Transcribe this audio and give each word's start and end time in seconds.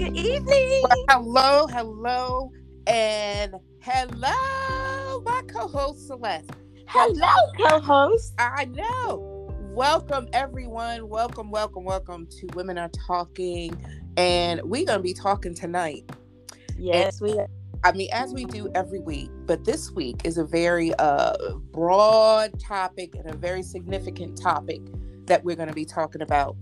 Good 0.00 0.16
evening. 0.16 0.82
Well, 0.82 1.04
hello, 1.10 1.66
hello, 1.66 2.52
and 2.86 3.54
hello, 3.82 5.20
my 5.26 5.42
co-host 5.46 6.06
Celeste. 6.06 6.48
Hello, 6.86 7.28
co-host. 7.58 8.32
I 8.38 8.64
know. 8.64 9.54
Welcome, 9.74 10.26
everyone. 10.32 11.06
Welcome, 11.10 11.50
welcome, 11.50 11.84
welcome 11.84 12.26
to 12.28 12.48
Women 12.54 12.78
Are 12.78 12.88
Talking, 13.06 13.76
and 14.16 14.62
we're 14.64 14.86
gonna 14.86 15.02
be 15.02 15.12
talking 15.12 15.54
tonight. 15.54 16.10
Yes, 16.78 17.20
we. 17.20 17.38
are. 17.38 17.46
I 17.84 17.92
mean, 17.92 18.08
as 18.10 18.32
we 18.32 18.46
do 18.46 18.70
every 18.74 19.00
week, 19.00 19.28
but 19.44 19.66
this 19.66 19.90
week 19.90 20.22
is 20.24 20.38
a 20.38 20.44
very 20.44 20.94
uh, 20.94 21.36
broad 21.72 22.58
topic 22.58 23.16
and 23.16 23.30
a 23.30 23.36
very 23.36 23.62
significant 23.62 24.40
topic 24.40 24.80
that 25.26 25.44
we're 25.44 25.56
going 25.56 25.68
to 25.68 25.74
be 25.74 25.84
talking 25.84 26.22
about. 26.22 26.56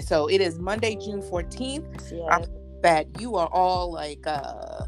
So 0.00 0.28
it 0.28 0.40
is 0.40 0.58
Monday, 0.58 0.96
June 0.96 1.22
14th. 1.22 2.12
Yes. 2.12 2.48
That 2.82 3.20
you 3.20 3.36
are 3.36 3.48
all 3.48 3.92
like, 3.92 4.26
uh, 4.26 4.86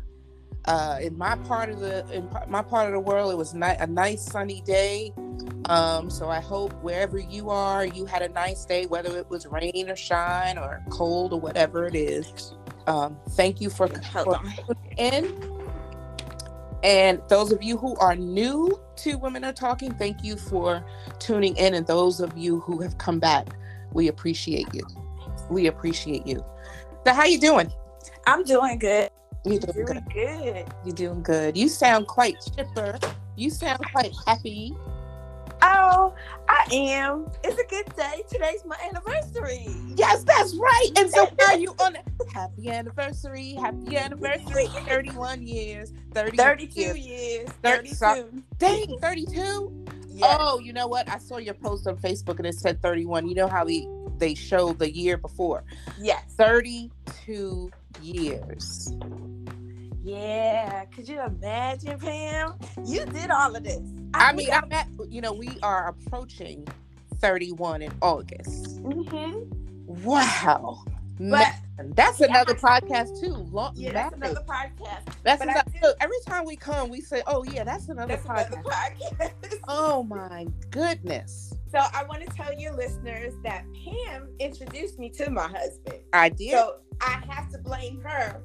uh, 0.67 0.99
in 1.01 1.17
my 1.17 1.37
part 1.37 1.71
of 1.71 1.81
the 1.81 2.07
in 2.13 2.29
my 2.49 2.63
part 2.63 2.87
of 2.87 2.93
the 2.93 3.01
world, 3.01 3.33
it 3.33 3.37
was 3.37 3.55
ni- 3.55 3.77
a 3.79 3.87
nice 3.87 4.25
sunny 4.25 4.61
day. 4.63 5.13
Um, 5.69 6.09
so 6.09 6.29
I 6.29 6.41
hope 6.41 6.73
wherever 6.83 7.19
you 7.19 7.51
are, 7.51 7.85
you 7.85 8.07
had 8.07 8.23
a 8.23 8.29
nice 8.29 8.65
day, 8.65 8.87
whether 8.87 9.17
it 9.17 9.29
was 9.29 9.47
rain 9.47 9.91
or 9.91 9.97
shine 9.97 10.57
or 10.57 10.83
cold 10.91 11.33
or 11.33 11.41
whatever 11.41 11.87
it 11.87 11.95
is. 11.95 12.55
Um, 12.87 13.19
thank 13.31 13.61
you 13.61 13.69
for, 13.69 13.89
for 14.13 14.41
in. 14.97 15.45
And 16.83 17.21
those 17.29 17.53
of 17.53 17.63
you 17.63 17.77
who 17.77 17.97
are 17.97 18.15
new 18.15 18.81
to 18.97 19.19
Women 19.19 19.45
Are 19.45 19.53
Talking, 19.53 19.93
thank 19.95 20.23
you 20.23 20.37
for 20.37 20.85
tuning 21.19 21.57
in. 21.57 21.75
And 21.75 21.87
those 21.87 22.21
of 22.21 22.37
you 22.37 22.61
who 22.61 22.81
have 22.81 22.97
come 22.99 23.19
back, 23.19 23.49
we 23.93 24.09
appreciate 24.09 24.73
you. 24.73 24.87
We 25.51 25.67
appreciate 25.67 26.27
you. 26.27 26.45
So 27.09 27.15
how 27.15 27.25
you 27.25 27.41
doing? 27.41 27.73
I'm 28.27 28.45
doing 28.45 28.79
good. 28.79 29.09
You 29.47 29.59
doing 29.59 29.87
Doing 29.87 30.05
good? 30.13 30.13
good. 30.13 30.67
You 30.85 30.93
doing 30.93 31.23
good? 31.23 31.57
You 31.57 31.67
sound 31.67 32.07
quite 32.07 32.37
chipper. 32.55 32.99
You 33.35 33.49
sound 33.49 33.81
quite 33.93 34.13
happy. 34.27 34.77
Oh, 35.63 36.13
I 36.51 36.67
am. 36.71 37.25
It's 37.43 37.59
a 37.59 37.65
good 37.65 37.87
day. 37.97 38.25
Today's 38.31 38.63
my 38.67 38.77
anniversary. 38.87 39.69
Yes, 39.97 40.23
that's 40.25 40.55
right. 40.57 40.91
And 40.99 41.11
so 41.11 41.27
are 41.49 41.57
you 41.57 41.75
on 41.81 41.95
the 41.95 42.27
happy 42.35 42.69
anniversary? 42.69 43.55
Happy 43.55 43.97
anniversary. 43.97 44.67
31 44.87 45.47
years. 45.47 45.95
30 46.13 46.37
32 46.37 46.79
years. 46.79 46.99
years. 46.99 47.49
Thirty- 47.63 47.89
32. 47.89 48.43
Dang, 48.59 48.99
32? 49.01 49.87
Yes. 50.11 50.37
Oh, 50.39 50.59
you 50.59 50.75
know 50.75 50.89
what? 50.89 51.09
I 51.09 51.17
saw 51.19 51.39
your 51.39 51.55
post 51.55 51.87
on 51.87 51.97
Facebook 51.97 52.37
and 52.37 52.47
it 52.47 52.57
said 52.57 52.83
31. 52.83 53.29
You 53.29 53.35
know 53.35 53.47
how 53.49 53.65
they 53.65 53.87
they 54.19 54.35
showed 54.35 54.79
the 54.79 54.91
year 54.95 55.17
before. 55.17 55.65
Yes. 56.01 56.23
32 56.37 57.71
years. 58.03 58.93
Yeah. 60.03 60.85
Could 60.87 61.09
you 61.09 61.21
imagine, 61.23 61.99
Pam? 61.99 62.55
You 62.85 63.05
did 63.07 63.31
all 63.31 63.55
of 63.55 63.65
this. 63.65 63.81
I 64.15 64.33
mean, 64.33 64.51
I'm 64.53 64.73
at 64.73 64.89
you 65.09 65.21
know, 65.21 65.33
we 65.33 65.51
are 65.63 65.89
approaching 65.89 66.67
31 67.17 67.83
in 67.83 67.93
August. 68.03 68.83
Mm-hmm. 68.83 70.05
Wow. 70.05 70.83
But 71.21 71.49
Man, 71.77 71.93
that's 71.95 72.21
yeah. 72.21 72.27
another 72.27 72.55
podcast 72.55 73.21
too. 73.21 73.33
Long, 73.51 73.73
yeah, 73.75 73.93
that's 73.93 74.15
another 74.15 74.45
podcast. 74.49 75.01
That's 75.25 75.43
another- 75.43 75.65
look, 75.83 75.97
every 76.01 76.17
time 76.25 76.45
we 76.45 76.55
come, 76.55 76.91
we 76.91 77.01
say, 77.01 77.23
"Oh 77.27 77.43
yeah, 77.43 77.65
that's 77.65 77.89
another 77.89 78.17
That's 78.17 78.25
podcast." 78.25 78.53
another 78.53 79.33
podcast. 79.43 79.55
Oh 79.67 80.05
my 80.05 80.47
goodness, 80.71 81.53
So 81.71 81.79
I 81.79 82.05
want 82.05 82.23
to 82.27 82.35
tell 82.35 82.53
your 82.59 82.75
listeners 82.75 83.35
that 83.45 83.65
Pam 83.85 84.29
introduced 84.39 84.99
me 84.99 85.11
to 85.11 85.31
my 85.31 85.49
husband. 85.49 85.99
I 86.13 86.31
did. 86.31 86.53
So 86.53 86.77
I 87.01 87.23
have 87.29 87.51
to 87.51 87.59
blame 87.59 88.01
her. 88.01 88.43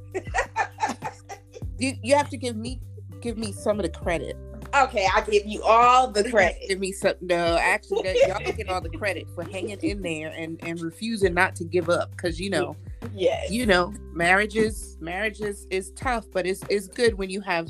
you 1.80 1.94
you 2.04 2.16
have 2.16 2.30
to 2.30 2.38
give 2.38 2.56
me 2.56 2.82
give 3.22 3.38
me 3.38 3.52
some 3.52 3.80
of 3.80 3.84
the 3.84 3.98
credit. 3.98 4.36
Okay, 4.76 5.08
I 5.14 5.22
give 5.22 5.46
you 5.46 5.62
all 5.64 6.08
the 6.10 6.22
You 6.22 6.24
have 6.24 6.26
to 6.26 6.32
credit. 6.32 6.68
Give 6.68 6.80
me 6.80 6.92
some. 6.92 7.14
No, 7.22 7.58
actually, 7.58 8.02
that, 8.04 8.16
y'all 8.28 8.54
get 8.54 8.70
all 8.70 8.82
the 8.82 8.90
credit 8.90 9.28
for 9.36 9.44
hanging 9.44 9.80
in 9.82 10.02
there 10.02 10.34
and 10.36 10.60
and 10.64 10.82
refusing 10.82 11.34
not 11.34 11.56
to 11.58 11.64
give 11.64 11.90
up. 11.90 12.12
Because 12.12 12.40
you 12.40 12.50
know, 12.50 12.76
Yes. 13.14 13.52
you 13.52 13.66
know, 13.66 13.94
marriages 14.12 14.98
marriages 15.00 15.68
is 15.70 15.92
tough, 15.92 16.26
but 16.32 16.46
it's 16.46 16.62
it's 16.70 16.88
good 16.88 17.14
when 17.16 17.30
you 17.30 17.40
have 17.42 17.70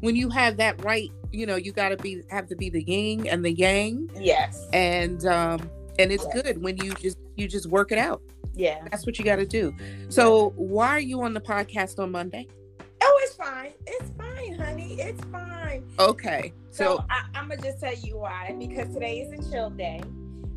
when 0.00 0.16
you 0.16 0.28
have 0.30 0.56
that 0.58 0.82
right. 0.84 1.10
You 1.32 1.46
know, 1.46 1.56
you 1.56 1.72
got 1.72 1.90
to 1.90 1.96
be 1.96 2.22
have 2.30 2.46
to 2.48 2.56
be 2.56 2.70
the 2.70 2.82
yin 2.82 3.26
and 3.26 3.44
the 3.44 3.52
yang, 3.52 4.10
Yes. 4.18 4.66
and 4.72 5.24
um 5.26 5.70
and 5.98 6.10
it's 6.12 6.24
Yes. 6.34 6.42
good 6.42 6.62
when 6.62 6.76
you 6.78 6.94
just 6.94 7.18
you 7.36 7.46
just 7.48 7.66
work 7.66 7.92
it 7.92 7.98
out. 7.98 8.22
Yeah. 8.54 8.82
That's 8.90 9.06
what 9.06 9.18
you 9.18 9.24
got 9.24 9.36
to 9.36 9.46
do. 9.46 9.74
So 10.08 10.50
why 10.56 10.88
are 10.88 11.00
you 11.00 11.22
on 11.22 11.34
the 11.34 11.40
podcast 11.40 11.98
on 11.98 12.10
Monday? 12.10 12.48
Oh, 13.02 13.20
it's 13.22 13.34
fine. 13.34 13.72
It's 13.86 14.10
fine, 14.18 14.54
honey. 14.58 15.00
It's 15.00 15.22
fine. 15.26 15.84
Okay, 15.98 16.52
So, 16.70 16.96
so 16.98 17.04
I, 17.08 17.22
I'm 17.34 17.48
gonna 17.48 17.62
just 17.62 17.80
tell 17.80 17.94
you 17.94 18.18
why. 18.18 18.54
Because 18.58 18.92
today 18.92 19.20
is 19.20 19.32
a 19.46 19.50
chill 19.50 19.70
day. 19.70 20.00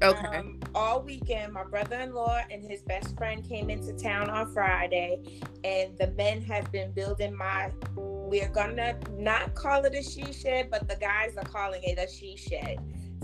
Okay, 0.03 0.38
Um, 0.38 0.59
all 0.75 1.02
weekend, 1.02 1.53
my 1.53 1.64
brother-in-law 1.64 2.41
and 2.52 2.64
his 2.64 2.81
best 2.84 3.18
friend 3.18 3.47
came 3.47 3.69
into 3.69 3.94
town 3.94 4.30
on 4.30 4.52
Friday, 4.53 5.41
and 5.64 5.97
the 5.97 6.08
men 6.18 6.41
have 6.44 6.72
been 6.72 6.91
building 6.91 7.36
my. 7.36 7.72
We're 7.96 8.50
gonna 8.50 8.97
not 9.12 9.53
call 9.56 9.86
it 9.86 9.94
a 9.96 10.02
she 10.03 10.31
shed, 10.34 10.69
but 10.72 10.88
the 10.88 10.96
guys 10.96 11.38
are 11.38 11.44
calling 11.44 11.81
it 11.84 11.97
a 12.00 12.12
she 12.12 12.36
shed. 12.36 12.80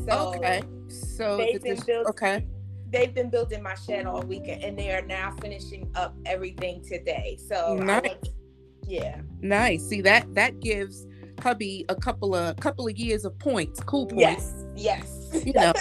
So 0.07 0.33
okay, 0.35 0.61
so 0.87 1.37
they've 1.37 1.61
been 1.61 1.79
built- 1.85 2.07
okay. 2.07 2.45
they've 2.91 3.13
been 3.13 3.29
building 3.29 3.61
my 3.63 3.75
shed 3.75 4.05
all 4.05 4.21
weekend, 4.21 4.63
and 4.63 4.77
they 4.77 4.91
are 4.91 5.01
now 5.01 5.35
finishing 5.41 5.91
up 5.95 6.15
everything 6.25 6.83
today. 6.83 7.37
So 7.47 7.75
Nice. 7.75 8.15
yeah, 8.87 9.21
Nice. 9.41 9.83
See 9.87 10.01
that 10.01 10.33
that 10.35 10.59
gives 10.59 11.05
hubby 11.41 11.85
a 11.89 11.95
couple 11.95 12.35
of 12.35 12.55
couple 12.57 12.87
of 12.87 12.95
years 12.97 13.25
of 13.25 13.37
points, 13.39 13.79
cool 13.81 14.05
points. 14.05 14.21
yes, 14.21 14.65
yes. 14.75 15.18
You 15.33 15.53
know, 15.53 15.73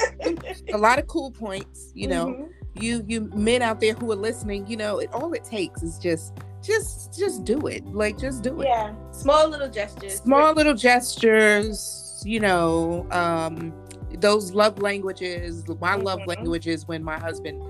a 0.72 0.78
lot 0.78 0.98
of 0.98 1.06
cool 1.06 1.30
points. 1.30 1.90
You 1.94 2.08
know, 2.08 2.26
Mhm. 2.26 2.48
you 2.82 3.04
you 3.06 3.20
men 3.34 3.62
out 3.62 3.80
there 3.80 3.94
who 3.94 4.10
are 4.12 4.16
listening, 4.16 4.66
you 4.66 4.76
know, 4.76 4.98
it, 4.98 5.10
all 5.12 5.32
it 5.32 5.44
takes 5.44 5.82
is 5.82 5.98
just 5.98 6.34
just 6.62 7.18
just 7.18 7.44
do 7.44 7.66
it. 7.66 7.84
Like 7.86 8.18
just 8.18 8.42
do 8.42 8.60
it. 8.60 8.66
yeah, 8.66 8.92
small 9.12 9.48
little 9.48 9.68
gestures. 9.68 10.20
Small 10.20 10.54
little 10.54 10.74
gestures. 10.74 12.22
You 12.24 12.40
know, 12.40 13.06
um, 13.10 13.72
those 14.20 14.52
love 14.52 14.80
languages. 14.80 15.64
My 15.80 15.94
love 15.94 16.20
Mhm. 16.20 16.26
language 16.28 16.66
is 16.66 16.86
when 16.88 17.02
my 17.04 17.18
husband 17.18 17.62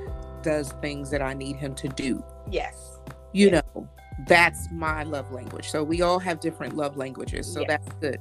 does 0.43 0.73
things 0.81 1.11
that 1.11 1.21
I 1.21 1.35
need 1.35 1.57
him 1.57 1.75
to 1.77 1.89
do. 1.89 2.23
Yes. 2.51 2.95
you 3.35 3.51
Yeah. 3.51 3.61
know 3.75 3.87
that's 4.27 4.69
my 4.73 5.03
love 5.03 5.31
language 5.31 5.69
so 5.69 5.85
we 5.85 6.01
all 6.01 6.19
have 6.19 6.41
different 6.41 6.75
love 6.75 6.97
languages 6.97 7.47
so 7.47 7.61
Yes. 7.61 7.69
that's 7.69 7.95
good 8.01 8.19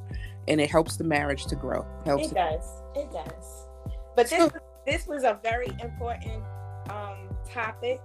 and 0.48 0.60
it 0.62 0.70
helps 0.70 0.98
the 0.98 1.04
marriage 1.04 1.46
to 1.48 1.56
grow 1.56 1.86
helps 2.06 2.32
It 2.32 2.36
does. 2.36 2.82
It 2.96 3.12
does. 3.12 3.68
But 4.16 4.30
this 4.30 4.52
this 4.86 5.08
was 5.08 5.24
a 5.24 5.40
very 5.44 5.70
important 5.82 6.44
um 6.90 7.18
topic 7.50 8.02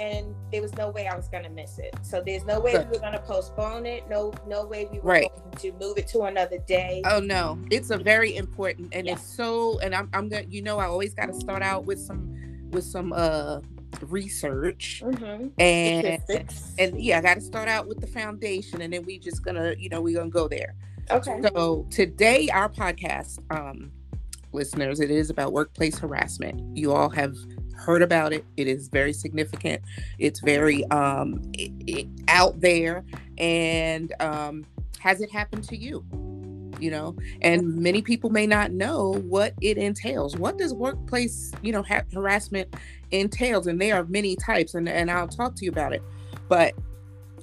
and 0.00 0.34
there 0.50 0.60
was 0.60 0.74
no 0.74 0.90
way 0.90 1.06
I 1.06 1.14
was 1.16 1.28
gonna 1.28 1.48
miss 1.50 1.78
it. 1.78 1.94
So 2.02 2.20
there's 2.20 2.44
no 2.44 2.58
way 2.58 2.72
Good. 2.72 2.90
we 2.90 2.96
were 2.96 3.00
gonna 3.00 3.20
postpone 3.20 3.86
it. 3.86 4.08
No 4.10 4.32
no 4.46 4.66
way 4.66 4.88
we 4.90 4.98
were 4.98 5.04
Right. 5.08 5.30
going 5.32 5.52
to 5.52 5.72
move 5.80 5.98
it 5.98 6.08
to 6.08 6.22
another 6.22 6.58
day. 6.58 7.00
oh 7.08 7.20
no 7.20 7.58
it's 7.70 7.90
a 7.90 7.98
very 7.98 8.34
important 8.36 8.88
and 8.92 9.06
Yeah. 9.06 9.12
it's 9.14 9.22
so 9.24 9.78
and 9.80 9.94
i'm, 9.94 10.10
I'm 10.12 10.28
gonna 10.28 10.46
you 10.48 10.62
know 10.62 10.78
i 10.78 10.86
always 10.86 11.14
got 11.14 11.26
to 11.26 11.34
start 11.34 11.62
out 11.62 11.84
with 11.86 12.00
some 12.00 12.22
with 12.72 12.82
some 12.84 13.12
uh 13.12 13.60
research 14.08 15.02
Mhm. 15.06 15.52
and 15.58 16.18
and 16.78 17.00
yeah 17.00 17.18
i 17.18 17.20
got 17.20 17.34
to 17.34 17.40
start 17.40 17.68
out 17.68 17.86
with 17.86 18.00
the 18.00 18.06
foundation 18.08 18.82
and 18.82 18.92
then 18.92 19.04
we 19.04 19.18
just 19.18 19.44
gonna 19.44 19.74
you 19.78 19.88
know 19.88 20.00
we 20.00 20.12
gonna 20.12 20.28
go 20.28 20.48
there 20.48 20.74
okay. 21.10 21.40
So 21.54 21.86
today, 21.90 22.48
our 22.50 22.68
podcast, 22.68 23.38
um, 23.50 23.90
listeners, 24.52 25.00
it 25.00 25.10
is 25.10 25.30
about 25.30 25.52
workplace 25.52 25.98
harassment. 25.98 26.76
You 26.76 26.92
all 26.92 27.10
have 27.10 27.36
heard 27.74 28.02
about 28.02 28.32
it. 28.32 28.44
It 28.56 28.68
is 28.68 28.88
very 28.88 29.12
significant. 29.12 29.82
It's 30.18 30.40
very 30.40 30.84
um, 30.90 31.42
i 31.58 31.72
i 31.88 32.08
out 32.28 32.60
there. 32.60 33.04
And 33.38 34.12
um, 34.20 34.64
has 35.00 35.20
it 35.20 35.30
happened 35.30 35.64
to 35.64 35.76
you? 35.76 36.04
You 36.80 36.90
know, 36.90 37.16
and 37.40 37.76
many 37.76 38.02
people 38.02 38.30
may 38.30 38.46
not 38.46 38.72
know 38.72 39.14
what 39.28 39.54
it 39.60 39.78
entails. 39.78 40.36
What 40.36 40.58
does 40.58 40.74
workplace, 40.74 41.52
you 41.62 41.72
know, 41.72 41.82
ha- 41.82 42.02
harassment 42.12 42.74
entails? 43.12 43.68
And 43.68 43.80
there 43.80 43.94
are 43.94 44.04
many 44.06 44.34
types, 44.36 44.74
and, 44.74 44.88
and 44.88 45.10
I'll 45.10 45.28
talk 45.28 45.54
to 45.56 45.64
you 45.64 45.70
about 45.70 45.92
it. 45.92 46.02
But 46.48 46.74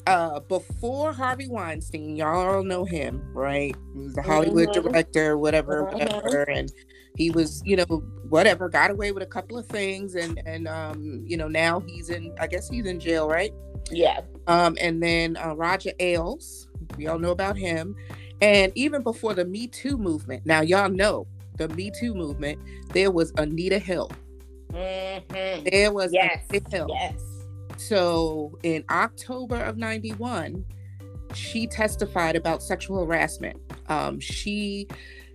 uh 0.08 0.40
before 0.42 1.14
Harvey 1.14 1.48
Weinstein, 1.50 2.16
y'all 2.16 2.56
all 2.56 2.64
know 2.64 2.86
him, 2.86 3.22
right? 3.34 3.76
He 3.94 4.00
was 4.02 4.14
the 4.14 4.22
Hollywood 4.22 4.70
Mhm. 4.70 4.84
director, 4.84 5.38
whatever, 5.38 5.84
whatever, 5.86 6.44
and 6.50 6.72
he 7.18 7.30
was, 7.30 7.62
you 7.66 7.76
know, 7.76 7.86
whatever, 8.30 8.70
got 8.70 8.90
away 8.90 9.12
with 9.12 9.22
a 9.24 9.28
couple 9.28 9.58
of 9.58 9.66
things, 9.68 10.16
and 10.16 10.42
and 10.46 10.68
um, 10.68 11.24
you 11.26 11.38
know, 11.38 11.48
now 11.48 11.80
he's 11.82 12.10
in, 12.10 12.34
I 12.40 12.48
guess 12.48 12.70
he's 12.70 12.86
in 12.86 13.00
jail, 13.00 13.28
right? 13.28 13.54
Yeah. 13.92 14.22
Um, 14.48 14.78
and 14.80 15.02
then 15.04 15.38
uh, 15.38 15.54
Roger 15.56 15.92
Ailes, 16.00 16.68
we 16.98 17.08
all 17.08 17.20
know 17.20 17.32
about 17.32 17.58
him, 17.58 17.96
and 18.42 18.72
even 18.76 19.04
before 19.04 19.34
the 19.34 19.46
Me 19.46 19.68
Too 19.68 19.98
movement. 19.98 20.46
Now 20.46 20.62
y'all 20.62 20.90
know 20.90 21.28
the 21.58 21.68
Me 21.70 21.92
Too 22.00 22.14
movement. 22.14 22.60
There 22.94 23.12
was 23.12 23.34
Anita 23.38 23.78
Hill. 23.80 24.10
Mhm. 24.72 25.70
There 25.70 25.92
was 25.92 26.12
Yes. 26.14 26.44
Anita 26.50 26.70
Hill. 26.70 26.88
Yes. 26.90 27.22
So 27.88 28.60
in 28.64 28.84
October 28.90 29.58
of 29.58 29.78
91, 29.78 30.64
she 31.34 31.66
testified 31.66 32.36
about 32.36 32.62
sexual 32.62 33.06
harassment. 33.06 33.58
Um, 33.90 34.20
she 34.20 34.88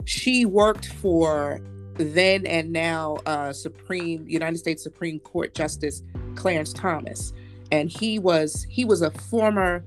she 0.05 0.45
worked 0.45 0.87
for 0.87 1.61
then 1.95 2.47
and 2.47 2.73
now 2.73 3.17
uh, 3.27 3.53
Supreme 3.53 4.29
United 4.29 4.59
States 4.59 4.83
Supreme 4.83 5.19
Court 5.21 5.55
Justice 5.55 6.03
Clarence 6.37 6.73
Thomas, 6.73 7.33
and 7.73 7.91
he 7.91 8.19
was 8.19 8.65
he 8.71 8.85
was 8.85 9.03
a 9.03 9.11
former 9.11 9.85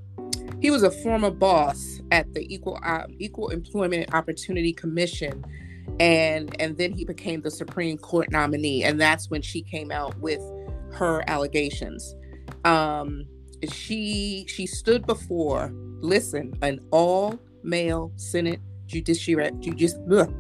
he 0.60 0.70
was 0.70 0.84
a 0.84 0.92
former 0.92 1.32
boss 1.32 2.02
at 2.12 2.34
the 2.34 2.54
Equal 2.54 2.80
uh, 2.84 3.04
Equal 3.20 3.50
Employment 3.50 4.14
Opportunity 4.14 4.74
Commission, 4.74 5.46
and 6.00 6.60
and 6.60 6.78
then 6.78 6.92
he 6.92 7.06
became 7.06 7.42
the 7.42 7.52
Supreme 7.52 7.98
Court 7.98 8.32
nominee, 8.32 8.84
and 8.84 9.00
that's 9.00 9.30
when 9.30 9.42
she 9.42 9.62
came 9.62 9.92
out 9.92 10.18
with 10.20 10.42
her 10.92 11.24
allegations. 11.28 12.16
Um, 12.66 13.26
she 13.72 14.46
she 14.48 14.66
stood 14.66 15.06
before 15.06 15.74
listen 16.02 16.54
an 16.62 16.80
all 16.92 17.38
male 17.64 18.12
Senate 18.16 18.62
judiciary 18.86 19.52
judici- 19.60 19.98
ugh, 20.12 20.34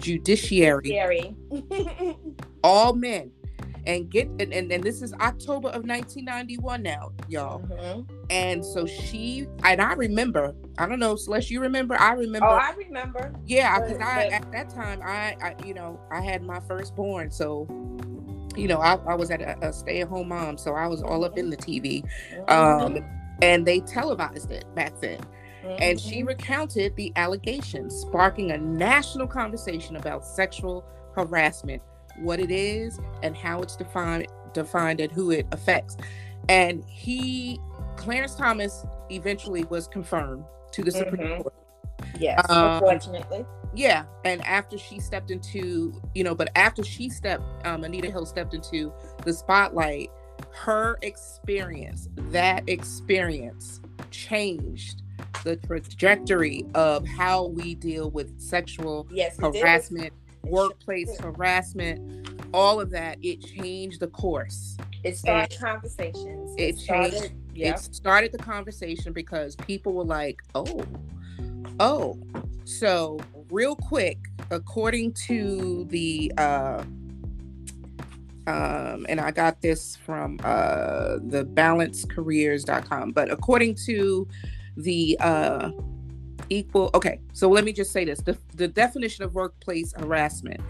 judiciary. 0.00 1.34
All 2.64 2.94
men. 2.94 3.30
And 3.86 4.10
get 4.10 4.28
and, 4.38 4.52
and, 4.52 4.70
and, 4.70 4.84
this 4.84 5.00
is 5.00 5.14
october 5.14 5.68
of 5.68 5.86
1991 5.86 6.82
now 6.82 7.12
y'all. 7.28 7.60
Mm-hmm. 7.60 8.02
and 8.28 8.62
so 8.62 8.84
she 8.84 9.46
and 9.64 9.80
i 9.80 9.94
remember 9.94 10.54
i 10.76 10.86
don't 10.86 11.00
know 11.00 11.16
celeste 11.16 11.50
you 11.50 11.62
remember? 11.62 11.98
I 11.98 12.12
remember 12.12 12.46
oh 12.46 12.50
i 12.50 12.74
remember. 12.76 13.32
Yeah 13.46 13.80
because 13.80 13.98
i 14.02 14.26
at 14.26 14.52
that 14.52 14.68
time 14.68 15.00
I, 15.02 15.34
I 15.42 15.54
you 15.64 15.72
know 15.72 15.98
i 16.12 16.20
had 16.20 16.42
my 16.42 16.60
firstborn 16.60 17.30
so 17.30 17.66
you 18.56 18.68
know 18.68 18.78
i, 18.78 18.94
I 19.06 19.14
was 19.14 19.30
at 19.30 19.40
a, 19.40 19.68
a, 19.68 19.72
stay-at-home 19.72 20.28
mom 20.28 20.58
so 20.58 20.74
i 20.74 20.86
was 20.86 21.02
all 21.02 21.24
up 21.24 21.38
in 21.38 21.50
the 21.50 21.56
tv 21.56 22.04
mm-hmm. 22.32 22.50
um 22.50 23.04
and 23.42 23.66
they 23.66 23.80
televised 23.80 24.50
it 24.50 24.64
back 24.74 24.92
then 25.00 25.20
Mm-hmm. 25.64 25.82
And 25.82 26.00
she 26.00 26.18
mm-hmm. 26.18 26.28
recounted 26.28 26.96
the 26.96 27.12
allegations, 27.16 27.94
sparking 27.94 28.52
a 28.52 28.58
national 28.58 29.26
conversation 29.26 29.96
about 29.96 30.24
sexual 30.24 30.84
harassment, 31.14 31.82
what 32.18 32.40
it 32.40 32.50
is, 32.50 32.98
and 33.22 33.36
how 33.36 33.60
it's 33.60 33.76
defined, 33.76 34.26
defined 34.54 35.00
and 35.00 35.12
who 35.12 35.30
it 35.30 35.46
affects. 35.52 35.96
And 36.48 36.84
he, 36.86 37.60
Clarence 37.96 38.34
Thomas, 38.34 38.86
eventually 39.10 39.64
was 39.64 39.86
confirmed 39.86 40.44
to 40.72 40.82
the 40.82 40.90
Supreme 40.90 41.22
mm-hmm. 41.22 41.42
Court. 41.42 41.54
Yes, 42.18 42.40
um, 42.48 42.74
unfortunately. 42.74 43.44
Yeah, 43.74 44.04
and 44.24 44.44
after 44.44 44.76
she 44.76 44.98
stepped 44.98 45.30
into, 45.30 45.92
you 46.14 46.24
know, 46.24 46.34
but 46.34 46.50
after 46.56 46.82
she 46.82 47.08
stepped, 47.08 47.44
um, 47.66 47.84
Anita 47.84 48.10
Hill 48.10 48.26
stepped 48.26 48.52
into 48.52 48.92
the 49.24 49.32
spotlight, 49.32 50.10
her 50.52 50.98
experience, 51.02 52.08
that 52.16 52.68
experience 52.68 53.80
changed 54.10 55.02
the 55.44 55.56
trajectory 55.56 56.66
of 56.74 57.06
how 57.06 57.46
we 57.46 57.74
deal 57.74 58.10
with 58.10 58.40
sexual 58.40 59.06
yes, 59.10 59.38
harassment, 59.38 60.12
workplace 60.44 61.18
harassment, 61.20 62.28
all 62.52 62.80
of 62.80 62.90
that. 62.90 63.18
It 63.22 63.40
changed 63.44 64.00
the 64.00 64.08
course. 64.08 64.76
It 65.04 65.16
started 65.16 65.52
and 65.52 65.60
conversations. 65.60 66.54
It, 66.58 66.62
it 66.62 66.78
started, 66.78 67.12
changed. 67.12 67.34
Yeah. 67.54 67.74
It 67.74 67.78
started 67.78 68.32
the 68.32 68.38
conversation 68.38 69.12
because 69.12 69.56
people 69.56 69.92
were 69.92 70.04
like, 70.04 70.42
"Oh, 70.54 70.84
oh." 71.78 72.18
So 72.64 73.18
real 73.50 73.76
quick, 73.76 74.18
according 74.50 75.12
to 75.12 75.86
the 75.90 76.32
uh, 76.36 76.82
um, 78.46 79.06
and 79.08 79.20
I 79.20 79.30
got 79.30 79.60
this 79.62 79.96
from 79.96 80.40
uh, 80.42 81.18
the 81.22 81.44
balancecareers.com. 81.44 83.12
But 83.12 83.30
according 83.30 83.76
to 83.86 84.26
the 84.76 85.16
uh, 85.20 85.70
equal, 86.48 86.90
okay, 86.94 87.20
so 87.32 87.48
let 87.48 87.64
me 87.64 87.72
just 87.72 87.92
say 87.92 88.04
this 88.04 88.20
the, 88.20 88.36
the 88.54 88.66
definition 88.68 89.24
of 89.24 89.34
workplace 89.34 89.92
harassment 89.96 90.60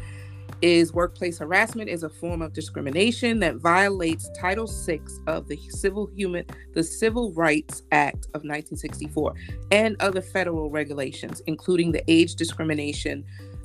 is 0.63 0.93
workplace 0.93 1.39
harassment 1.39 1.89
is 1.89 2.03
a 2.03 2.09
form 2.09 2.43
of 2.43 2.53
discrimination 2.53 3.39
that 3.41 3.57
violates 3.57 4.31
title 4.39 4.67
6 4.67 5.21
of 5.27 5.49
the 5.49 5.57
civil 5.71 6.07
human 6.15 6.45
the 6.75 6.83
civil 6.83 7.33
rights 7.33 7.83
act 7.93 8.27
of 8.35 8.43
1964 8.45 9.35
and 9.71 9.97
other 10.01 10.21
federal 10.21 10.71
regulations 10.71 11.41
including 11.47 11.93
the 11.93 12.03
age 12.09 12.35
discrimination 12.35 13.25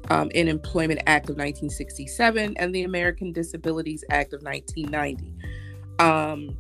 um, 0.09 0.30
in 0.31 0.47
Employment 0.47 1.01
Act 1.07 1.25
of 1.25 1.38
1967 1.38 2.56
and 2.57 2.75
the 2.75 2.83
American 2.83 3.31
Disabilities 3.31 4.03
Act 4.09 4.33
of 4.33 4.44
1990. 4.44 5.33
Um, 6.00 6.57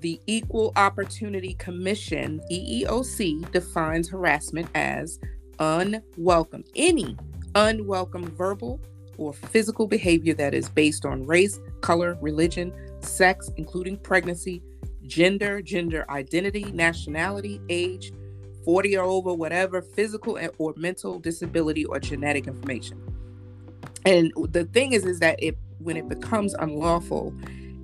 the 0.00 0.20
Equal 0.26 0.72
Opportunity 0.76 1.54
Commission, 1.54 2.40
EEOC, 2.50 3.50
defines 3.52 4.08
harassment 4.08 4.68
as 4.74 5.18
unwelcome, 5.58 6.64
any 6.76 7.16
unwelcome 7.54 8.26
verbal 8.30 8.80
or 9.18 9.32
physical 9.32 9.86
behavior 9.86 10.34
that 10.34 10.54
is 10.54 10.68
based 10.68 11.04
on 11.04 11.26
race, 11.26 11.60
color, 11.80 12.16
religion, 12.20 12.72
sex, 13.00 13.50
including 13.56 13.96
pregnancy, 13.98 14.62
gender, 15.06 15.60
gender 15.60 16.04
identity, 16.10 16.64
nationality, 16.72 17.60
age, 17.68 18.12
40 18.64 18.96
or 18.96 19.04
over, 19.04 19.34
whatever 19.34 19.82
physical 19.82 20.38
or 20.58 20.74
mental 20.76 21.18
disability 21.18 21.84
or 21.84 22.00
genetic 22.00 22.46
information. 22.46 23.00
And 24.06 24.32
the 24.50 24.64
thing 24.64 24.92
is, 24.92 25.04
is 25.04 25.20
that 25.20 25.42
it 25.42 25.56
when 25.78 25.96
it 25.96 26.08
becomes 26.08 26.54
unlawful, 26.54 27.34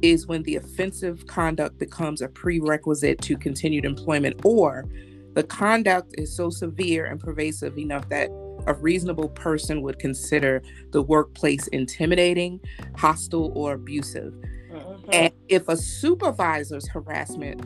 is 0.00 0.26
when 0.26 0.42
the 0.44 0.56
offensive 0.56 1.26
conduct 1.26 1.78
becomes 1.78 2.22
a 2.22 2.28
prerequisite 2.28 3.20
to 3.20 3.36
continued 3.36 3.84
employment, 3.84 4.40
or 4.44 4.86
the 5.34 5.42
conduct 5.42 6.14
is 6.16 6.34
so 6.34 6.48
severe 6.48 7.04
and 7.04 7.20
pervasive 7.20 7.76
enough 7.78 8.08
that 8.08 8.30
a 8.66 8.74
reasonable 8.74 9.28
person 9.30 9.82
would 9.82 9.98
consider 9.98 10.62
the 10.90 11.02
workplace 11.02 11.66
intimidating, 11.68 12.60
hostile, 12.96 13.52
or 13.54 13.74
abusive. 13.74 14.34
Mm-hmm. 14.72 15.10
And 15.12 15.32
if 15.48 15.68
a 15.68 15.76
supervisor's 15.76 16.88
harassment 16.88 17.60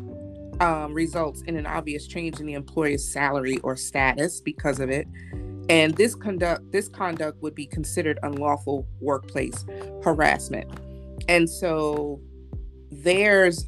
um, 0.60 0.94
results 0.94 1.42
in 1.42 1.56
an 1.56 1.66
obvious 1.66 2.06
change 2.06 2.40
in 2.40 2.46
the 2.46 2.54
employee's 2.54 3.10
salary 3.10 3.58
or 3.58 3.76
status 3.76 4.40
because 4.40 4.80
of 4.80 4.90
it. 4.90 5.06
And 5.68 5.94
this 5.96 6.14
conduct 6.14 6.70
this 6.72 6.88
conduct 6.88 7.40
would 7.42 7.54
be 7.54 7.66
considered 7.66 8.18
unlawful 8.22 8.86
workplace 9.00 9.64
harassment. 10.02 10.70
And 11.28 11.48
so 11.48 12.20
there's 12.90 13.66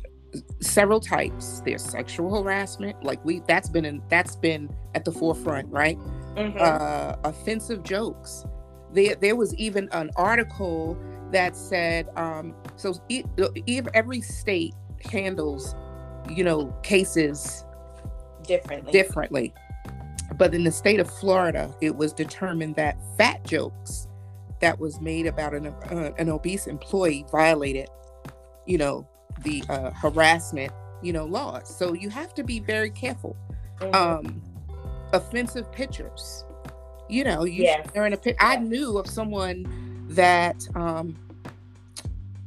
several 0.61 1.01
types. 1.01 1.63
There's 1.65 1.83
sexual 1.83 2.43
harassment, 2.43 3.03
like 3.03 3.25
we 3.25 3.41
that's 3.47 3.69
been 3.69 3.85
in, 3.85 4.03
that's 4.11 4.37
been 4.37 4.69
at 4.95 5.05
the 5.05 5.13
forefront, 5.13 5.69
right? 5.71 5.99
Mm-hmm. 6.37 6.59
Uh, 6.61 7.17
offensive 7.29 7.83
jokes. 7.83 8.45
There, 8.93 9.15
there 9.17 9.37
was 9.37 9.55
even 9.57 9.89
an 9.93 10.11
article 10.17 10.99
that 11.33 11.57
said 11.57 12.09
um, 12.17 12.55
so 12.77 12.95
e- 13.09 13.25
every 13.95 14.21
state 14.21 14.75
handles 15.11 15.75
you 16.31 16.45
know, 16.45 16.67
cases 16.83 17.65
differently. 18.43 18.93
Differently. 18.93 19.55
But 20.37 20.55
in 20.55 20.65
the 20.65 20.73
state 20.73 21.01
of 21.01 21.11
Florida, 21.11 21.75
it 21.81 21.95
was 21.95 22.13
determined 22.13 22.75
that 22.77 22.97
fat 23.17 23.45
jokes 23.45 24.09
that 24.61 24.79
was 24.79 25.01
made 25.01 25.27
about 25.27 25.55
an, 25.55 25.67
uh, 25.67 26.13
an 26.19 26.29
obese 26.29 26.67
employee 26.67 27.25
violated, 27.31 27.89
you 28.67 28.79
know, 28.79 29.07
the 29.43 29.63
uh, 29.69 29.91
harassment, 29.91 30.73
you 31.03 31.13
know, 31.13 31.25
laws. 31.25 31.75
So 31.75 31.93
you 31.93 32.09
have 32.11 32.35
to 32.35 32.43
be 32.43 32.59
very 32.59 32.91
careful. 32.91 33.37
Mm-hmm. 33.81 33.95
Um, 33.95 34.43
offensive 35.17 35.71
pictures, 35.73 36.45
you 37.09 37.25
know, 37.25 37.45
you 37.45 37.65
yes. 37.65 37.89
sharing 37.93 38.13
a 38.13 38.17
pic. 38.17 38.37
I 38.41 38.57
knew 38.57 38.99
of 38.99 39.07
someone 39.07 40.07
that 40.09 40.67
um, 40.75 41.17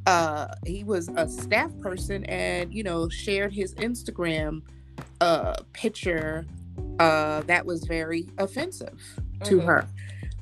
uh, 0.05 0.47
he 0.65 0.83
was 0.83 1.09
a 1.15 1.27
staff 1.27 1.71
person 1.81 2.23
and 2.25 2.73
you 2.73 2.83
know 2.83 3.09
shared 3.09 3.53
his 3.53 3.75
Instagram 3.75 4.61
uh, 5.21 5.55
picture 5.73 6.45
uh, 6.99 7.41
that 7.41 7.65
was 7.65 7.83
very 7.85 8.27
offensive 8.38 8.99
to 9.43 9.57
mm-hmm. 9.57 9.67
her. 9.67 9.88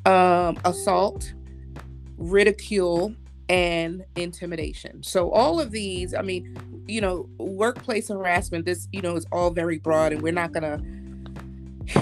Um, 0.06 0.58
assault, 0.64 1.34
ridicule, 2.18 3.14
and 3.50 4.06
intimidation. 4.16 5.04
So 5.04 5.32
all 5.32 5.60
of 5.60 5.72
these, 5.72 6.14
I 6.14 6.22
mean, 6.22 6.58
you 6.88 7.02
know, 7.02 7.30
workplace 7.38 8.08
harassment. 8.08 8.66
This, 8.66 8.88
you 8.92 9.02
know, 9.02 9.16
is 9.16 9.26
all 9.32 9.52
very 9.52 9.80
broad, 9.80 10.14
and 10.14 10.22
we're 10.22 10.34
not 10.34 10.54
gonna 10.54 10.82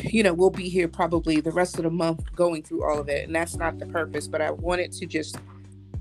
you 0.04 0.24
know, 0.24 0.34
we'll 0.34 0.50
be 0.50 0.70
here 0.70 0.88
probably 0.88 1.40
the 1.42 1.52
rest 1.52 1.78
of 1.78 1.84
the 1.84 1.90
month 1.90 2.34
going 2.36 2.64
through 2.64 2.84
all 2.84 3.00
of 3.00 3.10
it. 3.10 3.26
And 3.26 3.36
that's 3.36 3.56
not 3.56 3.80
the 3.80 3.86
purpose, 3.86 4.28
but 4.28 4.42
I 4.42 4.52
wanted 4.52 4.92
to 4.94 5.06
just 5.06 5.38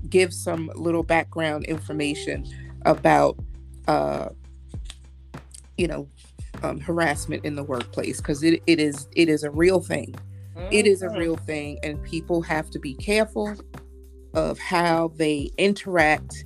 give 0.09 0.33
some 0.33 0.71
little 0.75 1.03
background 1.03 1.65
information 1.65 2.45
about, 2.85 3.37
uh, 3.87 4.29
you 5.77 5.87
know, 5.87 6.07
um, 6.63 6.79
harassment 6.79 7.45
in 7.45 7.55
the 7.55 7.63
workplace 7.63 8.21
because 8.21 8.43
it, 8.43 8.61
it 8.65 8.79
is 8.79 9.07
it 9.15 9.29
is 9.29 9.43
a 9.43 9.51
real 9.51 9.79
thing. 9.79 10.15
Mm-hmm. 10.55 10.67
It 10.71 10.87
is 10.87 11.01
a 11.01 11.07
mm-hmm. 11.07 11.17
real 11.17 11.35
thing, 11.37 11.79
and 11.83 12.01
people 12.03 12.41
have 12.43 12.69
to 12.71 12.79
be 12.79 12.93
careful 12.95 13.55
of 14.33 14.57
how 14.59 15.11
they 15.15 15.51
interact 15.57 16.45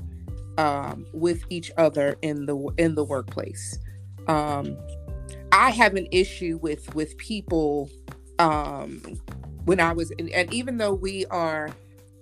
um, 0.58 1.06
with 1.14 1.44
each 1.50 1.72
other 1.78 2.18
in 2.22 2.46
the 2.46 2.58
in 2.78 2.96
the 2.96 3.04
workplace. 3.04 3.78
Um, 4.28 4.78
I 5.52 5.72
have 5.72 5.96
an 5.96 6.08
issue 6.12 6.60
with 6.62 6.94
with 6.96 7.18
people 7.18 7.90
um, 8.40 9.02
when 9.66 9.80
I 9.80 9.94
was, 9.94 10.12
and, 10.12 10.30
and 10.30 10.52
even 10.54 10.78
though 10.78 10.94
we 10.94 11.26
are, 11.28 11.70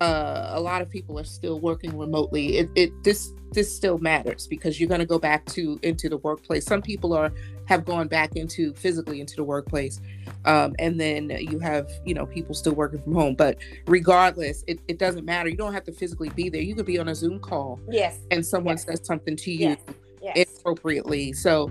uh, 0.00 0.50
a 0.52 0.60
lot 0.60 0.82
of 0.82 0.90
people 0.90 1.18
are 1.18 1.24
still 1.24 1.60
working 1.60 1.96
remotely. 1.96 2.58
It, 2.58 2.70
it 2.74 3.04
this 3.04 3.32
this 3.52 3.74
still 3.74 3.98
matters 3.98 4.46
because 4.46 4.78
you're 4.78 4.88
going 4.88 5.00
to 5.00 5.06
go 5.06 5.18
back 5.18 5.46
to 5.46 5.78
into 5.82 6.08
the 6.08 6.18
workplace. 6.18 6.64
Some 6.64 6.82
people 6.82 7.14
are 7.14 7.32
have 7.66 7.84
gone 7.84 8.08
back 8.08 8.36
into 8.36 8.74
physically 8.74 9.20
into 9.20 9.36
the 9.36 9.44
workplace, 9.44 10.00
um, 10.44 10.74
and 10.78 11.00
then 11.00 11.30
you 11.30 11.58
have 11.58 11.90
you 12.04 12.14
know 12.14 12.26
people 12.26 12.54
still 12.54 12.74
working 12.74 13.00
from 13.02 13.14
home. 13.14 13.34
But 13.34 13.58
regardless, 13.86 14.64
it, 14.66 14.80
it 14.88 14.98
doesn't 14.98 15.24
matter. 15.24 15.48
You 15.48 15.56
don't 15.56 15.72
have 15.72 15.84
to 15.84 15.92
physically 15.92 16.30
be 16.30 16.48
there. 16.48 16.62
You 16.62 16.74
could 16.74 16.86
be 16.86 16.98
on 16.98 17.08
a 17.08 17.14
Zoom 17.14 17.40
call. 17.40 17.80
Yes. 17.88 18.18
And 18.30 18.44
someone 18.44 18.74
yes. 18.74 18.84
says 18.84 19.00
something 19.04 19.36
to 19.36 19.50
you 19.50 19.68
yes. 19.70 19.80
yes. 20.22 20.58
appropriately. 20.58 21.32
So 21.32 21.70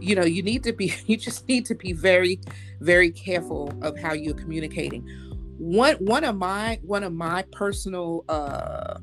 you 0.00 0.14
know 0.14 0.24
you 0.24 0.42
need 0.42 0.62
to 0.64 0.72
be 0.72 0.94
you 1.06 1.16
just 1.16 1.48
need 1.48 1.66
to 1.66 1.74
be 1.74 1.92
very 1.92 2.40
very 2.80 3.10
careful 3.10 3.72
of 3.82 3.98
how 3.98 4.12
you're 4.12 4.34
communicating. 4.34 5.06
One 5.58 5.96
one 5.96 6.24
of 6.24 6.36
my 6.36 6.78
one 6.82 7.02
of 7.02 7.12
my 7.12 7.42
personal 7.52 8.24
uh 8.28 8.98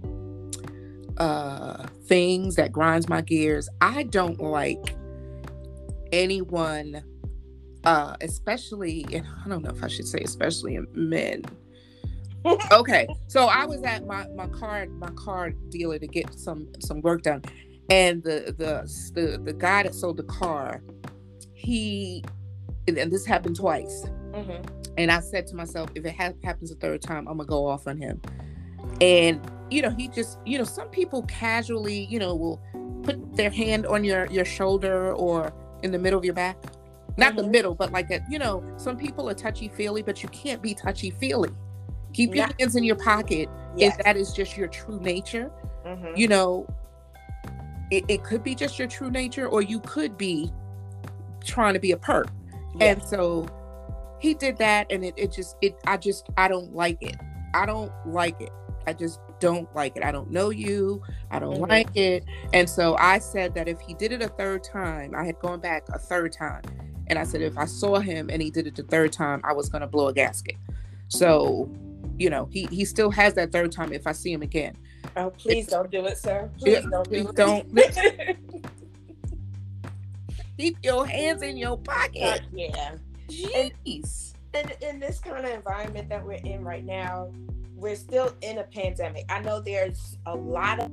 uh 1.18 1.88
things 2.08 2.56
that 2.56 2.72
grinds 2.72 3.08
my 3.08 3.22
gears 3.22 3.70
i 3.82 4.04
don't 4.04 4.42
like 4.42 4.96
anyone 6.12 7.02
uh 7.86 8.16
especially 8.22 9.06
and 9.14 9.26
i 9.46 9.48
don't 9.48 9.64
know 9.64 9.72
if 9.72 9.84
i 9.84 9.88
should 9.88 10.08
say 10.08 10.20
especially 10.20 10.76
in 10.76 10.88
men. 10.94 11.44
Okay 12.72 13.08
so 13.28 13.46
i 13.48 13.66
was 13.66 13.82
at 13.82 14.06
my 14.06 14.28
my 14.36 14.48
car 14.50 14.86
my 15.00 15.10
car 15.12 15.50
dealer 15.70 15.98
to 15.98 16.06
get 16.06 16.32
some 16.36 16.68
some 16.80 17.02
work 17.02 17.24
done 17.24 17.42
and 17.90 18.24
the 18.24 18.54
the 18.58 18.84
the, 19.14 19.38
the 19.44 19.54
guy 19.54 19.84
that 19.84 19.94
sold 19.94 20.18
the 20.18 20.24
car 20.24 20.82
he 21.54 22.24
and 22.88 23.12
this 23.12 23.26
happened 23.26 23.56
twice 23.56 24.06
Mm-hmm. 24.36 24.64
and 24.98 25.12
i 25.12 25.22
said 25.22 25.48
to 25.48 25.56
myself 25.56 25.90
if 25.96 26.06
it 26.06 26.14
ha- 26.14 26.34
happens 26.44 26.70
a 26.70 26.76
third 26.76 27.02
time 27.02 27.26
i'm 27.30 27.38
gonna 27.38 27.48
go 27.48 27.66
off 27.66 27.88
on 27.88 27.98
him 27.98 28.22
and 29.00 29.40
you 29.72 29.82
know 29.82 29.90
he 29.90 30.10
just 30.10 30.40
you 30.46 30.58
know 30.58 30.66
some 30.66 30.90
people 30.90 31.24
casually 31.24 32.04
you 32.06 32.20
know 32.20 32.36
will 32.36 32.62
put 33.04 33.34
their 33.38 33.50
hand 33.50 33.86
on 33.88 34.04
your 34.04 34.26
your 34.26 34.44
shoulder 34.44 35.14
or 35.14 35.54
in 35.84 35.92
the 35.94 35.98
middle 35.98 36.20
of 36.20 36.26
your 36.26 36.34
back 36.34 36.58
not 37.18 37.38
the 37.38 37.44
Mhm. 37.44 37.52
middle 37.52 37.76
but 37.76 37.94
like 37.94 38.12
a 38.12 38.20
you 38.30 38.38
know 38.38 38.62
some 38.76 38.98
people 38.98 39.30
are 39.30 39.34
touchy 39.34 39.70
feely 39.70 40.02
but 40.02 40.22
you 40.22 40.28
can't 40.30 40.62
be 40.62 40.74
touchy 40.74 41.12
feely 41.12 41.50
keep 42.12 42.36
your 42.36 42.48
Yeah. 42.48 42.52
hands 42.60 42.76
in 42.76 42.84
your 42.84 42.98
pocket 42.98 43.48
Yes. 43.78 43.98
if 43.98 44.04
that 44.04 44.18
is 44.18 44.34
just 44.34 44.58
your 44.58 44.68
true 44.68 45.00
nature 45.00 45.50
Mhm. 45.86 46.18
you 46.18 46.28
know 46.28 46.68
it, 47.92 48.04
it 48.08 48.24
could 48.24 48.44
be 48.44 48.56
just 48.56 48.80
your 48.80 48.88
true 48.88 49.12
nature 49.12 49.48
or 49.48 49.62
you 49.62 49.80
could 49.82 50.18
be 50.18 50.52
trying 51.44 51.74
to 51.74 51.80
be 51.80 51.92
a 51.92 51.98
perk 51.98 52.28
and 52.82 53.02
so 53.04 53.48
he 54.20 54.34
did 54.34 54.58
that 54.58 54.88
and 54.92 55.06
it, 55.06 55.14
it 55.18 55.32
just 55.32 55.56
it 55.62 55.78
i 55.86 55.96
just 55.98 56.28
i 56.38 56.48
don't 56.48 56.74
like 56.74 56.98
it. 57.02 57.16
I 57.54 57.66
don't 57.66 57.92
like 58.06 58.42
it. 58.42 58.50
I 58.86 58.92
just 58.94 59.20
don't 59.40 59.74
like 59.76 59.96
it. 59.96 60.04
I 60.04 60.12
don't 60.12 60.30
know 60.30 60.50
you. 60.50 61.02
I 61.32 61.40
don't 61.40 61.58
Mhm. 61.62 61.70
like 61.70 61.96
it. 61.96 62.26
And 62.54 62.70
so 62.70 62.96
i 62.98 63.20
said 63.20 63.54
that 63.56 63.68
if 63.68 63.80
he 63.80 63.94
did 63.94 64.12
it 64.12 64.22
a 64.22 64.28
third 64.30 64.64
time 64.64 65.14
i 65.16 65.24
had 65.24 65.38
gone 65.40 65.60
back 65.60 65.84
a 65.94 66.00
third 66.00 66.34
time 66.34 66.64
and 67.08 67.20
i 67.20 67.24
said 67.24 67.42
if 67.42 67.58
i 67.58 67.66
saw 67.66 68.00
him 68.00 68.30
and 68.32 68.42
he 68.42 68.50
did 68.50 68.66
it 68.68 68.76
the 68.76 68.84
third 68.84 69.12
time 69.14 69.40
i 69.44 69.54
was 69.54 69.70
going 69.70 69.82
to 69.82 69.88
blow 69.88 70.08
a 70.08 70.14
gasket. 70.14 70.56
So 71.08 71.70
you 72.18 72.30
know 72.30 72.46
he 72.52 72.68
he 72.72 72.84
still 72.86 73.12
has 73.12 73.34
that 73.36 73.52
third 73.52 73.72
time 73.72 73.92
if 73.94 74.08
i 74.08 74.12
see 74.12 74.32
him 74.32 74.42
again 74.42 74.76
Oh, 75.18 75.30
please 75.32 75.68
don't 75.68 75.92
do 75.92 76.06
it, 76.06 76.18
sir. 76.18 76.50
Please 76.60 76.84
Yeah, 76.84 76.90
don't 76.90 77.10
do 77.10 77.10
please 77.10 77.30
it. 77.30 77.36
don't. 77.36 78.38
keep 80.58 80.78
your 80.84 81.06
hands 81.06 81.42
in 81.42 81.58
your 81.58 81.78
pocket 81.78 82.42
yeah. 82.54 82.96
jeez 83.28 84.26
in, 84.56 84.72
in 84.82 85.00
this 85.00 85.20
kind 85.20 85.46
of 85.46 85.52
environment 85.52 86.10
that 86.10 86.26
we're 86.26 86.34
in 86.34 86.64
right 86.64 86.86
now, 86.86 87.32
we're 87.76 87.96
still 87.96 88.34
in 88.42 88.60
a 88.60 88.64
pandemic. 88.64 89.26
I 89.30 89.42
know 89.42 89.60
there's 89.60 90.18
a 90.26 90.36
lot 90.36 90.80
of, 90.80 90.92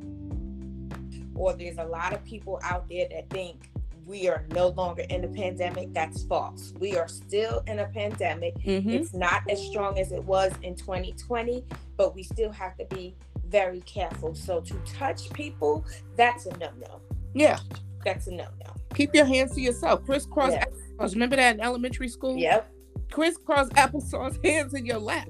or 1.35 1.53
there's 1.55 1.79
a 1.79 1.85
lot 1.85 2.13
of 2.13 2.25
people 2.25 2.59
out 2.63 2.89
there 2.89 3.07
that 3.11 3.31
think 3.31 3.71
we 4.05 4.29
are 4.29 4.45
no 4.53 4.69
longer 4.69 5.03
in 5.09 5.25
a 5.25 5.29
pandemic. 5.29 5.95
That's 5.95 6.25
false. 6.25 6.75
We 6.81 6.97
are 6.97 7.07
still 7.07 7.63
in 7.69 7.79
a 7.79 7.87
pandemic. 7.87 8.59
Mhm. 8.59 8.93
It's 8.93 9.15
not 9.15 9.43
as 9.49 9.63
strong 9.65 9.99
as 9.99 10.11
it 10.11 10.25
was 10.25 10.53
in 10.63 10.75
2020, 10.75 11.65
but 11.97 12.15
we 12.15 12.25
still 12.25 12.51
have 12.51 12.77
to 12.79 12.85
be 12.87 13.15
very 13.53 13.81
careful. 13.83 14.35
So 14.35 14.61
to 14.63 14.75
touch 14.87 15.31
people, 15.33 15.85
that's 16.17 16.47
a 16.47 16.57
no 16.59 16.71
no. 16.81 17.01
yeah 17.35 17.59
That's 18.05 18.27
a 18.27 18.33
no 18.33 18.47
no. 18.65 18.73
keep 18.95 19.15
your 19.15 19.27
hands 19.27 19.55
to 19.55 19.61
yourself 19.61 20.05
crisscross 20.05 20.53
Yeah. 20.53 20.65
applesauce 20.99 21.13
remember 21.13 21.37
that 21.37 21.55
in 21.55 21.61
elementary 21.61 22.09
school 22.09 22.37
Yep. 22.37 22.71
crisscross 23.11 23.69
applesauce 23.71 24.37
hands 24.45 24.75
in 24.75 24.85
your 24.85 24.99
lap 24.99 25.29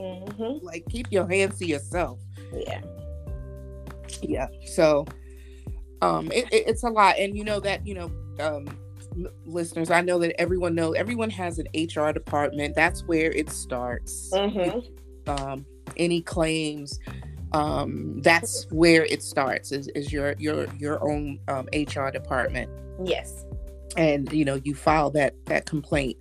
hmm 0.00 0.58
like 0.62 0.84
keep 0.90 1.06
your 1.10 1.26
hands 1.28 1.58
to 1.58 1.66
yourself 1.66 2.18
Yeah. 2.52 2.80
yeah 4.22 4.48
so 4.66 5.06
um 6.02 6.30
it, 6.32 6.44
it- 6.52 6.64
it's 6.66 6.82
a 6.82 6.88
lot 6.88 7.16
and 7.18 7.36
you 7.36 7.44
know 7.44 7.60
that 7.60 7.86
you 7.86 7.94
know 7.94 8.10
um 8.40 8.66
listeners 9.46 9.90
i 9.90 10.00
know 10.00 10.18
that 10.18 10.38
everyone 10.40 10.74
knows 10.74 10.94
everyone 10.96 11.30
has 11.30 11.58
an 11.58 11.66
hr 11.74 12.10
department 12.12 12.74
that's 12.74 13.04
where 13.04 13.30
it 13.32 13.48
starts 13.50 14.30
hmm 14.34 14.78
um 15.28 15.64
any 15.96 16.20
claims 16.20 16.98
um 17.52 18.20
that's 18.22 18.66
where 18.70 19.04
it 19.06 19.22
starts 19.22 19.72
is, 19.72 19.88
is 19.88 20.12
your 20.12 20.34
your 20.38 20.66
your 20.78 21.02
own 21.08 21.38
um, 21.48 21.66
hr 21.72 22.10
department 22.10 22.70
Yes. 23.04 23.44
and 23.96 24.30
you 24.32 24.44
know 24.44 24.56
you 24.64 24.74
file 24.74 25.10
that 25.10 25.34
that 25.46 25.64
complaint 25.66 26.16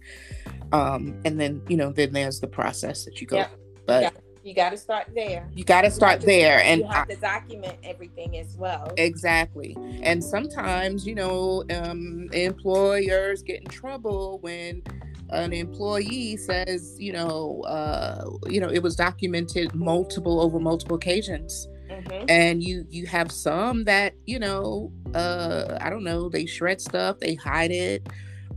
um 0.71 1.19
and 1.25 1.39
then 1.39 1.61
you 1.67 1.75
know 1.77 1.91
then 1.91 2.13
there's 2.13 2.39
the 2.39 2.47
process 2.47 3.03
that 3.05 3.19
you 3.19 3.27
go 3.27 3.37
Yep. 3.37 3.51
but 3.85 4.01
Yeah. 4.03 4.09
You 4.43 4.53
got 4.53 4.69
to 4.69 4.77
start 4.77 5.07
there. 5.13 5.49
you 5.53 5.65
got 5.65 5.81
to 5.81 5.91
start 5.91 6.21
there 6.21 6.61
and 6.61 6.79
you 6.79 6.87
I, 6.87 6.93
have 6.99 7.07
to 7.09 7.17
document 7.17 7.75
everything 7.83 8.37
as 8.37 8.55
well. 8.55 8.93
exactly 8.95 9.75
and 10.03 10.23
sometimes 10.23 11.05
you 11.05 11.15
know 11.15 11.65
um 11.71 12.29
employers 12.31 13.41
get 13.43 13.59
in 13.59 13.67
trouble 13.67 14.39
when 14.39 14.81
an 15.29 15.53
employee 15.53 16.37
says 16.37 16.95
you 16.99 17.11
know 17.11 17.61
uh 17.63 18.25
you 18.47 18.59
know 18.61 18.69
it 18.69 18.81
was 18.81 18.95
documented 18.95 19.73
multiple 19.75 20.41
over 20.41 20.59
multiple 20.59 20.95
occasions. 20.95 21.67
Hmm 21.89 22.25
and 22.27 22.63
you 22.63 22.85
you 22.89 23.05
have 23.05 23.31
some 23.31 23.85
that 23.85 24.13
you 24.25 24.39
know 24.39 24.91
uh 25.15 25.77
i 25.79 25.89
don't 25.89 26.03
know 26.03 26.27
they 26.27 26.45
shred 26.45 26.81
stuff 26.81 27.19
they 27.19 27.35
hide 27.35 27.71
it. 27.71 28.07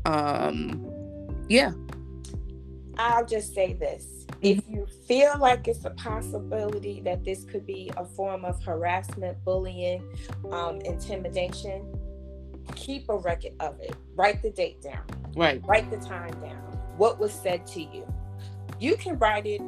Um 0.05 0.91
yeah. 1.49 1.73
I'll 2.97 3.27
just 3.27 3.55
say 3.55 3.73
this. 3.73 4.27
If 4.41 4.63
you 4.69 4.87
feel 5.09 5.37
like 5.39 5.67
it's 5.67 5.85
a 5.85 5.91
possibility 5.91 7.01
that 7.01 7.25
this 7.25 7.45
could 7.45 7.67
be 7.67 7.91
a 7.97 8.05
form 8.05 8.45
of 8.45 8.63
harassment, 8.63 9.43
bullying, 9.45 10.03
um, 10.51 10.81
intimidation, 10.83 11.93
keep 12.75 13.09
a 13.09 13.17
record 13.17 13.53
of 13.61 13.79
it. 13.81 13.95
Write 14.17 14.43
the 14.43 14.51
date 14.51 14.81
down. 14.83 15.05
right 15.37 15.61
Write 15.67 15.91
the 15.91 15.99
time 15.99 16.33
down. 16.41 16.63
What 16.97 17.19
was 17.19 17.33
said 17.33 17.67
to 17.69 17.81
you. 17.83 18.07
You 18.79 18.97
can 18.97 19.19
write 19.19 19.47
it 19.47 19.61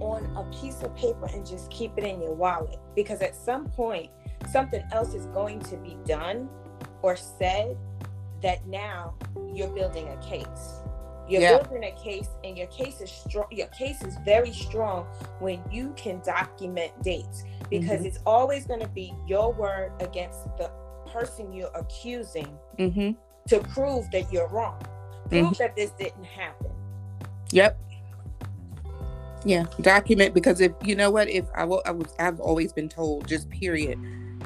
on 0.00 0.24
a 0.36 0.44
piece 0.60 0.82
of 0.82 0.94
paper 0.96 1.26
and 1.32 1.46
just 1.46 1.70
keep 1.70 1.92
it 1.96 2.04
in 2.04 2.20
your 2.20 2.34
wallet 2.34 2.78
because 2.96 3.20
at 3.20 3.34
some 3.36 3.68
point 3.68 4.10
something 4.50 4.82
else 4.92 5.14
is 5.14 5.26
going 5.26 5.60
to 5.60 5.76
be 5.76 5.96
done 6.06 6.48
or 7.02 7.16
said 7.16 7.76
that 8.42 8.66
now 8.66 9.14
you're 9.54 9.68
building 9.68 10.08
a 10.08 10.16
case. 10.18 10.80
You're 11.28 11.40
Yeah. 11.40 11.58
building 11.62 11.84
a 11.84 11.92
case 11.92 12.28
and 12.42 12.58
your 12.58 12.66
case 12.66 13.00
is 13.00 13.10
strong 13.10 13.46
your 13.52 13.68
case 13.68 14.02
is 14.02 14.16
very 14.24 14.52
strong 14.52 15.04
when 15.38 15.62
you 15.70 15.92
can 15.96 16.20
document 16.24 16.90
dates 17.02 17.44
because 17.70 18.00
Mhm. 18.00 18.06
it's 18.06 18.18
always 18.26 18.66
going 18.66 18.80
to 18.80 18.88
be 18.88 19.14
your 19.26 19.52
word 19.52 19.92
against 20.00 20.44
the 20.58 20.68
person 21.12 21.52
you're 21.52 21.70
accusing 21.74 22.58
mm-hmm 22.78 23.12
to 23.48 23.60
prove 23.60 24.10
that 24.12 24.32
you're 24.32 24.48
wrong. 24.48 24.80
Prove 25.28 25.56
that 25.58 25.74
this 25.76 25.90
didn't 25.92 26.24
happen. 26.24 26.70
Yep. 27.50 27.78
Yeah, 29.44 29.66
document 29.80 30.34
because 30.34 30.60
if 30.60 30.72
you 30.84 30.94
know 30.94 31.10
what, 31.10 31.28
if 31.28 31.46
I 31.56 31.64
will, 31.64 31.82
I 31.84 31.90
was, 31.90 32.14
I've 32.18 32.38
always 32.38 32.72
been 32.72 32.88
told, 32.88 33.26
just 33.26 33.50
period. 33.50 33.98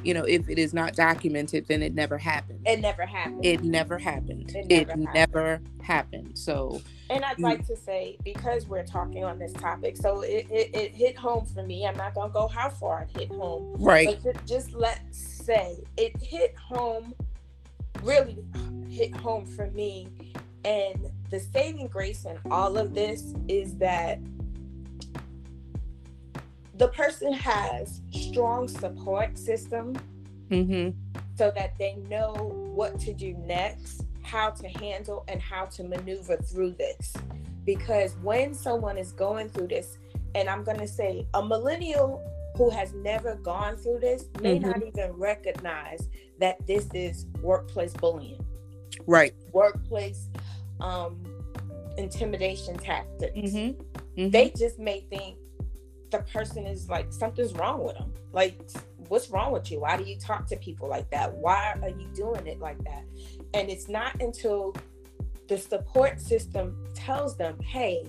You 0.03 0.15
know, 0.15 0.23
if 0.23 0.49
it 0.49 0.59
is 0.59 0.73
not 0.73 0.95
documented, 0.95 1.67
then 1.67 1.83
it 1.83 1.95
never 1.95 2.17
happened. 2.17 2.61
It 2.65 2.81
never 2.81 3.05
happened. 3.05 3.45
It 3.45 3.65
never 3.65 3.99
happened. 3.99 4.55
It 4.55 4.67
It 4.71 4.89
never 4.89 5.13
never, 5.13 5.61
happened. 5.83 6.39
So 6.39 6.81
and 7.11 7.25
I'd 7.25 7.39
like 7.39 7.67
to 7.67 7.77
say, 7.77 8.17
because 8.25 8.67
we're 8.67 8.87
talking 8.87 9.25
on 9.25 9.39
this 9.39 9.53
topic, 9.53 9.97
so 9.97 10.23
it, 10.23 10.47
it, 10.51 10.75
it 10.75 10.95
hit 10.95 11.17
home 11.17 11.45
for 11.45 11.63
me. 11.63 11.87
I'm 11.87 11.97
not 11.97 12.15
gonna 12.15 12.33
go 12.33 12.49
how 12.49 12.71
far 12.71 13.03
it 13.03 13.21
hit 13.21 13.31
home, 13.31 13.77
right, 13.79 14.19
but 14.23 14.23
ju- 14.23 14.41
just 14.47 14.73
let's 14.73 15.36
say 15.47 15.85
it 15.97 16.13
hit 16.21 16.55
home, 16.57 17.15
really 18.03 18.39
hit 18.89 19.15
home 19.17 19.47
for 19.47 19.71
me. 19.71 20.09
And 20.65 21.07
the 21.31 21.39
saving 21.39 21.87
grace 21.87 22.25
in 22.25 22.37
all 22.51 22.77
of 22.77 22.93
this 22.93 23.33
is 23.47 23.77
that 23.77 24.19
the 26.75 26.89
person 26.89 27.33
has 27.33 28.03
strong 28.11 28.69
support 28.69 29.39
system 29.39 29.97
Mm-hmm. 30.51 30.91
so 31.37 31.51
that 31.57 31.77
they 31.77 31.97
know 32.09 32.53
what 32.73 33.01
to 33.01 33.13
do 33.13 33.35
next, 33.47 34.05
how 34.23 34.51
to 34.51 34.69
handle, 34.69 35.25
and 35.27 35.43
how 35.43 35.65
to 35.65 35.83
maneuver 35.83 36.37
through 36.37 36.73
this. 36.79 37.15
Because 37.65 38.15
when 38.23 38.55
someone 38.55 38.97
is 38.97 39.11
going 39.11 39.49
through 39.49 39.67
this, 39.67 39.99
and 40.37 40.49
I'm 40.49 40.63
going 40.63 40.79
to 40.79 40.87
say 40.87 41.27
a 41.35 41.45
millennial 41.45 42.23
who 42.57 42.71
has 42.71 42.93
never 42.95 43.35
gone 43.37 43.77
through 43.77 43.99
this 44.01 44.29
may 44.41 44.59
Mhm. 44.59 44.63
not 44.63 44.83
even 44.83 45.13
recognize 45.13 46.09
that 46.39 46.65
this 46.67 46.89
is 46.95 47.27
workplace 47.43 47.93
bullying, 47.95 48.45
Right. 49.07 49.35
workplace 49.53 50.29
um, 50.81 51.23
intimidation 51.97 52.77
tactics. 52.77 53.35
Mm-hmm. 53.35 54.29
They 54.31 54.51
just 54.51 54.79
may 54.79 55.01
think 55.09 55.39
the 56.11 56.19
person 56.33 56.67
is 56.67 56.89
like 56.91 57.11
something's 57.13 57.55
wrong 57.55 57.83
with 57.83 57.97
them. 57.97 58.13
Like, 58.33 58.61
what's 59.09 59.31
wrong 59.31 59.53
with 59.53 59.71
you? 59.71 59.81
Why 59.81 59.97
do 59.97 60.05
you 60.05 60.19
talk 60.19 60.47
to 60.49 60.57
people 60.57 60.87
like 60.89 61.09
that? 61.11 61.35
Why 61.35 61.79
are 61.81 61.89
you 61.89 62.09
doing 62.15 62.47
it 62.47 62.59
like 62.61 62.83
that? 62.85 63.05
And 63.55 63.71
it's 63.71 63.89
not 63.89 64.21
until 64.21 64.75
the 65.49 65.57
support 65.57 66.21
system 66.21 66.85
tells 66.95 67.37
them, 67.37 67.59
hey, 67.61 68.05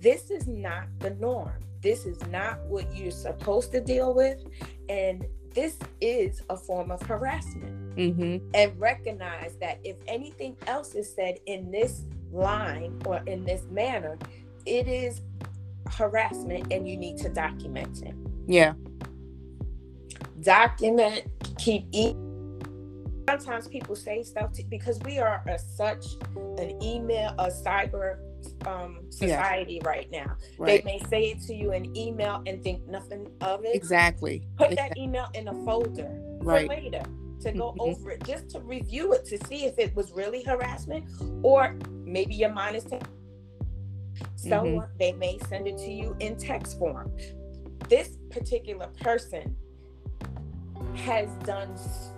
this 0.00 0.30
is 0.30 0.46
not 0.46 0.84
the 1.00 1.10
norm. 1.10 1.58
This 1.82 2.06
is 2.06 2.24
not 2.28 2.60
what 2.66 2.94
you're 2.94 3.10
supposed 3.10 3.72
to 3.72 3.80
deal 3.80 4.14
with. 4.14 4.44
And 4.88 5.26
this 5.54 5.78
is 6.00 6.42
a 6.48 6.56
form 6.56 6.90
of 6.90 7.02
harassment. 7.02 7.96
Mm-hmm. 7.96 8.46
And 8.54 8.80
recognize 8.80 9.56
that 9.60 9.80
if 9.84 9.96
anything 10.06 10.56
else 10.66 10.94
is 10.94 11.12
said 11.12 11.38
in 11.46 11.70
this 11.70 12.04
line 12.30 13.00
or 13.04 13.20
in 13.26 13.44
this 13.44 13.64
manner, 13.70 14.18
it 14.64 14.88
is 14.88 15.20
harassment 15.90 16.72
and 16.72 16.88
you 16.88 16.96
need 16.96 17.18
to 17.18 17.28
document 17.28 18.02
it. 18.02 18.14
Yeah. 18.46 18.74
Document, 20.40 21.24
keep 21.58 21.86
e 21.92 22.14
Sometimes 23.28 23.68
people 23.68 23.94
say 23.94 24.22
stuff 24.24 24.52
to, 24.54 24.64
because 24.64 24.98
we 25.00 25.18
are 25.18 25.42
a, 25.46 25.58
such 25.58 26.04
an 26.58 26.82
email, 26.82 27.34
a 27.38 27.46
cyber 27.46 28.18
um, 28.66 29.00
society 29.10 29.80
right 29.84 30.10
now. 30.10 30.36
Right. 30.58 30.84
They 30.84 30.92
may 30.98 30.98
say 31.08 31.30
it 31.30 31.40
to 31.42 31.54
you 31.54 31.72
in 31.72 31.96
email 31.96 32.42
and 32.46 32.62
think 32.62 32.86
nothing 32.88 33.26
of 33.40 33.64
it. 33.64 33.74
Exactly. 33.74 34.42
Put 34.56 34.76
that 34.76 34.96
email 34.96 35.28
in 35.34 35.48
a 35.48 35.54
folder 35.64 36.10
Right. 36.40 36.66
for 36.68 36.74
later 36.74 37.02
to 37.40 37.52
go 37.52 37.72
Mhm. 37.72 37.80
over 37.80 38.10
it, 38.12 38.24
just 38.24 38.50
to 38.50 38.60
review 38.60 39.12
it 39.14 39.24
to 39.26 39.38
see 39.46 39.64
if 39.64 39.78
it 39.78 39.94
was 39.96 40.12
really 40.12 40.42
harassment 40.44 41.04
or 41.42 41.74
maybe 41.90 42.34
your 42.34 42.52
mind 42.52 42.76
is. 42.76 42.84
saying 42.84 43.02
Someone 44.36 44.88
they 44.98 45.12
may 45.12 45.38
send 45.48 45.66
it 45.66 45.78
to 45.78 45.90
you 45.90 46.14
in 46.20 46.36
text 46.36 46.78
form. 46.78 47.10
This 47.88 48.18
particular 48.30 48.88
person 49.00 49.56
has 50.94 51.28
done 51.44 51.74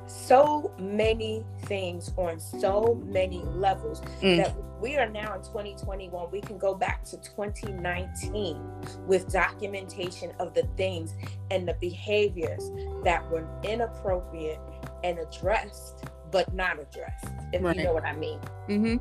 so 0.07 0.73
many 0.79 1.45
things 1.63 2.13
on 2.17 2.39
so 2.39 3.01
many 3.07 3.43
levels 3.55 4.01
Mm. 4.21 4.37
that 4.37 4.55
we 4.81 4.97
are 4.97 5.09
now 5.09 5.35
in 5.35 5.43
2021 5.43 6.31
we 6.31 6.41
can 6.41 6.59
go 6.59 6.75
back 6.75 7.05
to 7.05 7.17
2019 7.19 8.61
with 9.07 9.33
documentation 9.33 10.31
of 10.39 10.53
the 10.55 10.65
things 10.77 11.15
and 11.51 11.67
the 11.67 11.75
behaviors 11.81 12.71
that 13.03 13.29
were 13.31 13.47
inappropriate 13.63 14.61
and 15.05 15.19
addressed 15.19 16.05
but 16.31 16.53
not 16.53 16.79
addressed 16.79 17.27
if 17.53 17.63
Right. 17.63 17.77
you 17.77 17.85
know 17.85 17.95
what 17.95 18.05
i 18.05 18.15
mean 18.15 18.39
Mm-hmm. 18.69 18.97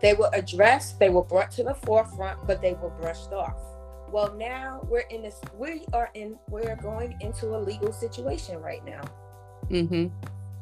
they 0.00 0.14
were 0.14 0.30
addressed 0.32 0.98
they 0.98 1.10
were 1.10 1.24
brought 1.24 1.50
to 1.52 1.62
the 1.62 1.74
forefront 1.74 2.38
but 2.46 2.62
they 2.62 2.74
were 2.74 2.90
brushed 2.90 3.32
off 3.32 3.56
well 4.10 4.32
now 4.34 4.80
we're 4.88 5.00
in 5.10 5.22
this 5.22 5.40
we 5.58 5.84
are 5.92 6.10
in 6.14 6.38
we're 6.48 6.76
going 6.76 7.16
into 7.20 7.54
a 7.56 7.58
legal 7.58 7.92
situation 7.92 8.60
right 8.60 8.84
now 8.84 9.02
Mm-hmm. 9.70 10.06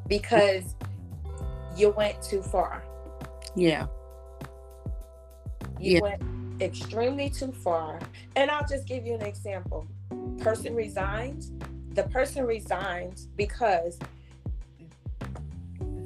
because 0.09 0.75
you 1.77 1.91
went 1.91 2.21
too 2.23 2.43
far 2.43 2.83
Yeah. 3.57 3.87
you 5.81 5.95
Yeah. 5.95 6.01
went 6.01 6.23
extremely 6.63 7.29
too 7.31 7.51
far 7.53 7.99
and 8.37 8.51
i'll 8.51 8.67
just 8.67 8.87
give 8.87 9.05
you 9.07 9.15
an 9.15 9.23
example 9.23 9.87
person 10.39 10.75
resigns 10.75 11.51
the 11.95 12.05
person 12.05 12.45
resigns 12.47 13.27
because 13.37 13.99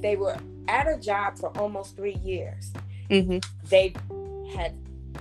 they 0.01 0.17
were 0.17 0.37
at 0.69 0.87
a 0.89 0.97
job 0.99 1.39
for 1.39 1.57
almost 1.59 1.97
three 1.97 2.19
years 2.25 2.73
Mm-hmm. 3.11 3.39
they 3.69 3.93
had 4.57 4.73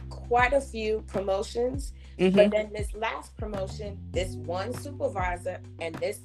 quite 0.09 0.53
a 0.53 0.61
few 0.61 1.03
promotions 1.07 1.93
Mm-hmm. 2.17 2.37
but 2.37 2.51
then 2.51 2.71
this 2.73 2.93
last 2.95 3.35
promotion 3.35 3.97
this 4.11 4.35
one 4.35 4.73
supervisor 4.73 5.59
and 5.81 5.93
this 5.95 6.21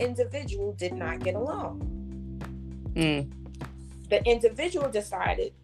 individual 0.00 0.72
did 0.72 0.92
not 0.94 1.20
get 1.20 1.34
along 1.34 1.88
Mm. 2.94 3.30
the 4.10 4.22
individual 4.28 4.90
decided, 4.90 5.54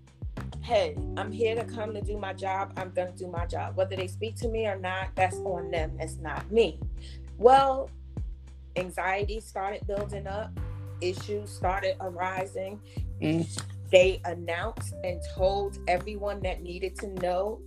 hey, 0.63 0.97
I'm 1.19 1.31
here 1.31 1.55
to 1.55 1.65
come 1.65 1.93
to 1.93 2.01
do 2.01 2.17
my 2.17 2.33
job. 2.33 2.73
I'm 2.79 2.91
going 2.91 3.13
to 3.13 3.19
do 3.19 3.31
my 3.31 3.45
job. 3.45 3.77
Whether 3.77 3.97
they 3.97 4.07
speak 4.07 4.37
to 4.37 4.49
me 4.49 4.67
or 4.67 4.79
not, 4.79 5.09
that's 5.15 5.37
on 5.37 5.71
them. 5.71 5.97
It's 6.01 6.17
not 6.17 6.51
me. 6.51 6.81
Well, 7.37 7.91
anxiety 8.77 9.41
started 9.41 9.87
building 9.87 10.27
up, 10.27 10.51
issues 11.03 11.51
started 11.51 11.97
arising. 12.01 12.81
Mm. 13.21 13.47
They 13.91 14.21
announced 14.25 14.95
and 15.05 15.21
told 15.35 15.79
everyone 15.87 16.41
that 16.43 16.63
needed 16.63 16.97
to 17.01 17.09
know 17.09 17.61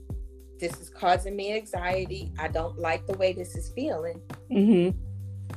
this 0.60 0.80
is 0.80 0.90
causing 0.90 1.36
me 1.36 1.56
anxiety. 1.56 2.32
I 2.40 2.48
don't 2.48 2.78
like 2.78 3.06
the 3.08 3.14
way 3.18 3.34
this 3.34 3.56
is 3.56 3.70
feeling. 3.70 4.22
Mm-hmm. 4.52 4.98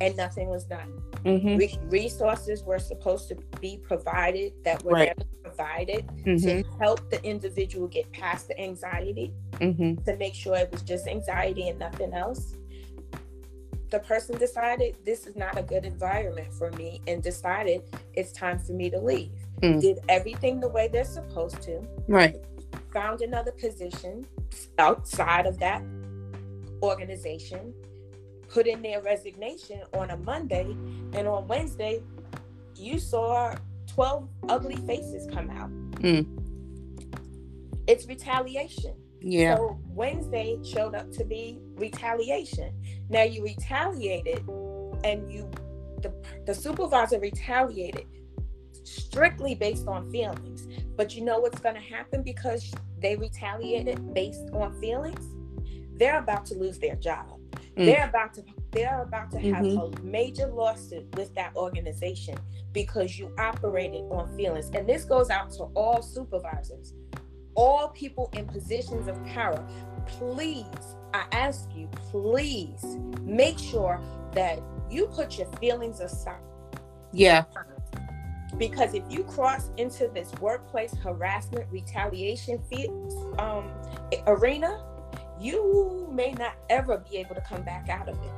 And 0.01 0.17
nothing 0.17 0.49
was 0.49 0.65
done. 0.65 1.01
Mm-hmm. 1.25 1.57
Re- 1.57 1.79
resources 1.89 2.63
were 2.65 2.79
supposed 2.79 3.29
to 3.29 3.37
be 3.61 3.79
provided 3.79 4.53
that 4.65 4.83
were 4.85 4.93
Right. 4.93 5.09
never 5.17 5.29
provided 5.43 6.07
Mm-hmm. 6.25 6.37
to 6.47 6.79
help 6.79 7.09
the 7.11 7.23
individual 7.25 7.87
get 7.89 8.11
past 8.13 8.49
the 8.49 8.61
anxiety 8.61 9.33
Mm-hmm. 9.53 10.03
to 10.05 10.17
make 10.17 10.35
sure 10.35 10.57
it 10.57 10.71
was 10.73 10.83
just 10.83 11.07
anxiety 11.07 11.69
and 11.69 11.79
nothing 11.79 12.13
else 12.13 12.57
the 13.91 14.01
person 14.01 14.37
decided 14.39 14.97
this 15.05 15.25
is 15.29 15.37
not 15.37 15.57
a 15.57 15.63
good 15.63 15.85
environment 15.85 16.53
for 16.53 16.73
me 16.73 17.01
and 17.07 17.23
decided 17.23 17.83
it's 18.15 18.33
time 18.33 18.59
for 18.59 18.73
me 18.73 18.91
to 18.91 18.99
leave 18.99 19.31
Mm. 19.63 19.81
did 19.81 19.99
everything 20.09 20.59
the 20.59 20.69
way 20.69 20.89
they're 20.89 21.05
supposed 21.05 21.63
to 21.63 21.81
Right. 22.09 22.35
found 22.93 23.21
another 23.21 23.53
position 23.53 24.27
outside 24.79 25.47
of 25.47 25.59
that 25.61 25.81
organization 26.83 27.73
put 28.55 28.67
in 28.67 28.81
their 28.83 29.03
resignation 29.03 29.81
on 29.95 30.11
a 30.11 30.17
monday 30.19 30.67
and 31.15 31.27
on 31.27 31.47
wednesday 31.49 32.01
you 32.77 32.99
saw 32.99 33.55
12 33.89 34.29
ugly 34.49 34.77
faces 34.87 35.27
come 35.35 35.51
out 35.51 35.71
Mm. 36.01 36.27
it's 37.87 38.07
retaliation 38.07 38.95
Yeah. 39.21 39.57
So 39.57 39.79
Wednesday 39.89 40.59
showed 40.63 40.95
up 40.95 41.11
to 41.13 41.25
be 41.25 41.59
retaliation. 41.77 42.71
Now 43.09 43.23
you 43.23 43.43
retaliated, 43.43 44.41
and 45.03 45.33
you 45.33 45.51
the 46.03 46.13
the 46.45 46.55
supervisor 46.55 47.19
retaliated 47.19 48.07
strictly 48.85 49.55
based 49.55 49.87
on 49.89 50.11
feelings. 50.11 50.69
But 50.99 51.17
you 51.17 51.23
know 51.25 51.39
what's 51.39 51.59
going 51.61 51.75
to 51.77 51.81
happen 51.97 52.23
because 52.23 52.71
they 53.01 53.17
retaliated 53.17 54.13
based 54.13 54.49
on 54.53 54.79
feelings? 54.79 55.25
They're 55.99 56.19
about 56.19 56.45
to 56.47 56.55
lose 56.59 56.79
their 56.79 56.97
job. 56.97 57.34
Mm. 57.77 57.87
They're 57.87 58.09
about 58.09 58.35
to 58.35 58.43
they're 58.73 59.03
about 59.03 59.31
to 59.31 59.39
have 59.39 59.65
Mhm. 59.65 59.99
a 59.99 60.03
major 60.03 60.49
lawsuit 60.49 61.07
with 61.17 61.33
that 61.35 61.55
organization 61.57 62.37
because 62.73 63.19
you 63.19 63.33
operated 63.39 64.03
on 64.11 64.35
feelings. 64.37 64.71
And 64.75 64.89
this 64.89 65.05
goes 65.05 65.31
out 65.31 65.51
to 65.53 65.65
all 65.75 66.03
supervisors 66.03 66.95
all 67.57 67.89
people 67.91 68.31
in 68.33 68.47
positions 68.47 69.07
of 69.09 69.25
power, 69.27 69.65
please, 70.07 70.67
I 71.13 71.25
ask 71.33 71.69
you, 71.75 71.89
please 72.11 72.83
make 73.23 73.59
sure 73.59 74.01
that 74.33 74.61
you 74.91 75.07
put 75.07 75.39
your 75.39 75.47
feelings 75.61 76.01
aside. 76.01 76.43
Yeah. 77.13 77.45
Because 78.59 78.95
if 78.95 79.05
you 79.09 79.25
cross 79.25 79.71
into 79.77 80.09
this 80.09 80.33
workplace 80.41 80.95
harassment 80.95 81.71
retaliation 81.71 82.61
fe- 82.71 82.91
um, 83.39 83.71
arena, 84.27 84.85
you 85.45 86.09
may 86.13 86.33
not 86.33 86.55
ever 86.71 86.99
be 87.11 87.19
able 87.19 87.35
to 87.35 87.41
come 87.43 87.63
back 87.63 87.89
out 87.89 88.09
of 88.09 88.17
it. 88.23 88.31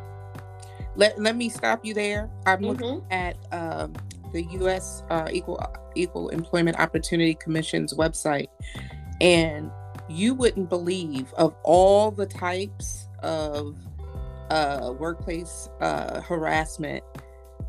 Let, 0.96 1.20
let 1.20 1.36
me 1.36 1.48
stop 1.48 1.84
you 1.84 1.94
there. 1.94 2.30
I'm 2.46 2.62
looking 2.62 3.00
Mhm. 3.02 3.12
at 3.12 3.36
um, 3.52 3.92
the 4.32 4.42
U.S. 4.52 5.02
Uh, 5.10 5.28
Equal 5.30 5.62
Equal 5.94 6.30
Employment 6.30 6.78
Opportunity 6.80 7.34
Commission's 7.34 7.94
website, 7.94 8.48
and 9.20 9.70
you 10.08 10.34
wouldn't 10.34 10.68
believe 10.68 11.32
of 11.34 11.54
all 11.62 12.10
the 12.10 12.26
types 12.26 13.08
of 13.22 13.76
uh, 14.50 14.94
workplace 14.98 15.68
uh, 15.80 16.20
harassment, 16.22 17.04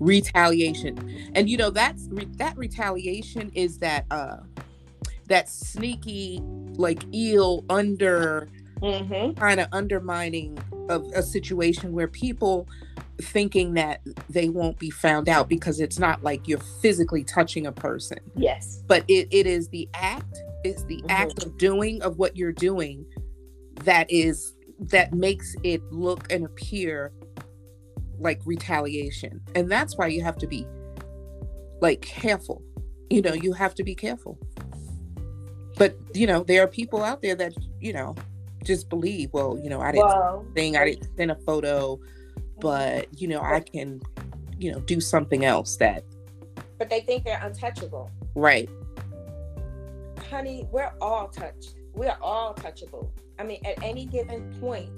retaliation, 0.00 1.30
and 1.34 1.50
you 1.50 1.58
know 1.58 1.70
that's 1.70 2.08
re- 2.10 2.26
that 2.36 2.56
retaliation 2.56 3.52
is 3.54 3.78
that 3.78 4.06
uh, 4.10 4.38
that 5.26 5.48
sneaky 5.48 6.40
like 6.76 7.04
eel 7.14 7.64
under 7.68 8.48
Mm-hmm. 8.82 9.32
kind 9.40 9.60
of 9.60 9.68
undermining 9.72 10.58
of 10.88 11.04
a 11.14 11.22
situation 11.22 11.92
where 11.92 12.08
people 12.08 12.66
thinking 13.20 13.74
that 13.74 14.00
they 14.30 14.48
won't 14.48 14.78
be 14.78 14.90
found 14.90 15.28
out 15.28 15.48
because 15.48 15.80
it's 15.80 15.98
not 15.98 16.22
like 16.22 16.46
you're 16.46 16.60
physically 16.80 17.24
touching 17.24 17.66
a 17.66 17.72
person 17.72 18.18
Yes. 18.36 18.82
but 18.86 19.04
it, 19.08 19.26
it 19.32 19.46
is 19.46 19.68
the 19.70 19.88
act 19.94 20.38
it's 20.64 20.84
the 20.84 21.02
Mhm. 21.02 21.10
act 21.10 21.44
of 21.44 21.58
doing 21.58 22.00
of 22.02 22.18
what 22.18 22.36
you're 22.36 22.52
doing 22.52 23.04
that 23.84 24.08
is 24.10 24.54
that 24.78 25.12
makes 25.12 25.56
it 25.64 25.82
look 25.92 26.30
and 26.32 26.44
appear 26.44 27.12
like 28.20 28.40
retaliation 28.44 29.40
and 29.56 29.68
that's 29.70 29.96
why 29.98 30.06
you 30.06 30.22
have 30.22 30.36
to 30.38 30.46
be 30.46 30.64
like 31.80 32.00
careful 32.00 32.62
you 33.10 33.20
know 33.22 33.32
you 33.32 33.52
have 33.52 33.74
to 33.74 33.82
be 33.82 33.94
careful 33.96 34.38
but 35.76 35.96
you 36.14 36.26
know 36.26 36.42
there 36.44 36.62
are 36.62 36.66
people 36.68 37.02
out 37.02 37.22
there 37.22 37.34
that 37.34 37.52
you 37.80 37.92
know 37.92 38.14
just 38.68 38.88
believe 38.88 39.28
well 39.32 39.58
you 39.62 39.68
know 39.68 39.80
i 39.80 39.90
didn't 39.90 40.54
thing 40.54 40.76
i 40.76 40.84
didn't 40.84 41.08
send 41.16 41.30
a 41.30 41.36
photo 41.46 41.98
but 42.60 43.08
you 43.20 43.26
know 43.26 43.40
i 43.40 43.60
can 43.60 44.00
you 44.58 44.70
know 44.70 44.78
do 44.80 45.00
something 45.00 45.44
else 45.44 45.76
that 45.76 46.04
but 46.78 46.88
they 46.88 47.00
think 47.00 47.24
they're 47.24 47.42
untouchable. 47.42 48.08
right 48.36 48.68
honey, 50.28 50.66
we're 50.70 50.92
all 51.00 51.28
touched. 51.28 51.74
We're 51.94 52.16
all 52.20 52.54
touchable. 52.54 53.10
I 53.38 53.44
mean, 53.44 53.60
at 53.64 53.82
any 53.82 54.04
given 54.04 54.52
point, 54.60 54.90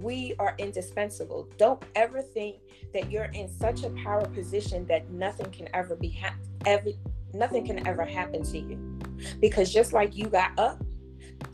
we 0.00 0.34
are 0.38 0.54
indispensable. 0.58 1.48
Don't 1.58 1.82
ever 1.94 2.22
think 2.22 2.56
that 2.92 3.10
you're 3.10 3.26
in 3.26 3.48
such 3.48 3.84
a 3.84 3.90
power 3.90 4.26
position 4.28 4.86
that 4.86 5.10
nothing 5.10 5.50
can 5.50 5.68
ever 5.74 5.94
be 5.94 6.10
ha- 6.10 6.34
every 6.64 6.98
nothing 7.34 7.64
can 7.66 7.86
ever 7.86 8.04
happen 8.04 8.42
to 8.42 8.58
you. 8.58 8.76
Because 9.40 9.72
just 9.72 9.92
like 9.92 10.16
you 10.16 10.26
got 10.26 10.58
up, 10.58 10.82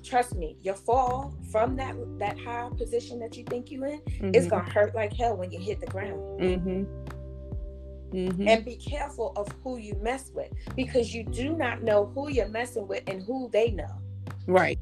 trust 0.03 0.35
me, 0.37 0.57
your 0.63 0.75
fall 0.75 1.35
from 1.51 1.77
that 1.77 1.95
that 2.19 2.39
high 2.41 2.69
position 2.77 3.19
that 3.21 3.37
you 3.37 3.45
think 3.45 3.71
you 3.71 3.85
in, 3.85 4.01
it's 4.35 4.47
Mhm. 4.47 4.51
gonna 4.51 4.71
hurt 4.71 4.95
like 4.95 5.13
hell 5.13 5.37
when 5.37 5.51
you 5.51 5.59
hit 5.59 5.81
the 5.81 5.87
ground. 5.87 6.21
Mhm. 6.41 6.87
Mhm. 8.11 8.49
and 8.49 8.65
be 8.65 8.77
careful 8.77 9.35
of 9.37 9.47
who 9.63 9.77
you 9.77 9.95
mess 10.01 10.31
with 10.35 10.51
because 10.75 11.15
you 11.15 11.25
do 11.25 11.55
not 11.55 11.83
know 11.83 12.07
who 12.15 12.31
you're 12.31 12.49
messing 12.49 12.89
with 12.89 13.03
and 13.07 13.21
who 13.23 13.51
they 13.53 13.71
know. 13.71 13.91
Right. 14.47 14.79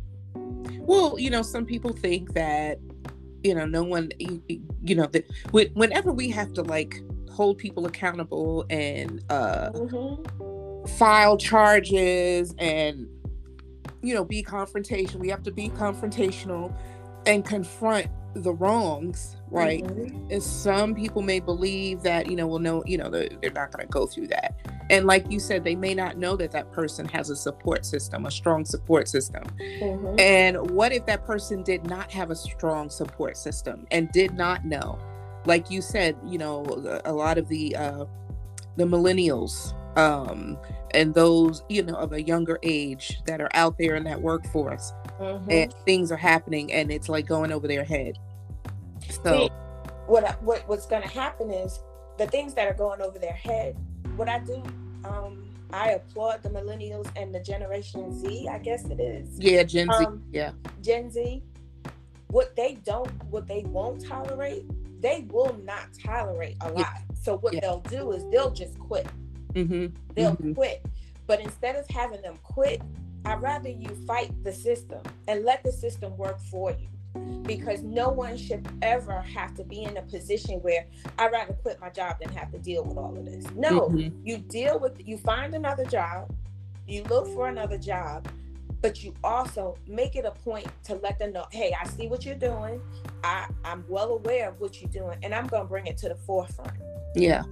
Well, 0.79 1.19
you 1.19 1.31
know, 1.31 1.42
some 1.42 1.66
people 1.66 1.92
think 1.92 2.35
that, 2.35 2.79
you 3.42 3.53
know, 3.57 3.66
no 3.66 3.83
one, 3.83 4.11
you, 4.21 4.40
you 4.85 4.95
know, 4.95 5.07
that 5.07 5.25
whenever 5.51 6.12
we 6.12 6.29
have 6.31 6.53
to 6.53 6.62
like 6.62 7.03
hold 7.33 7.59
people 7.59 7.85
accountable 7.87 8.64
and 8.71 9.25
uh, 9.29 9.71
Mm-hmm. 9.73 10.87
file 10.97 11.37
charges 11.37 12.55
and, 12.59 13.09
you 14.03 14.14
know, 14.14 14.25
be 14.25 14.42
confrontation, 14.42 15.20
we 15.20 15.29
have 15.29 15.42
to 15.44 15.51
be 15.51 15.68
confrontational 15.70 16.75
and 17.27 17.44
confront 17.44 18.07
the 18.35 18.53
wrongs, 18.53 19.37
right? 19.51 19.83
Mm-hmm. 19.85 20.31
And 20.31 20.42
some 20.42 20.94
people 20.94 21.22
may 21.22 21.40
believe 21.40 22.03
that, 22.03 22.31
you 22.31 22.37
know, 22.37 22.46
well, 22.46 22.59
no, 22.59 22.85
you 22.87 22.99
know, 22.99 23.11
they're, 23.11 23.29
they're 23.40 23.51
not 23.51 23.72
going 23.72 23.87
to 23.87 23.90
go 23.90 24.07
through 24.07 24.29
that. 24.29 24.55
And 24.90 25.07
like 25.07 25.31
you 25.31 25.40
said, 25.40 25.64
they 25.64 25.75
may 25.75 25.94
not 25.94 26.18
know 26.18 26.37
that 26.37 26.53
that 26.53 26.70
person 26.72 27.07
has 27.09 27.31
a 27.31 27.37
support 27.37 27.85
system, 27.85 28.27
a 28.27 28.31
strong 28.31 28.64
support 28.64 29.09
system. 29.09 29.42
Mm-hmm. 29.59 30.20
And 30.20 30.70
what 30.70 30.92
if 30.92 31.07
that 31.07 31.27
person 31.27 31.62
did 31.62 31.87
not 31.87 32.12
have 32.12 32.31
a 32.31 32.37
strong 32.37 32.90
support 32.90 33.37
system 33.37 33.87
and 33.90 34.11
did 34.12 34.35
not 34.35 34.64
know? 34.64 34.99
Like 35.44 35.70
you 35.70 35.81
said, 35.81 36.16
you 36.25 36.38
know, 36.38 36.64
a 37.05 37.12
lot 37.12 37.38
of 37.38 37.49
the 37.49 37.75
uh, 37.77 38.05
the 38.77 38.85
millennials 38.85 39.75
um, 39.96 40.59
and 40.92 41.14
those, 41.14 41.62
you 41.68 41.83
know, 41.83 41.94
of 41.94 42.12
a 42.12 42.22
younger 42.22 42.59
age 42.62 43.20
that 43.27 43.40
are 43.40 43.51
out 43.55 43.77
there 43.79 43.94
in 43.96 44.05
that 44.05 44.20
workforce, 44.20 44.92
Mm-hmm. 45.20 45.51
and 45.51 45.75
things 45.87 46.12
are 46.12 46.16
happening, 46.16 46.72
and 46.72 46.90
it's 46.92 47.09
like 47.09 47.27
going 47.27 47.51
over 47.51 47.66
their 47.66 47.85
head. 47.85 48.18
So, 49.25 49.46
See, 49.46 49.49
what, 50.07 50.42
what 50.42 50.68
what's 50.68 50.87
going 50.87 51.03
to 51.03 51.09
happen 51.09 51.51
is 51.51 51.81
the 52.18 52.27
things 52.27 52.53
that 52.55 52.66
are 52.68 52.75
going 52.75 53.01
over 53.01 53.18
their 53.18 53.33
head. 53.33 53.77
What 54.16 54.29
I 54.29 54.40
do, 54.40 54.62
um, 55.05 55.42
I 55.72 55.90
applaud 55.92 56.42
the 56.42 56.51
millennials 56.51 57.11
and 57.16 57.35
the 57.35 57.40
Generation 57.40 58.12
Z. 58.20 58.49
I 58.49 58.59
guess 58.59 58.85
it 58.85 59.01
is 59.01 59.38
yeah, 59.38 59.62
Gen 59.62 59.90
Z, 59.92 60.05
Um, 60.05 60.22
yeah, 60.33 60.53
Gen 60.83 61.11
Z. 61.11 61.42
What 62.29 62.55
they 62.57 62.75
don't, 62.85 63.11
what 63.31 63.46
they 63.46 63.62
won't 63.66 64.05
tolerate, 64.05 64.64
they 65.01 65.27
will 65.31 65.57
not 65.64 65.88
tolerate 66.05 66.57
a 66.62 66.66
Yeah. 66.66 66.72
lot. 66.72 66.96
So 67.22 67.38
what 67.38 67.55
Yeah. 67.55 67.61
they'll 67.61 67.81
do 67.81 68.12
is 68.12 68.25
they'll 68.31 68.51
just 68.51 68.79
quit. 68.79 69.07
Hmm 69.64 69.87
they'll 70.14 70.37
Mhm. 70.37 70.55
quit. 70.55 70.83
But 71.27 71.40
instead 71.40 71.77
of 71.77 71.87
having 71.88 72.23
them 72.23 72.37
quit, 72.42 72.81
I'd 73.25 73.42
rather 73.42 73.69
you 73.69 73.88
fight 74.07 74.33
the 74.45 74.53
system 74.53 75.01
and 75.27 75.45
let 75.45 75.62
the 75.64 75.73
system 75.73 76.16
work 76.16 76.38
for 76.40 76.71
you. 76.71 76.88
Because 77.42 77.83
no 77.83 78.11
one 78.11 78.37
should 78.37 78.69
ever 78.83 79.21
have 79.23 79.55
to 79.55 79.64
be 79.64 79.83
in 79.83 79.97
a 79.97 80.03
position 80.03 80.61
where 80.61 80.87
I'd 81.19 81.33
rather 81.33 81.55
quit 81.55 81.81
my 81.81 81.88
job 81.90 82.19
than 82.21 82.29
have 82.37 82.53
to 82.53 82.59
deal 82.59 82.85
with 82.85 82.97
all 82.99 83.16
of 83.16 83.25
this. 83.25 83.45
No, 83.57 83.88
Mhm. 83.88 84.12
you 84.25 84.38
deal 84.38 84.79
with, 84.79 85.07
you 85.07 85.16
find 85.16 85.55
another 85.55 85.85
job, 85.87 86.31
you 86.87 87.03
look 87.05 87.27
for 87.29 87.49
another 87.49 87.79
job, 87.79 88.29
but 88.83 89.03
you 89.03 89.14
also 89.25 89.77
make 89.88 90.14
it 90.14 90.25
a 90.25 90.31
point 90.31 90.69
to 90.85 90.97
let 90.97 91.19
them 91.19 91.33
know, 91.33 91.47
hey, 91.51 91.75
I 91.81 91.87
see 91.88 92.07
what 92.07 92.25
you're 92.27 92.35
doing. 92.37 92.81
I, 93.25 93.49
I'm 93.64 93.85
well 93.88 94.11
aware 94.12 94.51
of 94.51 94.61
what 94.61 94.81
you're 94.81 94.90
doing, 94.90 95.19
and 95.23 95.35
I'm 95.35 95.47
going 95.47 95.62
to 95.62 95.69
bring 95.69 95.87
it 95.87 95.97
to 95.99 96.09
the 96.09 96.14
forefront 96.16 96.73
yeah, 97.14 97.42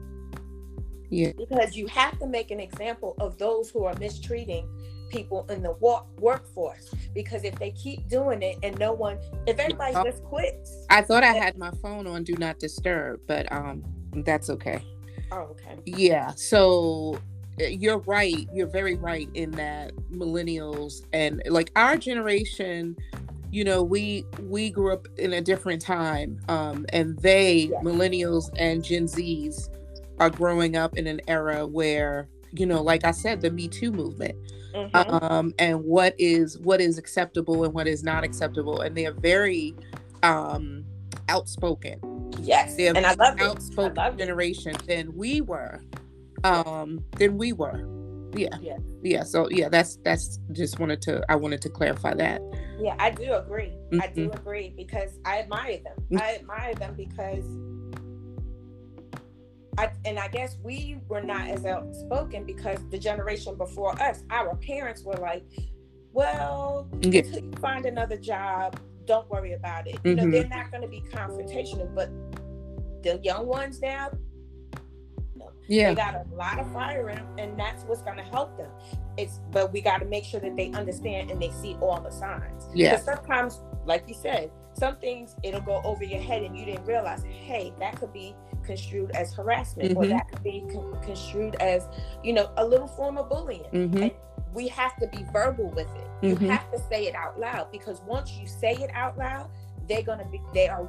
because 1.11 1.77
you 1.77 1.87
have 1.88 2.19
to 2.19 2.27
make 2.27 2.51
an 2.51 2.61
example 2.61 3.14
of 3.19 3.38
those 3.38 3.71
who 3.71 3.85
are 3.85 3.95
mistreating 3.99 4.69
people 5.11 5.47
in 5.49 5.62
the 5.62 5.73
work 5.73 6.07
workforce 6.19 6.93
because 7.14 7.45
if 7.45 7.55
they 7.59 7.71
keep 7.73 8.09
doing 8.09 8.43
it 8.43 8.57
and 8.62 8.77
no 8.79 8.93
one 8.93 9.19
if 9.47 9.59
everybody 9.59 9.93
Yeah. 9.93 10.03
just 10.05 10.25
quits 10.25 10.87
I 10.90 11.03
thought 11.03 11.23
I 11.23 11.33
had 11.33 11.57
my 11.57 11.71
phone 11.83 12.07
on 12.07 12.25
do 12.25 12.35
not 12.38 12.59
disturb, 12.59 13.21
but 13.27 13.51
um, 13.53 13.85
that's 14.25 14.51
okay. 14.51 14.83
oh 15.31 15.55
okay 15.55 15.77
Yeah. 15.85 16.33
So 16.37 17.19
uh, 17.61 17.67
you're 17.67 17.99
right. 17.99 18.49
You're 18.53 18.67
very 18.67 18.97
right 18.97 19.29
in 19.35 19.53
that 19.53 19.93
millennials 20.11 21.05
and 21.12 21.40
like 21.47 21.71
our 21.77 21.97
generation, 21.97 22.97
you 23.53 23.62
know, 23.62 23.83
we 23.85 24.25
we 24.40 24.71
grew 24.71 24.93
up 24.93 25.07
in 25.19 25.35
a 25.35 25.40
different 25.40 25.81
time, 25.81 26.40
um, 26.49 26.87
and 26.93 27.17
they 27.21 27.69
Yeah. 27.71 27.79
millennials 27.83 28.51
and 28.59 28.83
Gen 28.83 29.05
Zs 29.05 29.69
are 30.18 30.31
growing 30.31 30.77
up 30.77 30.96
in 30.96 31.07
an 31.07 31.20
era 31.29 31.66
where 31.66 32.29
you 32.57 32.66
know, 32.66 32.81
like 32.83 33.05
I 33.05 33.11
said, 33.11 33.40
the 33.40 33.50
Me 33.50 33.66
Too 33.66 33.90
movement, 33.90 34.37
Mhm. 34.74 35.22
um, 35.33 35.53
and 35.59 35.83
what 35.85 36.14
is 36.18 36.57
what 36.59 36.81
is 36.81 36.98
acceptable 36.98 37.64
and 37.64 37.74
what 37.74 37.88
is 37.88 38.05
not 38.05 38.22
acceptable, 38.22 38.81
and 38.81 38.96
they 38.96 39.07
are 39.07 39.12
very 39.14 39.74
um, 40.22 40.85
outspoken 41.29 42.00
yes 42.42 42.77
they're 42.77 42.94
and 42.96 43.07
i 43.07 43.14
love 43.14 43.35
it 43.38 43.42
I 43.42 43.46
outspoken 43.46 43.94
love 43.94 44.14
it. 44.14 44.18
generation 44.18 44.74
than 44.88 45.14
we 45.16 45.40
were 45.40 45.81
um 46.42 47.03
than 47.16 47.38
we 47.38 47.53
were 47.53 47.81
yeah 48.35 48.48
Yeah. 48.61 48.77
yeah 49.03 49.22
so 49.22 49.48
yeah 49.50 49.68
that's 49.68 49.96
that's 50.05 50.38
just 50.53 50.81
wanted 50.81 51.00
to 51.03 51.22
i 51.29 51.37
wanted 51.37 51.62
to 51.62 51.68
clarify 51.70 52.12
that 52.14 52.42
yeah 52.81 52.96
i 52.98 53.11
do 53.11 53.35
agree 53.35 53.72
i 54.00 54.09
do 54.09 54.29
Mm-hmm. 54.29 54.33
agree 54.38 54.74
because 54.77 55.18
i 55.24 55.38
admire 55.38 55.79
them 55.85 56.20
i 56.20 56.35
admire 56.40 56.74
them 56.74 56.94
because 56.96 57.44
I, 59.79 59.91
and 60.05 60.19
I 60.19 60.29
guess 60.29 60.57
we 60.63 60.99
were 61.09 61.23
not 61.23 61.49
as 61.49 61.65
outspoken 61.67 62.45
because 62.45 62.79
the 62.91 62.99
generation 62.99 63.57
before 63.57 64.01
us, 64.01 64.23
our 64.31 64.55
parents 64.57 65.03
were 65.03 65.15
like, 65.15 65.45
well, 66.13 66.89
Yeah. 67.01 67.21
until 67.21 67.41
you 67.45 67.53
find 67.61 67.87
another 67.87 68.17
job, 68.17 68.79
don't 69.05 69.29
worry 69.31 69.53
about 69.55 69.87
it. 69.89 69.99
You 70.05 70.15
know, 70.15 70.25
Mhm. 70.25 70.33
they're 70.33 70.49
not 70.49 70.71
going 70.71 70.83
to 70.83 70.89
be 70.89 71.01
confrontational, 71.11 71.93
but 71.95 72.09
the 73.03 73.19
young 73.23 73.47
ones 73.47 73.81
now, 73.83 74.11
yeah 75.67 75.89
they 75.91 75.95
got 75.95 76.15
a 76.15 76.25
lot 76.35 76.59
of 76.59 76.71
fire 76.73 77.09
in 77.11 77.17
them, 77.17 77.27
and 77.39 77.59
that's 77.59 77.85
what's 77.85 78.03
going 78.03 78.17
to 78.19 78.23
help 78.23 78.57
them. 78.57 78.71
It's, 79.17 79.41
but 79.51 79.73
we 79.73 79.81
got 79.81 79.99
to 79.99 80.05
make 80.05 80.25
sure 80.25 80.41
that 80.41 80.57
they 80.57 80.71
understand 80.73 81.31
and 81.31 81.41
they 81.41 81.51
see 81.51 81.75
all 81.81 82.01
the 82.01 82.11
signs. 82.11 82.69
Yeah. 82.75 82.91
Because 82.93 83.05
sometimes, 83.07 83.61
like 83.85 84.05
you 84.09 84.15
said, 84.15 84.51
some 84.75 84.97
things 84.99 85.37
it'll 85.43 85.61
go 85.61 85.81
over 85.85 86.05
your 86.05 86.21
head 86.21 86.43
and 86.43 86.57
you 86.57 86.65
didn't 86.65 86.85
realize, 86.85 87.23
hey, 87.25 87.73
that 87.79 87.97
could 87.99 88.13
be 88.13 88.35
construed 88.64 89.11
as 89.12 89.33
harassment, 89.33 89.96
or 89.96 90.05
Mhm. 90.05 90.11
that 90.11 90.29
could 90.29 90.42
be 90.42 90.64
con- 90.72 90.98
construed 91.03 91.55
as, 91.57 91.87
you 92.22 92.33
know, 92.33 92.50
a 92.57 92.64
little 92.64 92.88
form 92.88 93.18
of 93.18 93.29
bullying 93.29 93.64
hmm 93.64 94.09
we 94.53 94.68
have 94.68 94.96
to 94.96 95.09
be 95.09 95.24
verbal 95.33 95.68
with 95.70 95.88
it. 95.96 96.07
You 96.22 96.37
Mhm. 96.37 96.48
have 96.48 96.70
to 96.70 96.79
say 96.79 97.07
it 97.07 97.14
out 97.16 97.40
loud 97.40 97.72
because 97.72 98.00
once 98.03 98.33
you 98.38 98.46
say 98.46 98.74
it 98.74 98.90
out 98.94 99.18
loud, 99.18 99.50
they're 99.88 100.03
gonna 100.03 100.27
be 100.27 100.40
they 100.53 100.68
are 100.68 100.88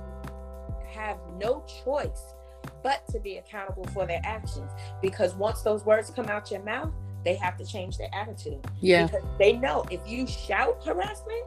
have 0.93 1.17
no 1.39 1.63
choice 1.83 2.35
but 2.83 3.05
to 3.09 3.19
be 3.19 3.37
accountable 3.37 3.85
for 3.85 4.05
their 4.05 4.21
actions. 4.23 4.71
Because 5.01 5.35
once 5.35 5.61
those 5.61 5.85
words 5.85 6.09
come 6.11 6.27
out 6.27 6.51
your 6.51 6.63
mouth, 6.63 6.93
they 7.23 7.35
have 7.35 7.57
to 7.57 7.65
change 7.65 7.97
their 7.97 8.09
attitude. 8.13 8.65
Yeah. 8.79 9.07
Because 9.07 9.23
they 9.39 9.53
know 9.53 9.83
if 9.91 10.07
you 10.07 10.27
shout 10.27 10.83
harassment, 10.85 11.43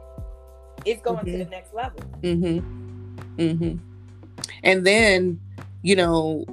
it's 0.85 1.01
going 1.01 1.17
mm-hmm. 1.19 1.25
to 1.25 1.31
the 1.31 1.43
mm-hmm. 1.43 1.51
next 1.51 1.73
level. 1.73 2.01
Mm-hmm. 2.21 3.41
Mm-hmm. 3.41 3.77
And 4.63 4.85
then, 4.85 5.39
you 5.81 5.95
know, 5.95 6.45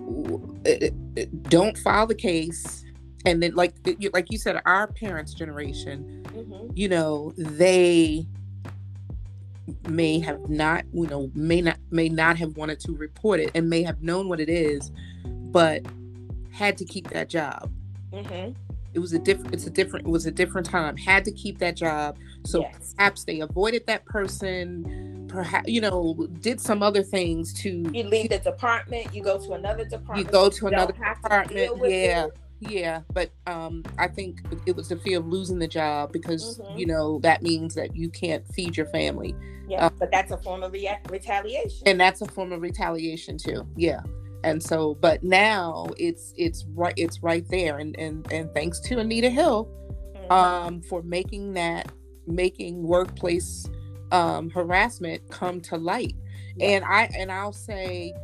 uh, 0.66 0.86
uh, 1.20 1.24
don't 1.48 1.76
file 1.78 2.06
the 2.06 2.14
case. 2.14 2.84
And 3.24 3.42
then, 3.42 3.54
like, 3.54 3.74
like 4.12 4.30
you 4.30 4.38
said, 4.38 4.60
our 4.66 4.86
parents' 4.86 5.34
generation, 5.34 6.22
mm-hmm. 6.28 6.70
you 6.74 6.88
know, 6.88 7.32
they 7.36 8.24
may 9.88 10.20
have 10.20 10.48
not, 10.48 10.84
you 10.92 11.08
know, 11.08 11.30
may 11.34 11.60
not 11.60 11.78
may 11.90 12.08
not 12.08 12.36
have 12.36 12.56
wanted 12.56 12.78
to 12.80 12.92
report 12.92 13.40
it 13.40 13.50
and 13.54 13.68
may 13.68 13.82
have 13.82 14.00
known 14.00 14.28
what 14.28 14.38
it 14.38 14.48
is, 14.48 14.92
but 15.24 15.84
had 16.52 16.78
to 16.78 16.84
keep 16.84 17.10
that 17.10 17.28
job. 17.28 17.70
Mm-hmm. 18.12 18.52
It 18.96 19.00
was 19.00 19.12
a 19.12 19.18
different. 19.18 19.52
It's 19.52 19.66
a 19.66 19.70
different. 19.70 20.06
It 20.06 20.10
was 20.10 20.24
a 20.24 20.30
different 20.30 20.66
time. 20.66 20.96
Had 20.96 21.22
to 21.26 21.30
keep 21.30 21.58
that 21.58 21.76
job. 21.76 22.16
So 22.46 22.62
yes. 22.62 22.94
perhaps 22.96 23.24
they 23.24 23.40
avoided 23.40 23.86
that 23.88 24.06
person. 24.06 25.28
Perhaps 25.28 25.68
you 25.68 25.82
know 25.82 26.26
did 26.40 26.62
some 26.62 26.82
other 26.82 27.02
things 27.02 27.52
to. 27.60 27.84
You 27.92 28.04
leave 28.04 28.30
the 28.30 28.38
department. 28.38 29.14
You 29.14 29.22
go 29.22 29.38
to 29.38 29.52
another 29.52 29.84
department. 29.84 30.26
You 30.26 30.32
go 30.32 30.48
to 30.48 30.66
another 30.68 30.94
department. 30.94 31.72
yeah. 31.84 32.24
It. 32.24 32.36
Yeah, 32.58 33.02
but 33.12 33.30
um, 33.46 33.84
I 33.98 34.08
think 34.08 34.40
it 34.64 34.74
was 34.74 34.88
the 34.88 34.96
fear 34.96 35.18
of 35.18 35.26
losing 35.26 35.58
the 35.58 35.68
job 35.68 36.10
because 36.10 36.58
mm-hmm. 36.58 36.78
you 36.78 36.86
know 36.86 37.18
that 37.18 37.42
means 37.42 37.74
that 37.74 37.94
you 37.94 38.08
can't 38.08 38.46
feed 38.54 38.78
your 38.78 38.86
family. 38.86 39.36
Yeah, 39.68 39.84
uh, 39.84 39.90
but 39.98 40.10
that's 40.10 40.30
a 40.30 40.38
form 40.38 40.62
of 40.62 40.72
re- 40.72 40.98
retaliation. 41.10 41.82
And 41.84 42.00
that's 42.00 42.22
a 42.22 42.26
form 42.26 42.52
of 42.52 42.62
retaliation 42.62 43.36
too. 43.36 43.68
Yeah 43.76 44.00
and 44.46 44.62
so 44.62 44.94
but 45.00 45.22
now 45.24 45.88
it's 45.98 46.32
it's 46.36 46.64
right 46.74 46.94
it's 46.96 47.22
right 47.22 47.46
there 47.48 47.78
and 47.78 47.98
and 47.98 48.30
and 48.32 48.52
thanks 48.54 48.78
to 48.78 48.98
anita 48.98 49.28
hill 49.28 49.68
mm-hmm. 50.14 50.32
um 50.32 50.80
for 50.82 51.02
making 51.02 51.52
that 51.52 51.90
making 52.26 52.82
workplace 52.82 53.68
um 54.12 54.48
harassment 54.50 55.20
come 55.30 55.60
to 55.60 55.76
light 55.76 56.14
and 56.60 56.84
i 56.84 57.10
and 57.16 57.30
i'll 57.30 57.52
say 57.52 58.14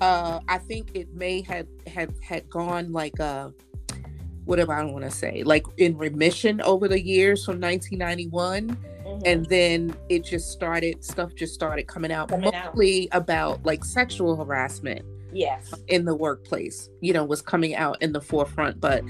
uh 0.00 0.40
i 0.48 0.58
think 0.58 0.90
it 0.94 1.14
may 1.14 1.40
have 1.40 1.66
had 1.86 2.12
had 2.20 2.48
gone 2.50 2.90
like 2.92 3.18
uh 3.20 3.48
whatever 4.44 4.74
i 4.74 4.82
want 4.84 5.04
to 5.04 5.10
say 5.10 5.44
like 5.44 5.64
in 5.76 5.96
remission 5.96 6.60
over 6.62 6.88
the 6.88 7.00
years 7.00 7.44
from 7.44 7.60
1991 7.60 8.76
Mm-hmm. 9.00 9.22
and 9.24 9.46
then 9.46 9.96
it 10.10 10.24
just 10.24 10.50
started 10.52 11.02
stuff 11.02 11.34
just 11.34 11.54
started 11.54 11.88
coming 11.88 12.12
out 12.12 12.28
coming 12.28 12.52
mostly 12.52 13.10
out. 13.10 13.22
about 13.22 13.64
like 13.64 13.82
sexual 13.82 14.36
harassment 14.36 15.04
yes. 15.32 15.72
in 15.88 16.04
the 16.04 16.14
workplace 16.14 16.88
you 17.00 17.12
know 17.12 17.24
was 17.24 17.42
coming 17.42 17.74
out 17.74 18.00
in 18.02 18.12
the 18.12 18.20
forefront 18.20 18.80
but 18.80 19.02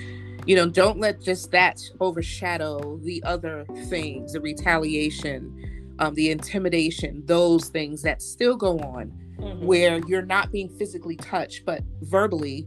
you 0.46 0.56
know 0.56 0.68
don't 0.68 0.98
let 0.98 1.20
just 1.20 1.50
that 1.50 1.80
overshadow 2.00 2.98
the 3.02 3.22
other 3.24 3.64
things 3.88 4.32
the 4.32 4.40
retaliation 4.40 5.94
um, 5.98 6.14
the 6.14 6.30
intimidation 6.30 7.22
those 7.26 7.68
things 7.68 8.02
that 8.02 8.22
still 8.22 8.56
go 8.56 8.78
on 8.78 9.12
mm-hmm. 9.38 9.66
where 9.66 10.00
you're 10.06 10.22
not 10.22 10.50
being 10.50 10.68
physically 10.68 11.16
touched 11.16 11.64
but 11.64 11.82
verbally 12.02 12.66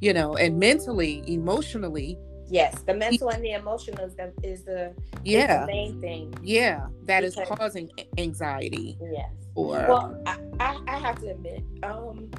you 0.00 0.12
know 0.12 0.36
and 0.36 0.58
mentally 0.58 1.22
emotionally. 1.26 2.18
Yes 2.50 2.82
the 2.82 2.92
mental 2.92 3.30
and 3.30 3.42
the 3.42 3.52
emotional 3.52 4.04
is 4.04 4.14
the, 4.16 4.32
is 4.42 4.64
the, 4.64 4.92
yeah 5.24 5.62
is 5.62 5.66
the 5.66 5.72
main 5.72 6.00
thing. 6.00 6.34
Yeah 6.42 6.86
that 7.04 7.22
because, 7.22 7.38
is 7.38 7.48
causing 7.48 7.90
anxiety 8.18 8.98
yes. 9.10 9.30
or 9.54 9.86
well 9.88 10.22
I, 10.26 10.36
I, 10.60 10.78
I 10.86 10.98
have 10.98 11.20
to 11.22 11.30
admit 11.30 11.64
um 11.82 12.30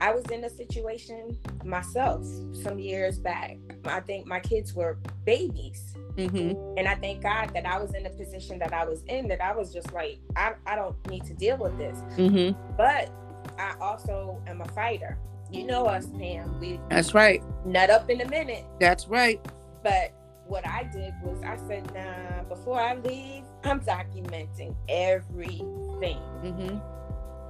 I 0.00 0.12
was 0.12 0.24
in 0.26 0.44
a 0.44 0.50
situation 0.50 1.38
myself 1.64 2.24
some 2.62 2.78
years 2.78 3.18
back. 3.18 3.56
I 3.84 4.00
think 4.00 4.26
my 4.26 4.40
kids 4.40 4.74
were 4.74 4.98
babies. 5.24 5.94
Mm-hmm. 6.16 6.78
And 6.78 6.88
I 6.88 6.94
thank 6.96 7.22
God 7.22 7.52
that 7.54 7.66
I 7.66 7.78
was 7.78 7.94
in 7.94 8.02
the 8.02 8.10
position 8.10 8.58
that 8.58 8.72
I 8.72 8.84
was 8.84 9.02
in, 9.04 9.28
that 9.28 9.40
I 9.40 9.54
was 9.54 9.72
just 9.72 9.92
like, 9.92 10.18
I, 10.34 10.54
I 10.66 10.76
don't 10.76 10.96
need 11.08 11.24
to 11.24 11.34
deal 11.34 11.56
with 11.56 11.76
this. 11.78 11.98
Mm-hmm. 12.16 12.58
But 12.76 13.10
I 13.58 13.74
also 13.80 14.42
am 14.46 14.60
a 14.60 14.68
fighter. 14.68 15.18
You 15.50 15.64
know 15.64 15.86
us, 15.86 16.06
Pam. 16.18 16.58
We 16.60 16.80
That's 16.90 17.14
right. 17.14 17.42
Nut 17.64 17.90
up 17.90 18.10
in 18.10 18.20
a 18.20 18.28
minute. 18.28 18.64
That's 18.80 19.08
right. 19.08 19.40
But 19.82 20.12
what 20.46 20.66
I 20.66 20.84
did 20.84 21.14
was 21.22 21.42
I 21.42 21.56
said, 21.68 21.92
nah, 21.94 22.42
before 22.54 22.80
I 22.80 22.94
leave, 22.96 23.44
I'm 23.64 23.80
documenting 23.80 24.74
everything. 24.88 26.18
Mm-hmm 26.42 26.78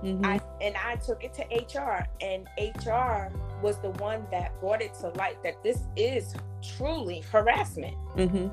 Mm-hmm. 0.02 0.24
I, 0.24 0.40
and 0.60 0.76
I 0.76 0.96
took 0.96 1.24
it 1.24 1.32
to 1.34 1.42
HR, 1.42 2.06
and 2.20 2.46
HR 2.58 3.34
was 3.62 3.78
the 3.80 3.90
one 3.98 4.26
that 4.30 4.58
brought 4.60 4.82
it 4.82 4.94
to 4.94 5.08
light 5.10 5.42
that 5.42 5.62
this 5.62 5.80
is 5.96 6.34
truly 6.76 7.20
harassment. 7.32 7.96
Mm-hmm. 8.16 8.48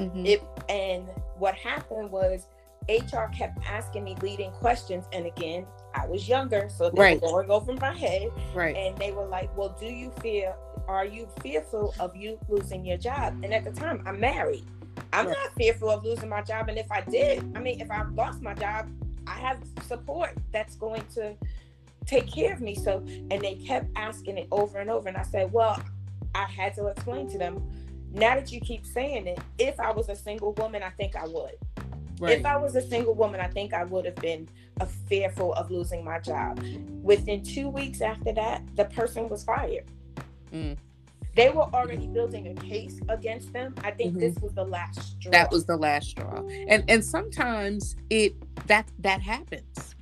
Mm-hmm. 0.00 0.26
It, 0.26 0.42
and 0.68 1.08
what 1.36 1.54
happened 1.54 2.10
was 2.10 2.46
HR 2.88 3.26
kept 3.32 3.58
asking 3.66 4.04
me 4.04 4.16
leading 4.22 4.50
questions, 4.52 5.04
and 5.12 5.26
again, 5.26 5.66
I 5.94 6.06
was 6.06 6.28
younger, 6.28 6.68
so 6.74 6.90
they 6.90 7.00
right. 7.00 7.22
were 7.22 7.28
going 7.28 7.50
over 7.50 7.72
my 7.74 7.92
head. 7.92 8.30
Right. 8.54 8.74
And 8.76 8.96
they 8.96 9.12
were 9.12 9.26
like, 9.26 9.54
"Well, 9.56 9.76
do 9.78 9.86
you 9.86 10.10
feel? 10.22 10.56
Are 10.88 11.04
you 11.04 11.28
fearful 11.42 11.94
of 12.00 12.16
you 12.16 12.38
losing 12.48 12.84
your 12.84 12.96
job?" 12.96 13.34
And 13.42 13.52
at 13.52 13.64
the 13.64 13.72
time, 13.72 14.02
I'm 14.06 14.18
married. 14.18 14.64
I'm 15.12 15.26
right. 15.26 15.36
not 15.36 15.54
fearful 15.54 15.90
of 15.90 16.04
losing 16.04 16.28
my 16.28 16.42
job, 16.42 16.68
and 16.68 16.78
if 16.78 16.90
I 16.90 17.02
did, 17.02 17.44
I 17.54 17.60
mean, 17.60 17.80
if 17.80 17.90
I 17.90 18.04
lost 18.04 18.40
my 18.40 18.54
job, 18.54 18.88
I 19.28 19.38
have 19.40 19.58
support 19.86 20.32
that's 20.52 20.76
going 20.76 21.04
to 21.14 21.34
take 22.06 22.32
care 22.32 22.52
of 22.52 22.60
me. 22.60 22.74
So, 22.74 23.04
and 23.30 23.40
they 23.42 23.56
kept 23.56 23.86
asking 23.96 24.38
it 24.38 24.48
over 24.50 24.78
and 24.78 24.90
over. 24.90 25.08
And 25.08 25.16
I 25.16 25.22
said, 25.22 25.52
well, 25.52 25.80
I 26.34 26.44
had 26.44 26.74
to 26.76 26.86
explain 26.86 27.30
to 27.30 27.38
them, 27.38 27.62
now 28.12 28.34
that 28.36 28.50
you 28.50 28.60
keep 28.60 28.86
saying 28.86 29.26
it, 29.26 29.38
if 29.58 29.78
I 29.78 29.92
was 29.92 30.08
a 30.08 30.16
single 30.16 30.54
woman, 30.54 30.82
I 30.82 30.90
think 30.90 31.14
I 31.14 31.26
would. 31.26 31.52
Right. 32.20 32.38
If 32.38 32.46
I 32.46 32.56
was 32.56 32.74
a 32.74 32.82
single 32.82 33.14
woman, 33.14 33.40
I 33.40 33.48
think 33.48 33.74
I 33.74 33.84
would 33.84 34.04
have 34.06 34.16
been 34.16 34.48
a 34.80 34.86
fearful 34.86 35.52
of 35.54 35.70
losing 35.70 36.04
my 36.04 36.18
job. 36.18 36.60
Within 37.02 37.42
two 37.42 37.68
weeks 37.68 38.00
after 38.00 38.32
that, 38.32 38.62
the 38.76 38.86
person 38.86 39.28
was 39.28 39.44
fired. 39.44 39.84
Mm. 40.52 40.76
They 41.38 41.50
were 41.50 41.68
already 41.72 42.08
building 42.08 42.48
a 42.48 42.54
case 42.54 43.00
against 43.08 43.52
them. 43.52 43.74
I 43.84 43.92
think 43.92 44.10
mm-hmm. 44.10 44.20
this 44.20 44.36
was 44.42 44.52
the 44.54 44.64
last 44.64 45.00
straw. 45.00 45.30
That 45.30 45.50
was 45.50 45.64
the 45.66 45.76
last 45.76 46.10
straw. 46.10 46.42
And 46.68 46.84
and 46.88 47.04
sometimes 47.04 47.96
it 48.10 48.34
that 48.66 48.90
that 48.98 49.22
happens 49.22 49.94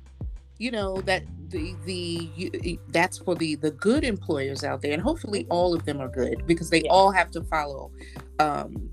you 0.59 0.71
know 0.71 1.01
that 1.01 1.23
the 1.49 1.75
the 1.85 2.79
that's 2.89 3.17
for 3.19 3.35
the 3.35 3.55
the 3.55 3.71
good 3.71 4.03
employers 4.03 4.63
out 4.63 4.81
there 4.81 4.93
and 4.93 5.01
hopefully 5.01 5.45
all 5.49 5.73
of 5.73 5.85
them 5.85 6.01
are 6.01 6.09
good 6.09 6.45
because 6.45 6.69
they 6.69 6.81
yeah. 6.83 6.91
all 6.91 7.11
have 7.11 7.31
to 7.31 7.41
follow 7.43 7.91
um 8.39 8.89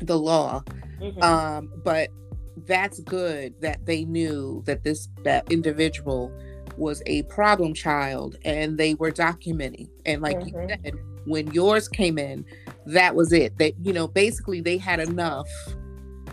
the 0.00 0.16
law 0.16 0.62
mm-hmm. 1.00 1.22
um 1.22 1.70
but 1.82 2.10
that's 2.66 3.00
good 3.00 3.54
that 3.60 3.84
they 3.86 4.04
knew 4.04 4.62
that 4.66 4.82
this 4.84 5.08
that 5.24 5.50
individual 5.50 6.32
was 6.76 7.02
a 7.06 7.22
problem 7.24 7.74
child 7.74 8.36
and 8.44 8.78
they 8.78 8.94
were 8.94 9.10
documenting 9.10 9.88
and 10.06 10.22
like 10.22 10.38
mm-hmm. 10.38 10.60
you 10.60 10.76
said 10.84 10.94
when 11.28 11.46
yours 11.52 11.88
came 11.88 12.18
in 12.18 12.44
that 12.86 13.14
was 13.14 13.32
it. 13.32 13.56
That 13.58 13.74
you 13.82 13.92
know 13.92 14.08
basically 14.08 14.60
they 14.60 14.78
had 14.78 15.00
enough 15.00 15.48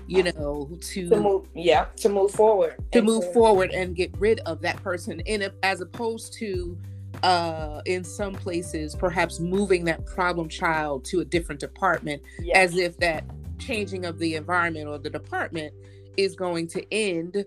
you 0.08 0.24
know 0.24 0.70
to, 0.82 1.10
to 1.10 1.16
move 1.16 1.48
yeah 1.56 1.86
to 1.98 2.10
move 2.10 2.32
forward 2.32 2.76
to 2.92 3.02
move 3.02 3.24
to, 3.24 3.34
forward 3.34 3.72
and 3.72 3.96
get 3.96 4.16
rid 4.20 4.40
of 4.42 4.62
that 4.62 4.82
person 4.84 5.20
in 5.22 5.50
as 5.64 5.82
opposed 5.82 6.34
to 6.34 6.78
uh 7.24 7.82
in 7.86 8.04
some 8.04 8.34
places 8.34 8.96
perhaps 8.96 9.40
moving 9.40 9.84
that 9.84 10.06
problem 10.06 10.48
child 10.48 11.04
to 11.04 11.22
a 11.22 11.26
different 11.26 11.60
department 11.60 12.22
as 12.54 12.78
if 12.78 12.96
that 12.98 13.24
changing 13.58 14.06
of 14.06 14.20
the 14.20 14.36
environment 14.36 14.88
or 14.88 15.00
the 15.00 15.10
department 15.10 15.74
is 16.18 16.36
going 16.36 16.68
to 16.68 16.86
end 16.94 17.44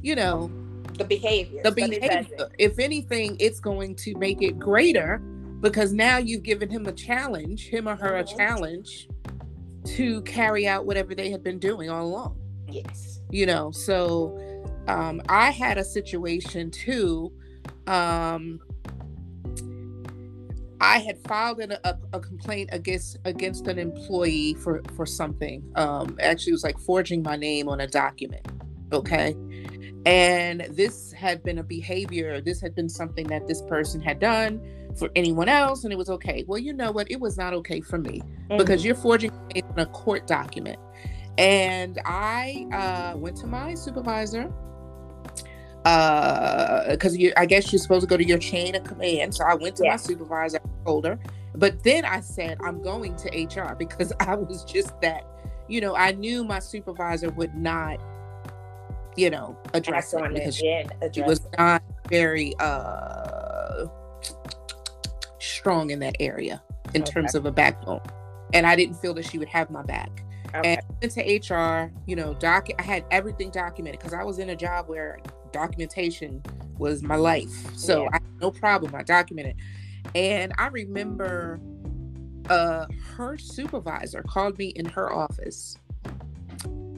you 0.00 0.14
know 0.14 0.50
the 0.96 1.04
behavior 1.04 1.62
the 1.62 1.72
behavior. 1.72 2.48
If 2.58 2.78
anything 2.78 3.36
it's 3.38 3.60
going 3.60 3.96
to 3.96 4.16
make 4.16 4.40
it 4.40 4.58
greater 4.58 5.20
because 5.60 5.92
now 5.92 6.18
you've 6.18 6.42
given 6.42 6.68
him 6.68 6.86
a 6.86 6.92
challenge 6.92 7.68
him 7.68 7.88
or 7.88 7.96
her 7.96 8.16
a 8.16 8.24
challenge 8.24 9.08
to 9.84 10.20
carry 10.22 10.66
out 10.66 10.84
whatever 10.84 11.14
they 11.14 11.30
had 11.30 11.42
been 11.42 11.58
doing 11.58 11.88
all 11.90 12.04
along. 12.04 12.38
Yes. 12.68 13.20
You 13.30 13.46
know, 13.46 13.70
so 13.70 14.38
um, 14.88 15.22
I 15.28 15.50
had 15.50 15.78
a 15.78 15.84
situation 15.84 16.70
too. 16.70 17.32
Um, 17.86 18.60
I 20.80 20.98
had 20.98 21.18
filed 21.26 21.60
a, 21.60 21.88
a, 21.88 21.98
a, 22.12 22.20
complaint 22.20 22.68
against 22.72 23.16
against 23.24 23.66
an 23.66 23.78
employee 23.78 24.54
for 24.54 24.82
for 24.94 25.06
something. 25.06 25.64
Um, 25.74 26.18
actually, 26.20 26.50
it 26.50 26.54
was 26.54 26.64
like 26.64 26.78
forging 26.78 27.22
my 27.22 27.36
name 27.36 27.68
on 27.68 27.80
a 27.80 27.86
document. 27.86 28.46
Okay, 28.92 29.34
and 30.06 30.60
this 30.70 31.10
had 31.10 31.42
been 31.42 31.58
a 31.58 31.64
behavior. 31.64 32.40
This 32.40 32.60
had 32.60 32.76
been 32.76 32.88
something 32.88 33.26
that 33.26 33.48
this 33.48 33.60
person 33.62 34.00
had 34.00 34.20
done 34.20 34.60
for 34.96 35.10
anyone 35.16 35.48
else 35.48 35.82
and 35.82 35.92
it 35.92 35.96
was 35.96 36.08
okay. 36.08 36.44
Well, 36.46 36.60
you 36.60 36.72
know 36.72 36.92
what? 36.92 37.10
It 37.10 37.20
was 37.20 37.36
not 37.36 37.52
okay 37.54 37.80
for 37.80 37.98
me 37.98 38.20
mm-hmm. 38.20 38.56
because 38.56 38.84
you're 38.84 38.94
forging 38.94 39.32
a 39.76 39.86
court 39.86 40.28
document. 40.28 40.78
And 41.38 42.00
I 42.04 42.66
uh, 42.72 43.18
went 43.18 43.36
to 43.38 43.48
my 43.48 43.74
supervisor 43.74 44.50
because 45.82 47.14
uh, 47.14 47.18
you 47.18 47.32
I 47.36 47.46
guess 47.46 47.72
you're 47.72 47.78
supposed 47.78 48.02
to 48.02 48.08
go 48.08 48.16
to 48.16 48.24
your 48.24 48.38
chain 48.38 48.76
of 48.76 48.84
command. 48.84 49.34
So 49.34 49.44
I 49.44 49.54
went 49.54 49.74
to 49.76 49.84
yeah. 49.84 49.90
my 49.90 49.96
supervisor, 49.96 50.60
told 50.84 51.04
her, 51.04 51.18
But 51.56 51.82
then 51.82 52.04
I 52.04 52.20
said, 52.20 52.58
I'm 52.64 52.80
going 52.80 53.16
to 53.16 53.28
HR 53.28 53.74
because 53.74 54.12
I 54.20 54.36
was 54.36 54.64
just 54.64 55.00
that, 55.00 55.24
you 55.68 55.80
know, 55.80 55.96
I 55.96 56.12
knew 56.12 56.44
my 56.44 56.60
supervisor 56.60 57.30
would 57.30 57.56
not, 57.56 58.00
you 59.16 59.30
know, 59.30 59.56
address 59.74 60.12
it 60.12 60.34
because 60.34 60.56
she, 60.56 60.84
she 61.12 61.22
was 61.22 61.40
not 61.58 61.82
very 62.08 62.54
uh 62.60 63.86
strong 65.38 65.90
in 65.90 65.98
that 66.00 66.16
area 66.20 66.62
in 66.94 67.02
okay. 67.02 67.10
terms 67.10 67.34
of 67.34 67.46
a 67.46 67.52
backbone. 67.52 68.00
And 68.52 68.66
I 68.66 68.76
didn't 68.76 68.96
feel 68.96 69.14
that 69.14 69.24
she 69.24 69.38
would 69.38 69.48
have 69.48 69.70
my 69.70 69.82
back. 69.82 70.22
Okay. 70.54 70.78
And 70.78 71.02
into 71.02 71.20
HR, 71.20 71.92
you 72.06 72.16
know, 72.16 72.34
doc 72.34 72.68
I 72.78 72.82
had 72.82 73.04
everything 73.10 73.50
documented 73.50 73.98
because 73.98 74.14
I 74.14 74.22
was 74.22 74.38
in 74.38 74.50
a 74.50 74.56
job 74.56 74.88
where 74.88 75.18
documentation 75.52 76.42
was 76.78 77.02
my 77.02 77.16
life. 77.16 77.76
So 77.76 78.04
yeah. 78.04 78.10
I 78.12 78.18
no 78.40 78.50
problem. 78.50 78.94
I 78.94 79.02
documented. 79.02 79.56
And 80.14 80.52
I 80.58 80.68
remember 80.68 81.60
uh 82.48 82.86
her 83.16 83.36
supervisor 83.38 84.22
called 84.22 84.56
me 84.58 84.66
in 84.76 84.84
her 84.84 85.12
office 85.12 85.76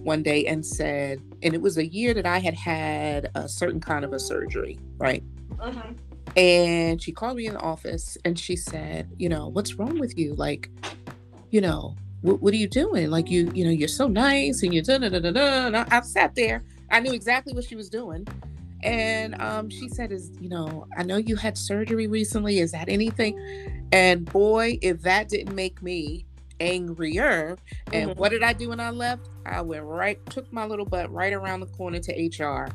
one 0.08 0.22
day 0.22 0.46
and 0.46 0.64
said, 0.64 1.20
and 1.42 1.54
it 1.54 1.60
was 1.60 1.76
a 1.76 1.86
year 1.86 2.14
that 2.14 2.26
I 2.26 2.38
had 2.38 2.54
had 2.54 3.30
a 3.34 3.46
certain 3.48 3.78
kind 3.78 4.04
of 4.04 4.12
a 4.14 4.18
surgery, 4.18 4.78
right? 4.96 5.22
Uh-huh. 5.60 5.92
And 6.34 7.00
she 7.00 7.12
called 7.12 7.36
me 7.36 7.46
in 7.46 7.52
the 7.52 7.60
office 7.60 8.16
and 8.24 8.38
she 8.38 8.56
said, 8.56 9.10
you 9.18 9.28
know, 9.28 9.48
what's 9.48 9.74
wrong 9.74 9.98
with 10.00 10.18
you? 10.18 10.34
Like, 10.34 10.70
you 11.50 11.60
know, 11.60 11.94
what, 12.22 12.40
what 12.40 12.54
are 12.54 12.56
you 12.56 12.68
doing? 12.68 13.10
Like, 13.10 13.30
you, 13.30 13.52
you 13.54 13.64
know, 13.66 13.70
you're 13.70 13.86
so 13.86 14.08
nice 14.08 14.62
and 14.62 14.72
you 14.72 14.82
da 14.82 14.96
da 14.96 15.10
da 15.10 15.18
da 15.18 15.30
da. 15.30 15.66
And 15.66 15.76
I, 15.76 15.86
I 15.90 16.00
sat 16.00 16.34
there. 16.34 16.64
I 16.90 17.00
knew 17.00 17.12
exactly 17.12 17.52
what 17.52 17.64
she 17.64 17.76
was 17.76 17.90
doing. 17.90 18.26
And 18.82 19.40
um, 19.42 19.68
she 19.70 19.88
said, 19.88 20.12
"Is 20.12 20.30
you 20.40 20.48
know, 20.48 20.86
I 20.96 21.02
know 21.02 21.16
you 21.16 21.34
had 21.34 21.58
surgery 21.58 22.06
recently. 22.06 22.60
Is 22.60 22.70
that 22.70 22.88
anything?" 22.88 23.34
And 23.90 24.24
boy, 24.24 24.78
if 24.82 25.02
that 25.02 25.28
didn't 25.28 25.56
make 25.56 25.82
me 25.82 26.27
angrier. 26.60 27.56
And 27.92 28.10
mm-hmm. 28.10 28.18
what 28.18 28.30
did 28.30 28.42
I 28.42 28.52
do 28.52 28.70
when 28.70 28.80
I 28.80 28.90
left? 28.90 29.28
I 29.46 29.60
went 29.62 29.84
right, 29.84 30.24
took 30.26 30.52
my 30.52 30.66
little 30.66 30.84
butt 30.84 31.10
right 31.12 31.32
around 31.32 31.60
the 31.60 31.66
corner 31.66 31.98
to 32.00 32.44
HR, 32.44 32.68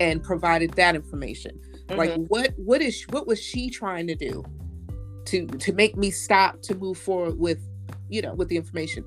and 0.00 0.22
provided 0.22 0.72
that 0.72 0.94
information. 0.94 1.58
Mm-hmm. 1.88 1.98
Like, 1.98 2.14
what 2.28 2.52
what 2.56 2.80
is 2.80 3.04
what 3.10 3.26
was 3.26 3.40
she 3.40 3.70
trying 3.70 4.06
to 4.06 4.14
do 4.14 4.44
to 5.26 5.46
to 5.46 5.72
make 5.72 5.96
me 5.96 6.10
stop 6.10 6.62
to 6.62 6.74
move 6.74 6.98
forward 6.98 7.38
with, 7.38 7.58
you 8.08 8.22
know, 8.22 8.34
with 8.34 8.48
the 8.48 8.56
information? 8.56 9.04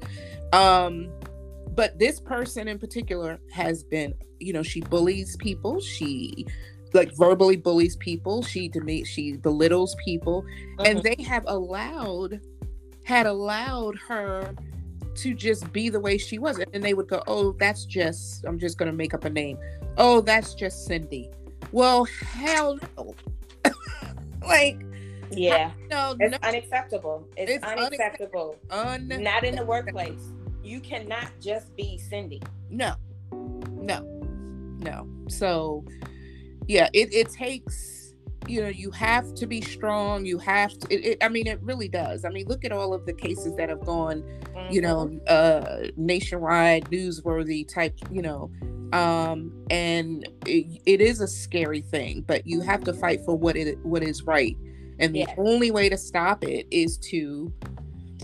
Um, 0.52 1.10
but 1.76 1.98
this 1.98 2.19
person 2.19 2.67
in 2.67 2.80
particular 2.80 3.39
has 3.52 3.84
been 3.84 4.13
you 4.39 4.54
know 4.54 4.63
she 4.63 4.82
bullies 4.82 5.36
people 5.38 5.80
she 5.80 6.46
like 6.93 7.15
verbally 7.17 7.56
bullies 7.56 7.96
people 7.98 8.43
she 8.43 8.67
deme- 8.67 9.06
she 9.06 9.38
belittles 9.38 9.96
people 10.06 10.46
uh-huh. 10.80 10.89
and 10.89 11.04
they 11.04 11.22
have 11.24 11.43
allowed 11.48 12.39
had 13.04 13.26
allowed 13.26 13.98
her 14.08 14.56
to 15.16 15.34
just 15.34 15.72
be 15.72 15.89
the 15.89 16.00
way 16.00 16.18
she 16.18 16.39
was. 16.39 16.60
And 16.74 16.84
they 16.84 16.94
would 16.94 17.08
go 17.08 17.22
oh 17.28 17.52
that's 17.54 17.86
just 17.86 18.46
i'm 18.46 18.58
just 18.60 18.78
going 18.78 18.92
to 18.92 18.96
make 18.96 19.13
up 19.13 19.26
a 19.26 19.30
name. 19.30 19.58
Oh 19.98 20.22
that's 20.22 20.54
just 20.54 20.86
cindy. 20.86 21.30
Well 21.72 22.06
hell 22.06 22.80
no. 22.98 23.16
Like 24.46 24.82
yeah. 25.32 25.72
no 25.89 26.16
it's 26.20 26.32
no, 26.32 26.48
unacceptable. 26.48 27.28
It's, 27.38 27.52
it's 27.52 27.63
unacceptable. 27.63 28.58
un- 28.70 29.08
not 29.08 29.46
in 29.46 29.56
the 29.56 29.66
workplace. 29.66 30.34
You 30.63 30.80
cannot 30.80 31.30
just 31.42 31.76
be 31.76 31.98
Cindy. 31.98 32.42
No, 32.70 32.96
no, 33.32 34.02
no. 34.80 35.08
So, 35.28 35.84
yeah, 36.68 36.88
it, 36.94 37.13
it 37.13 37.30
takes, 37.30 37.92
you 38.47 38.62
know, 38.62 38.69
you 38.69 38.91
have 38.91 39.34
to 39.36 39.47
be 39.47 39.62
strong. 39.62 40.25
You 40.25 40.38
have 40.39 40.77
to, 40.79 40.93
it, 40.93 41.06
it, 41.06 41.23
I 41.23 41.29
mean, 41.29 41.47
it 41.47 41.62
really 41.62 41.88
does. 41.88 42.25
I 42.25 42.29
mean, 42.29 42.47
look 42.47 42.65
at 42.65 42.71
all 42.71 42.93
of 42.93 43.06
the 43.06 43.13
cases 43.13 43.56
that 43.56 43.69
have 43.69 43.86
gone, 43.86 44.21
mm-hmm. 44.21 44.73
you 44.73 44.82
know, 44.82 45.08
mm-hmm. 45.08 45.17
uh, 45.27 45.91
nationwide, 45.97 46.86
newsworthy 46.86 47.67
type, 47.67 47.97
you 48.12 48.21
know, 48.21 48.51
um, 48.93 49.51
and 49.69 50.27
it, 50.45 50.82
it 50.86 51.01
is 51.01 51.19
a 51.19 51.27
scary 51.27 51.82
thing, 51.82 52.23
but 52.27 52.45
you 52.45 52.62
have 52.62 52.84
to 52.84 52.93
fight 52.93 53.21
for 53.25 53.36
what 53.36 53.56
it 53.56 53.79
what 53.79 54.03
is 54.03 54.23
right. 54.23 54.56
And 54.99 55.15
the 55.15 55.25
only 55.38 55.71
way 55.71 55.89
to 55.89 55.97
stop 55.97 56.43
it 56.43 56.67
is 56.69 56.97
to 57.10 57.51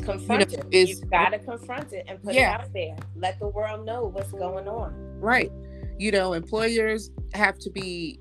confront 0.03 0.51
you 0.51 0.57
know, 0.57 0.63
it. 0.71 0.89
You've 0.89 1.09
got 1.09 1.29
to 1.29 1.39
confront 1.39 1.93
it 1.93 2.05
and 2.07 2.21
put 2.21 2.35
yeah. 2.35 2.53
it 2.53 2.61
out 2.61 2.73
there. 2.73 2.95
Let 3.15 3.39
the 3.39 3.47
world 3.47 3.85
know 3.85 4.05
what's 4.05 4.31
going 4.31 4.67
on. 4.67 4.93
Right. 5.19 5.51
You 5.97 6.11
know, 6.11 6.33
employers 6.33 7.09
have 7.33 7.57
to 7.59 7.71
be, 7.71 8.19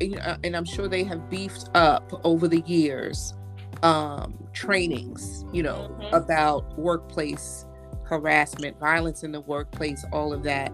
and 0.00 0.56
I'm 0.56 0.64
sure 0.64 0.88
they 0.88 1.04
have 1.04 1.30
beefed 1.30 1.70
up 1.74 2.20
over 2.24 2.48
the 2.48 2.60
years 2.66 3.34
um, 3.82 4.34
trainings, 4.52 5.44
you 5.52 5.62
know, 5.62 5.96
mm-hmm. 5.98 6.14
about 6.14 6.78
workplace 6.78 7.66
harassment, 8.04 8.78
violence 8.78 9.22
in 9.22 9.32
the 9.32 9.40
workplace, 9.40 10.04
all 10.12 10.32
of 10.32 10.42
that. 10.44 10.72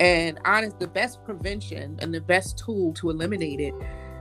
And 0.00 0.38
honest, 0.44 0.78
the 0.78 0.88
best 0.88 1.22
prevention 1.24 1.98
and 2.00 2.14
the 2.14 2.20
best 2.20 2.58
tool 2.58 2.92
to 2.94 3.10
eliminate 3.10 3.60
it 3.60 3.74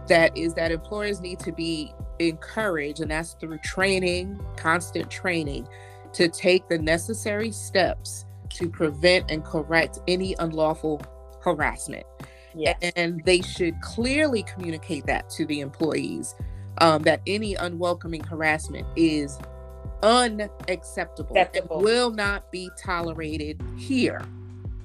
that 0.08 0.36
is 0.38 0.54
that 0.56 0.72
employers 0.72 1.22
need 1.22 1.40
to 1.40 1.52
be 1.52 1.94
encouraged, 2.20 3.00
and 3.00 3.12
that's 3.12 3.34
through 3.34 3.58
training, 3.60 4.40
constant 4.58 5.10
training, 5.10 5.68
to 6.14 6.28
take 6.28 6.68
the 6.68 6.78
necessary 6.78 7.52
steps 7.52 8.26
to 8.50 8.70
prevent 8.70 9.32
and 9.32 9.46
correct 9.46 10.00
any 10.08 10.36
unlawful 10.40 11.02
harassment. 11.42 12.06
Yes. 12.56 12.78
And 12.96 13.24
they 13.26 13.42
should 13.42 13.80
clearly 13.82 14.44
communicate 14.44 15.06
that 15.06 15.30
to 15.32 15.46
the 15.46 15.62
employees 15.62 16.36
um, 16.80 17.04
that 17.04 17.22
any 17.28 17.56
unwelcoming 17.56 18.24
harassment 18.24 18.88
is 18.96 19.38
unacceptable 20.04 21.38
Acceptable. 21.38 21.78
and 21.78 21.86
will 21.86 22.12
not 22.12 22.52
be 22.52 22.70
tolerated 22.78 23.62
here. 23.78 24.22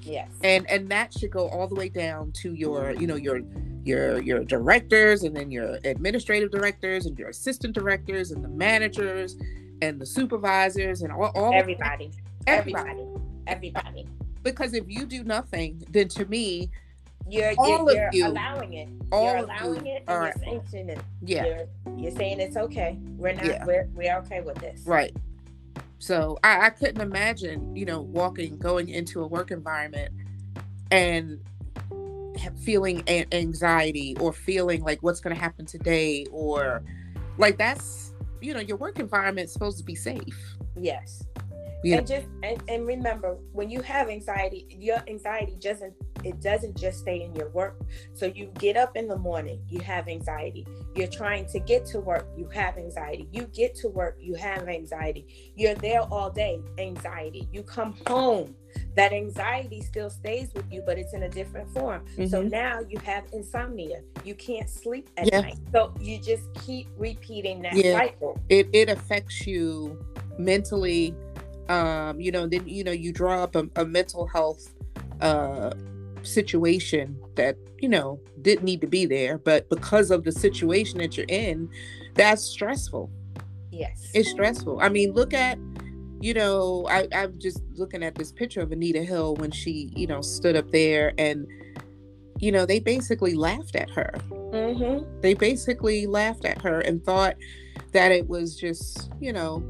Yes. 0.01 0.29
And 0.43 0.69
and 0.69 0.87
that 0.89 1.13
should 1.13 1.31
go 1.31 1.49
all 1.49 1.67
the 1.67 1.75
way 1.75 1.89
down 1.89 2.31
to 2.33 2.53
your, 2.53 2.91
you 2.93 3.07
know, 3.07 3.15
your 3.15 3.41
your 3.83 4.21
your 4.21 4.43
directors 4.43 5.23
and 5.23 5.35
then 5.35 5.49
your 5.51 5.79
administrative 5.83 6.51
directors 6.51 7.05
and 7.05 7.17
your 7.17 7.29
assistant 7.29 7.73
directors 7.73 8.31
and 8.31 8.43
the 8.43 8.49
managers 8.49 9.35
and 9.81 9.99
the 9.99 10.05
supervisors 10.05 11.01
and 11.01 11.11
all, 11.11 11.31
all 11.35 11.53
everybody. 11.53 12.11
everybody 12.47 13.05
everybody 13.47 14.05
because 14.43 14.73
if 14.73 14.83
you 14.87 15.05
do 15.05 15.23
nothing 15.23 15.81
then 15.91 16.07
to 16.07 16.25
me 16.25 16.69
you're, 17.29 17.53
all 17.57 17.91
you're, 17.93 18.07
of 18.07 18.13
you, 18.13 18.27
allowing 18.27 18.73
it. 18.73 18.89
All 19.11 19.25
you're 19.25 19.43
allowing 19.43 19.85
you 19.85 19.93
it 19.93 20.03
and 20.07 20.23
you're 20.23 20.33
sanctioning 20.43 20.89
it. 20.89 20.99
Yeah. 21.21 21.45
You're, 21.45 21.97
you're, 21.97 22.11
saying 22.11 22.39
it's 22.39 22.57
okay. 22.57 22.97
We're 23.17 23.33
not 23.33 23.45
yeah. 23.45 23.65
we're 23.65 23.87
we're 23.93 24.17
okay 24.19 24.41
with 24.41 24.57
this. 24.57 24.83
Right. 24.85 25.15
So 25.99 26.37
I, 26.43 26.67
I 26.67 26.69
couldn't 26.69 27.01
imagine, 27.01 27.75
you 27.75 27.85
know, 27.85 28.01
walking, 28.01 28.57
going 28.57 28.89
into 28.89 29.21
a 29.21 29.27
work 29.27 29.51
environment 29.51 30.13
and 30.91 31.39
feeling 32.61 33.03
a- 33.07 33.25
anxiety 33.31 34.15
or 34.19 34.31
feeling 34.31 34.83
like 34.83 35.01
what's 35.01 35.19
going 35.19 35.35
to 35.35 35.41
happen 35.41 35.65
today 35.65 36.25
or 36.31 36.83
like 37.37 37.57
that's 37.57 38.13
you 38.41 38.53
know 38.53 38.59
your 38.59 38.77
work 38.77 38.99
environment 38.99 39.45
is 39.45 39.53
supposed 39.53 39.77
to 39.77 39.83
be 39.83 39.95
safe 39.95 40.55
yes 40.79 41.23
and 41.83 42.07
just 42.07 42.27
and, 42.43 42.61
and 42.67 42.87
remember 42.87 43.37
when 43.53 43.69
you 43.69 43.81
have 43.81 44.09
anxiety 44.09 44.65
your 44.69 44.97
anxiety 45.07 45.57
doesn't 45.59 45.93
it 46.23 46.41
doesn't 46.41 46.75
just 46.75 46.99
stay 46.99 47.21
in 47.21 47.33
your 47.35 47.49
work. 47.49 47.79
So 48.13 48.25
you 48.25 48.51
get 48.59 48.75
up 48.75 48.97
in 48.97 49.07
the 49.07 49.17
morning 49.17 49.61
you 49.69 49.79
have 49.81 50.07
anxiety. 50.07 50.65
You're 50.95 51.07
trying 51.07 51.45
to 51.47 51.59
get 51.59 51.85
to 51.87 51.99
work 51.99 52.27
you 52.35 52.47
have 52.49 52.77
anxiety. 52.77 53.27
You 53.31 53.43
get 53.53 53.75
to 53.75 53.89
work 53.89 54.17
you 54.19 54.33
have 54.35 54.67
anxiety. 54.67 55.53
You're 55.55 55.75
there 55.75 56.01
all 56.01 56.29
day 56.29 56.59
anxiety. 56.77 57.47
You 57.51 57.63
come 57.63 57.95
home 58.07 58.55
that 58.95 59.13
anxiety 59.13 59.81
still 59.81 60.09
stays 60.09 60.53
with 60.53 60.65
you 60.71 60.83
but 60.85 60.97
it's 60.97 61.13
in 61.13 61.23
a 61.23 61.29
different 61.29 61.69
form. 61.69 62.01
Mm-hmm. 62.01 62.27
so 62.27 62.41
now 62.41 62.79
you 62.89 62.97
have 62.99 63.23
insomnia. 63.33 64.01
You 64.23 64.35
can't 64.35 64.69
sleep 64.69 65.09
at 65.17 65.31
yeah. 65.31 65.41
night. 65.41 65.57
So 65.71 65.93
you 65.99 66.19
just 66.19 66.51
keep 66.65 66.87
repeating 66.97 67.61
that 67.61 67.75
yeah. 67.75 67.93
cycle. 67.93 68.39
It, 68.49 68.67
it 68.73 68.89
affects 68.89 69.45
you 69.45 70.03
mentally 70.39 71.15
um, 71.69 72.19
you 72.19 72.31
know, 72.31 72.47
then 72.47 72.67
you 72.67 72.83
know 72.83 72.91
you 72.91 73.11
draw 73.11 73.43
up 73.43 73.55
a, 73.55 73.67
a 73.75 73.85
mental 73.85 74.27
health 74.27 74.73
uh, 75.21 75.71
situation 76.23 77.19
that 77.35 77.57
you 77.79 77.89
know 77.89 78.19
didn't 78.41 78.63
need 78.63 78.81
to 78.81 78.87
be 78.87 79.05
there, 79.05 79.37
but 79.37 79.69
because 79.69 80.11
of 80.11 80.23
the 80.23 80.31
situation 80.31 80.99
that 80.99 81.17
you're 81.17 81.25
in, 81.29 81.69
that's 82.13 82.43
stressful. 82.43 83.09
Yes, 83.71 84.11
it's 84.13 84.31
stressful. 84.31 84.79
I 84.81 84.89
mean, 84.89 85.13
look 85.13 85.33
at 85.33 85.59
you 86.19 86.33
know, 86.33 86.85
I, 86.89 87.07
I'm 87.13 87.37
just 87.39 87.61
looking 87.75 88.03
at 88.03 88.15
this 88.15 88.31
picture 88.31 88.61
of 88.61 88.71
Anita 88.71 89.03
Hill 89.03 89.35
when 89.35 89.51
she, 89.51 89.91
you 89.95 90.07
know, 90.07 90.21
stood 90.21 90.55
up 90.55 90.71
there 90.71 91.13
and, 91.17 91.47
you 92.39 92.51
know, 92.51 92.65
they 92.65 92.79
basically 92.79 93.35
laughed 93.35 93.75
at 93.75 93.89
her. 93.91 94.13
Mm-hmm. 94.29 95.21
They 95.21 95.33
basically 95.35 96.07
laughed 96.07 96.45
at 96.45 96.61
her 96.61 96.79
and 96.79 97.03
thought 97.03 97.35
that 97.91 98.11
it 98.11 98.27
was 98.27 98.55
just, 98.55 99.11
you 99.19 99.31
know, 99.31 99.63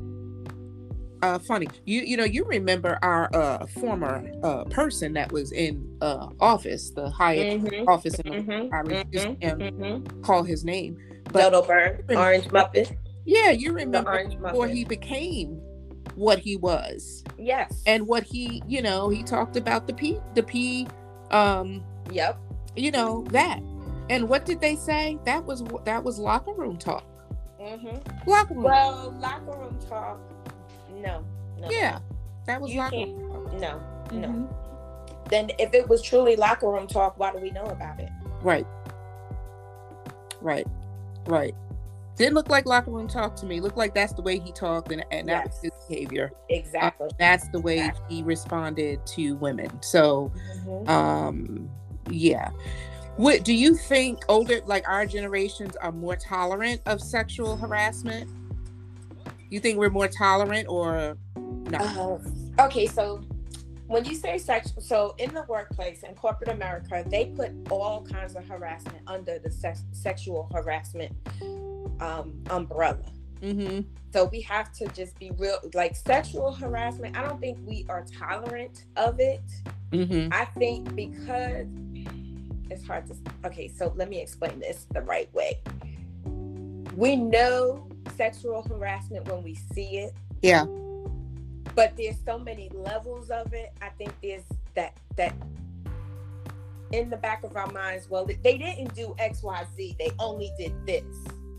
uh, 1.22 1.40
funny. 1.40 1.68
You 1.86 2.02
you 2.02 2.18
know 2.18 2.24
you 2.24 2.44
remember 2.46 3.00
our 3.02 3.34
uh, 3.36 3.66
former 3.68 4.30
uh, 4.44 4.66
person 4.66 5.14
that 5.14 5.32
was 5.32 5.52
in 5.52 5.98
uh, 6.02 6.30
office, 6.40 6.92
the 6.92 7.10
highest 7.10 7.66
mm-hmm. 7.66 7.88
office 7.90 8.20
in 8.20 8.32
the 8.32 8.38
mm-hmm. 8.40 8.74
I 8.74 8.80
refuse 8.80 9.26
mm-hmm. 9.26 9.82
mm-hmm. 9.84 10.22
call 10.22 10.44
his 10.44 10.64
name. 10.64 10.98
But 11.32 11.52
Dodo 11.52 11.68
Bird, 11.68 12.06
Orange 12.10 12.46
Muppet. 12.46 12.96
Yeah, 13.26 13.52
you 13.52 13.74
remember 13.74 14.30
before 14.40 14.68
he 14.68 14.86
became 14.86 15.60
what 16.16 16.40
he 16.40 16.56
was. 16.56 17.24
Yes. 17.38 17.84
And 17.86 18.08
what 18.08 18.24
he, 18.24 18.64
you 18.68 18.82
know, 18.82 19.10
he 19.10 19.24
talked 19.24 19.58
about 19.58 19.88
the 19.88 19.94
P 19.94 20.20
the 20.34 20.44
P 20.44 20.88
um 21.32 21.84
Yep. 22.12 22.40
You 22.76 22.92
know, 22.92 23.26
that. 23.32 23.60
And 24.10 24.30
what 24.30 24.46
did 24.46 24.62
they 24.62 24.76
say? 24.76 25.18
That 25.26 25.44
was 25.44 25.64
that 25.84 26.04
was 26.04 26.18
locker 26.20 26.54
room 26.54 26.78
talk. 26.78 27.06
Mm-hmm. 27.62 28.30
Locker 28.30 28.54
room. 28.54 28.64
Well, 28.64 29.16
locker 29.20 29.58
room 29.58 29.78
talk. 29.90 30.20
No. 31.02 31.24
no 31.60 31.70
yeah. 31.70 32.00
That 32.46 32.62
was 32.62 32.72
you 32.72 32.80
locker 32.80 32.96
room. 32.96 33.60
No. 33.60 33.82
Mm-hmm. 34.08 34.22
No. 34.22 34.50
Then 35.30 35.52
if 35.60 35.74
it 35.74 35.88
was 35.88 36.02
truly 36.02 36.36
locker 36.36 36.70
room 36.70 36.88
talk, 36.88 37.18
why 37.20 37.32
do 37.32 37.40
we 37.40 37.52
know 37.52 37.66
about 37.66 38.00
it? 38.00 38.10
Right. 38.42 38.66
Right. 40.42 40.68
Right. 41.26 41.54
Didn't 42.16 42.34
look 42.34 42.50
like 42.50 42.66
locker 42.66 42.90
room 42.90 43.08
talk 43.08 43.36
to 43.38 43.46
me. 43.46 43.60
Looked 43.60 43.78
like 43.78 43.94
that's 43.94 44.14
the 44.14 44.24
way 44.24 44.40
he 44.40 44.52
talked, 44.52 44.92
and, 44.92 45.06
and 45.12 45.30
that 45.30 45.48
was 45.48 45.60
his 45.62 45.72
behavior. 45.88 46.32
Exactly. 46.50 47.08
Uh, 47.08 47.14
that's 47.20 47.48
the 47.50 47.60
way 47.60 47.78
exactly. 47.78 48.16
he 48.16 48.24
responded 48.24 49.06
to 49.06 49.36
women. 49.36 49.70
So, 49.84 50.32
mm-hmm. 50.66 50.90
um, 50.90 51.70
yeah. 52.10 52.50
What 53.18 53.44
do 53.44 53.54
you 53.54 53.76
think? 53.76 54.24
Older, 54.30 54.62
like 54.66 54.88
our 54.90 55.06
generations, 55.06 55.76
are 55.76 55.92
more 55.92 56.16
tolerant 56.16 56.82
of 56.88 57.02
sexual 57.02 57.56
harassment. 57.56 58.28
You 59.50 59.60
think 59.60 59.78
we're 59.78 59.90
more 59.90 60.08
tolerant, 60.08 60.68
or 60.68 61.18
no? 61.36 61.78
Uh, 62.58 62.66
okay, 62.66 62.88
so 62.88 63.22
when 63.88 64.04
you 64.04 64.16
say 64.16 64.38
sexual, 64.38 64.82
so 64.82 65.16
in 65.18 65.34
the 65.34 65.44
workplace 65.44 66.04
in 66.04 66.14
corporate 66.16 66.50
America, 66.50 67.04
they 67.08 67.28
put 67.28 67.52
all 67.70 68.06
kinds 68.06 68.36
of 68.36 68.48
harassment 68.48 68.98
under 69.08 69.40
the 69.40 69.50
sex, 69.50 69.84
sexual 69.94 70.50
harassment 70.54 71.16
um, 72.02 72.34
umbrella. 72.50 73.06
Mm-hmm. 73.42 73.82
So 74.14 74.26
we 74.26 74.42
have 74.42 74.74
to 74.74 74.88
just 74.90 75.18
be 75.20 75.32
real. 75.38 75.60
Like 75.74 75.96
sexual 75.96 76.52
harassment, 76.52 77.18
I 77.18 77.22
don't 77.22 77.40
think 77.40 77.60
we 77.66 77.86
are 77.88 78.04
tolerant 78.20 78.86
of 78.98 79.20
it. 79.20 79.44
Mm-hmm. 79.92 80.34
I 80.34 80.46
think 80.46 80.94
because 80.96 81.68
it's 82.70 82.86
hard 82.86 83.08
to. 83.08 83.16
Okay, 83.46 83.68
so 83.70 83.94
let 83.96 84.10
me 84.10 84.20
explain 84.22 84.60
this 84.60 84.86
the 84.92 85.02
right 85.02 85.34
way. 85.34 85.62
We 86.98 87.16
know 87.16 87.88
sexual 88.18 88.64
harassment 88.64 89.30
when 89.30 89.44
we 89.44 89.56
see 89.74 90.00
it. 90.00 90.14
Yeah 90.42 90.66
but 91.78 91.96
there's 91.96 92.16
so 92.26 92.40
many 92.40 92.70
levels 92.74 93.30
of 93.30 93.54
it 93.54 93.72
i 93.82 93.90
think 93.90 94.12
there's 94.22 94.44
that 94.74 94.98
that 95.16 95.34
in 96.92 97.10
the 97.10 97.18
back 97.18 97.44
of 97.44 97.56
our 97.56 97.72
minds 97.72 98.10
well 98.10 98.26
they 98.26 98.58
didn't 98.58 98.94
do 98.96 99.16
xyz 99.20 99.98
they 99.98 100.12
only 100.20 100.52
did 100.58 100.74
this 100.86 101.04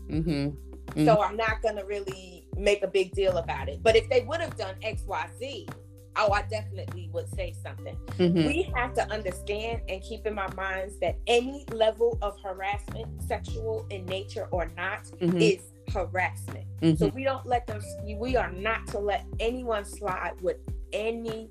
mm-hmm. 0.07 0.29
Mm-hmm. 0.29 1.05
so 1.05 1.21
i'm 1.21 1.37
not 1.37 1.61
gonna 1.63 1.85
really 1.85 2.45
make 2.57 2.83
a 2.83 2.87
big 2.87 3.13
deal 3.13 3.37
about 3.37 3.69
it 3.69 3.81
but 3.81 3.95
if 3.95 4.09
they 4.09 4.21
would 4.21 4.41
have 4.41 4.57
done 4.57 4.75
xyz 4.83 5.69
oh 6.15 6.31
i 6.31 6.41
definitely 6.43 7.09
would 7.13 7.27
say 7.35 7.53
something 7.63 7.95
mm-hmm. 8.17 8.47
we 8.47 8.63
have 8.75 8.93
to 8.93 9.09
understand 9.11 9.81
and 9.89 10.01
keep 10.01 10.25
in 10.25 10.37
our 10.37 10.53
minds 10.55 10.97
that 10.99 11.17
any 11.27 11.65
level 11.71 12.17
of 12.21 12.37
harassment 12.43 13.07
sexual 13.21 13.85
in 13.89 14.05
nature 14.05 14.47
or 14.51 14.69
not 14.75 15.03
mm-hmm. 15.21 15.37
is 15.37 15.71
harassment. 15.89 16.65
Mm-hmm. 16.81 16.95
So 16.95 17.07
we 17.09 17.23
don't 17.23 17.45
let 17.45 17.67
them, 17.67 17.81
we 18.17 18.35
are 18.35 18.51
not 18.51 18.87
to 18.87 18.99
let 18.99 19.25
anyone 19.39 19.85
slide 19.85 20.39
with 20.41 20.57
any 20.93 21.49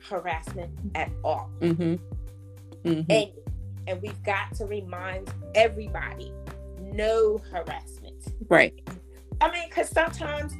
harassment 0.00 0.70
at 0.94 1.10
all. 1.24 1.50
Mm-hmm. 1.60 1.94
Mm-hmm. 2.88 3.10
And, 3.10 3.30
and 3.86 4.02
we've 4.02 4.22
got 4.22 4.54
to 4.56 4.66
remind 4.66 5.32
everybody 5.54 6.32
no 6.80 7.38
harassment. 7.50 8.14
Right. 8.48 8.74
I 9.40 9.50
mean, 9.52 9.68
because 9.68 9.88
sometimes 9.88 10.54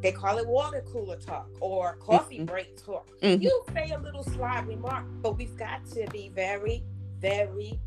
they 0.00 0.12
call 0.12 0.38
it 0.38 0.46
water 0.46 0.84
cooler 0.92 1.16
talk 1.16 1.48
or 1.60 1.96
coffee 1.96 2.36
mm-hmm. 2.36 2.44
break 2.46 2.84
talk. 2.84 3.08
Mm-hmm. 3.20 3.42
You 3.42 3.64
say 3.72 3.90
a 3.90 3.98
little 3.98 4.22
sly 4.22 4.60
remark, 4.60 5.04
but 5.22 5.36
we've 5.36 5.56
got 5.56 5.86
to 5.90 6.06
be 6.10 6.30
very, 6.34 6.84
very 7.18 7.78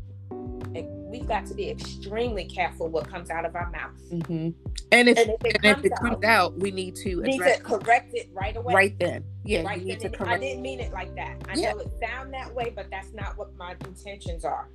we've 1.12 1.28
got 1.28 1.46
to 1.46 1.54
be 1.54 1.70
extremely 1.70 2.44
careful 2.44 2.88
what 2.88 3.08
comes 3.08 3.30
out 3.30 3.44
of 3.44 3.54
our 3.54 3.70
mouth. 3.70 4.00
Mm-hmm. 4.10 4.50
And 4.92 5.08
if, 5.08 5.18
and 5.18 5.30
if 5.30 5.44
it, 5.44 5.56
and 5.56 5.62
comes, 5.62 5.84
if 5.84 5.92
it 5.92 5.98
comes 5.98 6.24
out, 6.24 6.58
we 6.58 6.70
need 6.70 6.96
to 6.96 7.22
need 7.22 7.38
to 7.38 7.60
correct 7.62 8.14
it 8.14 8.28
right 8.32 8.56
away. 8.56 8.74
Right 8.74 8.98
then, 8.98 9.24
yeah, 9.44 9.62
right 9.62 10.00
then. 10.00 10.14
I 10.20 10.38
didn't 10.38 10.62
mean 10.62 10.80
it 10.80 10.92
like 10.92 11.14
that. 11.16 11.36
I 11.48 11.54
yeah. 11.54 11.72
know 11.72 11.80
it 11.80 11.90
sound 12.02 12.32
that 12.34 12.52
way, 12.54 12.72
but 12.74 12.90
that's 12.90 13.12
not 13.12 13.36
what 13.36 13.54
my 13.56 13.74
intentions 13.86 14.44
are. 14.44 14.68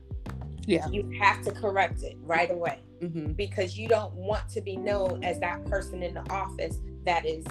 Yeah, 0.65 0.87
you 0.89 1.09
have 1.19 1.43
to 1.43 1.51
correct 1.51 2.03
it 2.03 2.17
right 2.21 2.51
away 2.51 2.81
mm-hmm. 3.01 3.33
because 3.33 3.77
you 3.77 3.87
don't 3.87 4.13
want 4.13 4.49
to 4.49 4.61
be 4.61 4.75
known 4.75 5.23
as 5.23 5.39
that 5.39 5.65
person 5.65 6.03
in 6.03 6.15
the 6.15 6.29
office 6.31 6.79
that 7.07 7.25
is 7.25 7.45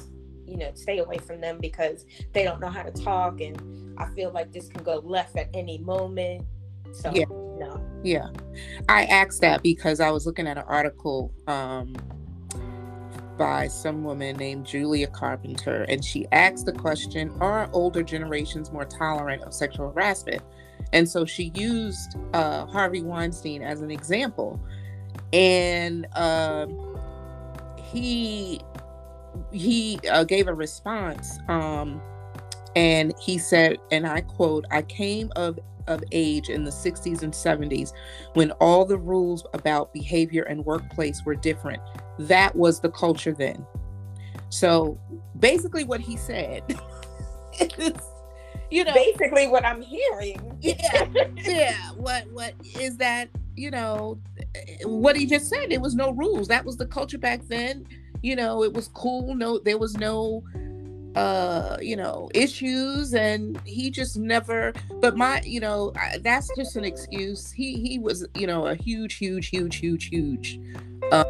you 0.47 0.57
know 0.57 0.71
stay 0.75 0.99
away 0.99 1.19
from 1.19 1.41
them 1.41 1.59
because 1.59 2.07
they 2.33 2.45
don't 2.45 2.61
know 2.61 2.69
how 2.69 2.83
to 2.83 2.93
talk 3.03 3.41
and 3.41 3.61
i 3.99 4.07
feel 4.11 4.31
like 4.31 4.53
this 4.53 4.69
can 4.69 4.83
go 4.85 4.97
left 5.05 5.37
at 5.37 5.49
any 5.55 5.79
moment 5.79 6.45
so 6.93 7.11
yeah. 7.13 7.25
no 7.59 7.87
yeah. 8.07 8.29
I 8.89 9.05
asked 9.05 9.41
that 9.41 9.65
because 9.65 9.99
I 9.99 10.11
was 10.11 10.27
looking 10.27 10.47
at 10.47 10.57
an 10.57 10.65
article 10.69 11.33
um, 11.49 11.97
by 13.37 13.67
some 13.67 14.05
woman 14.05 14.37
named 14.37 14.65
Julia 14.65 15.09
Carpenter, 15.09 15.85
and 15.89 16.05
she 16.05 16.27
asked 16.31 16.67
the 16.67 16.73
question 16.73 17.33
Are 17.41 17.69
older 17.73 18.05
generations 18.05 18.71
more 18.71 18.85
tolerant 18.85 19.43
of 19.43 19.53
sexual 19.53 19.91
harassment? 19.91 20.43
And 20.93 21.09
so 21.09 21.25
she 21.25 21.51
used 21.57 22.17
uh, 22.33 22.67
Harvey 22.67 23.03
Weinstein 23.03 23.61
as 23.61 23.83
an 23.83 23.91
example. 23.91 24.61
And 25.33 26.07
uh, 26.15 26.67
he 27.83 28.61
he 29.53 29.99
uh, 30.11 30.25
gave 30.25 30.49
a 30.49 30.55
response 30.55 31.39
um, 31.49 32.01
and 32.75 33.15
he 33.21 33.39
said 33.39 33.79
and 33.91 34.07
i 34.07 34.21
quote 34.21 34.65
i 34.71 34.83
came 34.83 35.31
of 35.37 35.59
of 35.87 36.03
age 36.13 36.49
in 36.49 36.65
the 36.65 36.71
60s 36.71 37.23
and 37.23 37.33
70s 37.33 37.93
when 38.35 38.51
all 38.53 38.85
the 38.85 38.99
rules 38.99 39.47
about 39.55 39.93
behavior 39.93 40.43
and 40.45 40.65
workplace 40.65 41.25
were 41.25 41.35
different. 41.35 41.83
That 42.19 42.55
was 42.55 42.81
the 42.81 42.91
culture 42.91 43.33
then. 43.33 43.67
So 44.49 44.99
basically, 45.39 45.85
what 45.85 46.01
he 46.01 46.17
said 46.17 46.63
is, 47.61 47.93
you 48.71 48.85
know, 48.85 48.95
basically 48.95 49.49
what 49.49 49.65
I'm 49.65 49.83
hearing. 49.83 50.57
Yeah, 50.61 51.07
yeah. 51.37 51.91
What 51.93 52.31
what 52.33 52.55
is 52.79 52.97
that? 52.99 53.29
You 53.57 53.71
know, 53.71 54.21
what 54.85 55.17
he 55.17 55.27
just 55.27 55.49
said. 55.49 55.73
It 55.73 55.81
was 55.81 55.95
no 55.95 56.13
rules. 56.13 56.49
That 56.49 56.65
was 56.65 56.77
the 56.77 56.87
culture 56.87 57.19
back 57.19 57.43
then. 57.49 57.87
You 58.23 58.37
know, 58.37 58.63
it 58.63 58.73
was 58.73 58.89
cool. 58.89 59.35
No, 59.35 59.59
there 59.59 59.79
was 59.79 59.97
no 59.97 60.43
uh 61.17 61.79
you 61.81 61.97
know 61.97 62.29
issues 62.35 63.15
and 63.15 63.59
he 63.65 63.91
just 63.91 64.19
never 64.19 64.73
but 65.01 65.17
my 65.17 65.41
you 65.47 65.59
know 65.59 65.91
that's 66.21 66.51
just 66.55 66.77
an 66.77 66.85
excuse 66.85 67.51
he 67.51 67.81
he 67.81 67.99
was 67.99 68.27
you 68.35 68.47
know 68.47 68.67
a 68.67 68.75
huge 68.75 69.15
huge 69.15 69.49
huge 69.49 69.77
huge 69.77 70.09
huge 70.09 70.61
uh, 71.11 71.25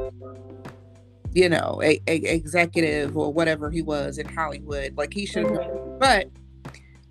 you 1.33 1.49
know 1.49 1.81
a, 1.85 2.01
a, 2.09 2.17
executive 2.17 3.17
or 3.17 3.33
whatever 3.33 3.71
he 3.71 3.81
was 3.81 4.19
in 4.19 4.27
hollywood 4.27 4.93
like 4.97 5.15
he 5.15 5.25
should 5.25 5.49
have 5.49 5.99
but 6.01 6.29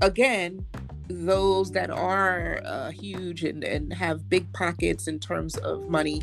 again 0.01 0.65
those 1.07 1.71
that 1.71 1.91
are 1.91 2.61
uh, 2.65 2.89
huge 2.89 3.43
and, 3.43 3.63
and 3.63 3.93
have 3.93 4.27
big 4.27 4.51
pockets 4.51 5.07
in 5.07 5.17
terms 5.17 5.55
of 5.57 5.87
money 5.87 6.21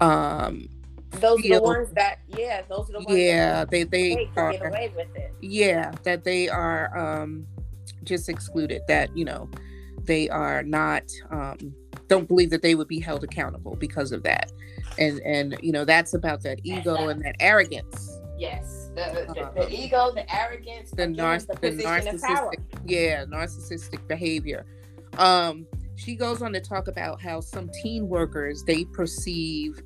um 0.00 0.68
those 1.20 1.40
feel, 1.40 1.56
are 1.56 1.60
the 1.60 1.62
ones 1.62 1.90
that 1.94 2.18
yeah 2.36 2.62
those 2.68 2.88
are 2.90 2.94
the 2.94 2.98
ones 3.00 3.18
yeah 3.18 3.64
they 3.64 3.84
they 3.84 4.28
are 4.36 4.52
get 4.52 4.66
away 4.66 4.92
with 4.96 5.08
it. 5.14 5.32
Yeah 5.40 5.92
that 6.04 6.24
they 6.24 6.48
are 6.48 6.96
um 6.96 7.46
just 8.04 8.28
excluded 8.28 8.82
that 8.88 9.14
you 9.16 9.24
know 9.24 9.48
they 10.04 10.28
are 10.28 10.62
not 10.62 11.02
um 11.30 11.74
don't 12.08 12.28
believe 12.28 12.50
that 12.50 12.62
they 12.62 12.74
would 12.74 12.88
be 12.88 13.00
held 13.00 13.24
accountable 13.24 13.76
because 13.76 14.12
of 14.12 14.22
that. 14.24 14.52
And 14.98 15.20
and 15.20 15.56
you 15.62 15.72
know 15.72 15.84
that's 15.84 16.14
about 16.14 16.42
that 16.42 16.60
ego 16.62 17.08
and 17.08 17.24
that 17.24 17.36
arrogance. 17.40 18.20
Yes 18.38 18.90
the, 18.94 19.26
the, 19.34 19.34
the 19.34 19.62
uh, 19.62 19.68
ego 19.70 20.12
the 20.14 20.34
arrogance 20.34 20.90
the, 20.92 21.08
nar- 21.08 21.38
the, 21.38 21.56
the 21.60 21.70
narcissistic 21.82 22.60
yeah 22.86 23.24
narcissistic 23.24 24.06
behavior. 24.06 24.66
Um 25.18 25.66
she 25.96 26.16
goes 26.16 26.42
on 26.42 26.52
to 26.52 26.60
talk 26.60 26.88
about 26.88 27.20
how 27.20 27.40
some 27.40 27.70
teen 27.82 28.08
workers 28.08 28.62
they 28.64 28.84
perceive 28.84 29.82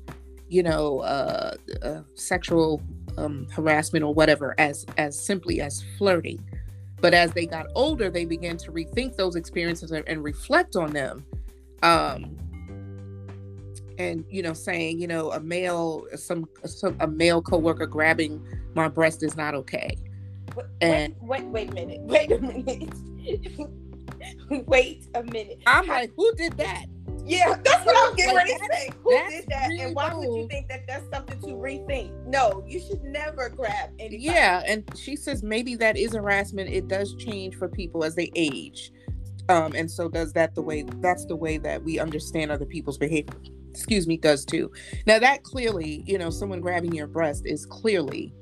you 0.49 0.63
know, 0.63 0.99
uh, 0.99 1.53
uh, 1.81 2.01
sexual 2.15 2.81
um, 3.17 3.47
harassment 3.51 4.03
or 4.03 4.13
whatever 4.13 4.55
as 4.57 4.85
as 4.97 5.19
simply 5.19 5.61
as 5.61 5.83
flirting. 5.97 6.43
But 7.01 7.13
as 7.13 7.31
they 7.31 7.45
got 7.45 7.67
older, 7.75 8.09
they 8.09 8.25
began 8.25 8.57
to 8.57 8.71
rethink 8.71 9.15
those 9.15 9.35
experiences 9.35 9.91
and, 9.91 10.07
and 10.07 10.23
reflect 10.23 10.75
on 10.75 10.91
them. 10.91 11.25
Um, 11.81 12.35
and 13.97 14.25
you 14.29 14.41
know, 14.41 14.53
saying, 14.53 14.99
you 14.99 15.07
know, 15.07 15.31
a 15.31 15.39
male, 15.39 16.05
some, 16.15 16.47
some 16.65 16.97
a 16.99 17.07
male 17.07 17.41
coworker 17.41 17.85
grabbing 17.85 18.45
my 18.75 18.87
breast 18.87 19.23
is 19.23 19.37
not 19.37 19.55
okay. 19.55 19.95
Wait, 20.55 20.65
and 20.81 21.15
wait, 21.21 21.45
wait, 21.45 21.69
wait 21.69 21.69
a 21.69 21.73
minute. 21.73 22.01
Wait 22.09 22.31
a 22.31 22.39
minute. 22.39 22.89
wait 24.67 25.07
a 25.13 25.23
minute. 25.23 25.61
I'm 25.67 25.87
like, 25.87 26.11
who 26.15 26.33
did 26.35 26.53
that? 26.57 26.85
Yeah, 27.29 27.55
that's 27.63 27.85
what 27.85 27.95
I'm 28.09 28.15
getting 28.15 28.35
ready 28.35 28.53
to 28.53 28.67
say. 28.71 28.89
Who 29.03 29.11
that's 29.11 29.31
did 29.33 29.45
that? 29.49 29.67
really 29.67 29.83
and 29.83 29.95
why 29.95 30.13
would 30.13 30.25
you 30.35 30.47
think 30.49 30.67
that 30.69 30.87
that's 30.87 31.05
something 31.13 31.39
to 31.41 31.47
rethink? 31.47 32.11
No, 32.25 32.63
you 32.67 32.79
should 32.79 33.03
never 33.03 33.49
grab 33.49 33.91
anybody. 33.99 34.17
Yeah, 34.23 34.63
and 34.65 34.83
she 34.97 35.15
says 35.15 35.43
maybe 35.43 35.75
that 35.75 35.95
is 35.97 36.13
harassment. 36.15 36.69
It 36.69 36.87
does 36.87 37.13
change 37.15 37.55
for 37.55 37.67
people 37.69 38.03
as 38.03 38.15
they 38.15 38.31
age. 38.35 38.91
Um, 39.47 39.73
and 39.75 39.89
so 39.89 40.09
does 40.09 40.33
that 40.33 40.53
the 40.55 40.61
way 40.61 40.83
that's 40.97 41.25
the 41.25 41.35
way 41.35 41.57
that 41.59 41.83
we 41.83 41.99
understand 41.99 42.51
other 42.51 42.65
people's 42.65 42.97
behavior. 42.97 43.35
Excuse 43.71 44.07
me, 44.07 44.17
does 44.17 44.43
too. 44.45 44.71
Now 45.05 45.19
that 45.19 45.43
clearly, 45.43 46.03
you 46.07 46.17
know, 46.17 46.29
someone 46.31 46.59
grabbing 46.61 46.93
your 46.93 47.07
breast 47.07 47.45
is 47.45 47.65
clearly, 47.65 48.33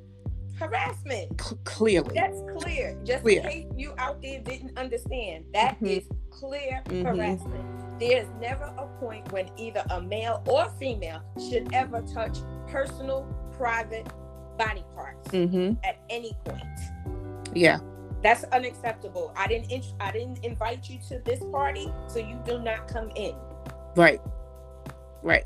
Harassment. 0.59 1.39
cl- 1.39 1.59
clearly, 1.65 2.15
That's 2.15 2.39
clear. 2.57 2.97
Just 3.03 3.23
Clear. 3.23 3.41
in 3.41 3.47
case 3.49 3.65
you 3.77 3.93
out 3.97 4.21
there 4.21 4.39
didn't 4.41 4.77
understand, 4.77 5.45
that 5.53 5.77
is 5.81 6.03
Mhm. 6.05 6.17
clear 6.29 6.81
Mhm. 6.85 7.03
harassment. 7.05 7.65
There's 7.99 8.27
never 8.39 8.65
a 8.77 8.85
point 8.99 9.31
when 9.31 9.49
either 9.57 9.83
a 9.89 10.01
male 10.01 10.43
or 10.47 10.69
female 10.79 11.21
should 11.49 11.73
ever 11.73 12.01
touch 12.01 12.37
personal, 12.67 13.25
private 13.57 14.07
body 14.57 14.83
parts 14.95 15.29
hmm 15.31 15.73
at 15.83 15.97
any 16.09 16.33
point. 16.45 16.63
yeah, 17.53 17.79
That's 18.23 18.43
unacceptable. 18.45 19.31
I 19.35 19.47
didn't 19.47 19.71
int- 19.71 19.93
I 19.99 20.11
didn't 20.11 20.43
invite 20.43 20.89
you 20.89 20.99
to 21.09 21.19
this 21.25 21.43
party, 21.51 21.91
so 22.07 22.19
you 22.19 22.39
do 22.45 22.59
not 22.59 22.87
come 22.87 23.09
in. 23.15 23.35
right, 23.95 24.21
right, 25.23 25.45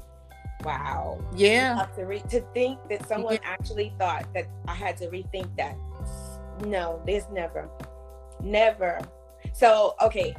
Wow. 0.64 1.20
yeah, 1.36 1.86
to, 1.96 2.04
re- 2.06 2.24
to 2.30 2.42
think 2.54 2.80
that 2.90 3.08
someone 3.08 3.40
actually 3.44 3.94
thought 3.98 4.26
that 4.34 4.48
I 4.68 4.74
had 4.74 4.98
to 4.98 5.08
rethink 5.08 5.56
that. 5.58 5.76
No, 6.66 7.02
there's 7.06 7.28
never, 7.32 7.70
never. 8.42 9.00
So 9.54 9.96
okay, 10.02 10.36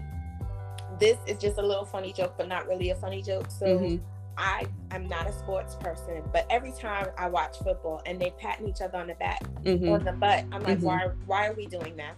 this 0.98 1.18
is 1.26 1.38
just 1.38 1.58
a 1.58 1.62
little 1.62 1.84
funny 1.84 2.12
joke, 2.12 2.34
but 2.36 2.48
not 2.48 2.66
really 2.68 2.90
a 2.90 2.94
funny 2.96 3.22
joke. 3.22 3.50
So 3.50 3.66
Mhm. 3.66 4.00
I 4.36 4.64
am 4.90 5.06
not 5.08 5.26
a 5.28 5.32
sports 5.32 5.76
person, 5.76 6.22
but 6.32 6.46
every 6.50 6.72
time 6.72 7.08
I 7.18 7.28
watch 7.28 7.58
football 7.58 8.00
and 8.06 8.18
they 8.20 8.30
patting 8.38 8.66
each 8.68 8.80
other 8.80 8.98
on 8.98 9.06
the 9.08 9.14
back 9.14 9.42
hmm 9.64 9.88
on 9.88 10.04
the 10.04 10.12
butt, 10.12 10.44
I'm 10.52 10.62
like, 10.62 10.78
Mhm. 10.78 10.82
why? 10.82 11.08
Why 11.26 11.48
are 11.48 11.52
we 11.54 11.66
doing 11.66 11.96
that? 11.96 12.14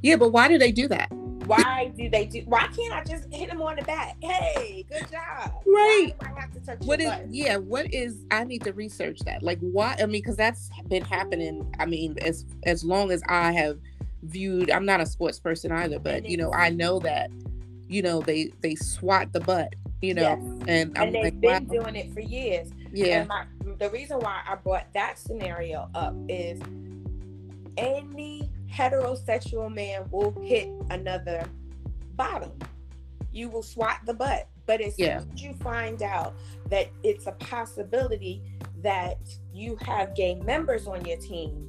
yeah. 0.00 0.16
But 0.16 0.30
why 0.32 0.48
do 0.48 0.58
they 0.58 0.72
do 0.72 0.88
that? 0.88 1.10
Why 1.46 1.92
do 1.96 2.08
they 2.08 2.24
do? 2.24 2.42
Why 2.46 2.68
can't 2.68 2.94
I 2.94 3.02
just 3.04 3.32
hit 3.34 3.50
them 3.50 3.60
on 3.60 3.74
the 3.76 3.82
back? 3.82 4.16
Hey, 4.22 4.84
good 4.88 5.10
job. 5.10 5.52
Right. 5.66 6.12
I 6.20 6.40
have 6.40 6.52
to 6.52 6.60
touch 6.60 6.78
What 6.86 7.00
is? 7.00 7.08
butt? 7.10 7.26
Yeah, 7.30 7.56
what 7.56 7.92
is? 7.92 8.24
I 8.30 8.44
need 8.44 8.62
to 8.62 8.72
research 8.72 9.18
that. 9.26 9.42
Like, 9.42 9.58
why? 9.60 9.94
I 9.98 10.02
mean, 10.06 10.22
because 10.22 10.36
that's 10.36 10.70
been 10.88 11.02
happening. 11.04 11.68
I 11.80 11.86
mean, 11.86 12.16
as 12.22 12.46
as 12.62 12.84
long 12.84 13.10
as 13.10 13.22
I 13.28 13.50
have 13.52 13.78
viewed, 14.22 14.70
I'm 14.70 14.86
not 14.86 15.00
a 15.00 15.06
sports 15.06 15.40
person 15.40 15.72
either, 15.72 15.98
but 15.98 16.24
you 16.28 16.36
know, 16.36 16.52
I 16.52 16.70
know 16.70 17.00
that, 17.00 17.30
you 17.92 18.02
know, 18.02 18.20
they 18.20 18.50
they 18.60 18.74
swat 18.74 19.32
the 19.32 19.40
butt, 19.40 19.74
you 20.00 20.14
know, 20.14 20.22
Yes. 20.22 20.38
and 20.68 20.98
I'm 20.98 21.06
and 21.06 21.14
they've 21.14 21.24
like, 21.24 21.40
been 21.40 21.68
wow. 21.68 21.82
doing 21.82 21.96
it 21.96 22.12
for 22.12 22.20
years. 22.20 22.70
yeah, 22.92 23.20
And 23.20 23.28
my, 23.28 23.44
the 23.78 23.90
reason 23.90 24.18
why 24.20 24.40
I 24.48 24.54
brought 24.56 24.92
that 24.94 25.18
scenario 25.18 25.88
up 25.94 26.14
is 26.28 26.60
any 27.76 28.50
heterosexual 28.70 29.72
man 29.74 30.04
will 30.10 30.32
hit 30.42 30.68
another 30.90 31.44
bottom. 32.16 32.52
You 33.32 33.48
will 33.48 33.62
swat 33.62 33.98
the 34.06 34.14
butt. 34.14 34.48
But 34.66 34.80
as 34.80 34.98
Yeah. 34.98 35.18
soon 35.20 35.32
as 35.34 35.42
you 35.42 35.52
find 35.54 36.02
out 36.02 36.34
that 36.68 36.88
it's 37.02 37.26
a 37.26 37.32
possibility 37.32 38.42
that 38.82 39.18
you 39.52 39.76
have 39.82 40.14
gay 40.14 40.36
members 40.36 40.86
on 40.86 41.04
your 41.04 41.16
team, 41.18 41.68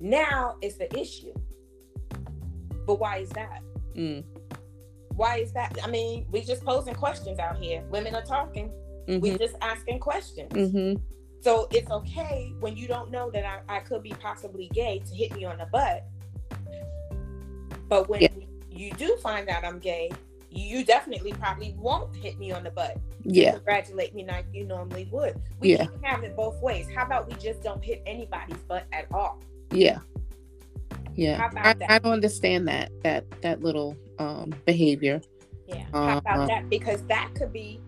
now 0.00 0.56
it's 0.60 0.76
the 0.76 0.94
issue. 0.98 1.34
But 2.86 3.00
why 3.00 3.18
is 3.18 3.30
that? 3.30 3.62
mm, 3.96 4.24
Why 5.16 5.36
is 5.38 5.52
that? 5.52 5.76
I 5.82 5.88
mean, 5.88 6.26
we 6.30 6.40
just 6.42 6.64
posing 6.64 6.94
questions 6.94 7.38
out 7.38 7.58
here. 7.58 7.82
Women 7.90 8.14
are 8.14 8.22
talking. 8.22 8.70
We 9.06 9.18
mhm, 9.18 9.38
just 9.38 9.56
asking 9.60 9.98
questions. 9.98 10.52
mhm, 10.52 11.00
So 11.40 11.66
it's 11.72 11.90
okay 11.90 12.54
when 12.60 12.76
you 12.76 12.86
don't 12.86 13.10
know 13.10 13.30
that 13.32 13.44
I, 13.44 13.76
I 13.76 13.80
could 13.80 14.02
be 14.02 14.10
possibly 14.20 14.68
gay 14.72 15.00
to 15.00 15.14
hit 15.14 15.34
me 15.34 15.44
on 15.44 15.58
the 15.58 15.66
butt. 15.66 16.04
But 17.88 18.08
when 18.08 18.22
Yeah. 18.22 18.28
you 18.70 18.92
do 18.92 19.16
find 19.16 19.48
out 19.48 19.64
I'm 19.64 19.78
gay, 19.80 20.10
you 20.50 20.84
definitely 20.84 21.32
probably 21.32 21.74
won't 21.78 22.14
hit 22.14 22.38
me 22.38 22.52
on 22.52 22.62
the 22.64 22.70
butt. 22.70 22.96
yeah, 23.24 23.52
Congratulate 23.52 24.14
me 24.14 24.24
like 24.26 24.46
you 24.52 24.64
normally 24.64 25.08
would. 25.10 25.40
We 25.60 25.70
Yeah. 25.72 25.86
can't 25.86 26.04
have 26.04 26.24
it 26.24 26.36
both 26.36 26.60
ways. 26.62 26.88
How 26.94 27.04
about 27.04 27.28
we 27.28 27.34
just 27.36 27.62
don't 27.62 27.82
hit 27.84 28.02
anybody's 28.06 28.58
butt 28.68 28.84
at 28.92 29.06
all? 29.12 29.40
yeah, 29.70 29.98
yeah. 31.14 31.48
I? 31.56 31.74
I 31.88 31.98
don't 31.98 32.12
understand 32.12 32.68
that 32.68 32.90
that 33.02 33.24
that 33.42 33.62
little 33.62 33.96
um 34.22 34.54
behavior. 34.66 35.20
Yeah. 35.68 35.84
How 35.92 36.18
about 36.18 36.38
Uh, 36.40 36.46
that? 36.46 36.68
Because 36.70 37.02
that 37.06 37.30
could 37.34 37.52
be 37.52 37.80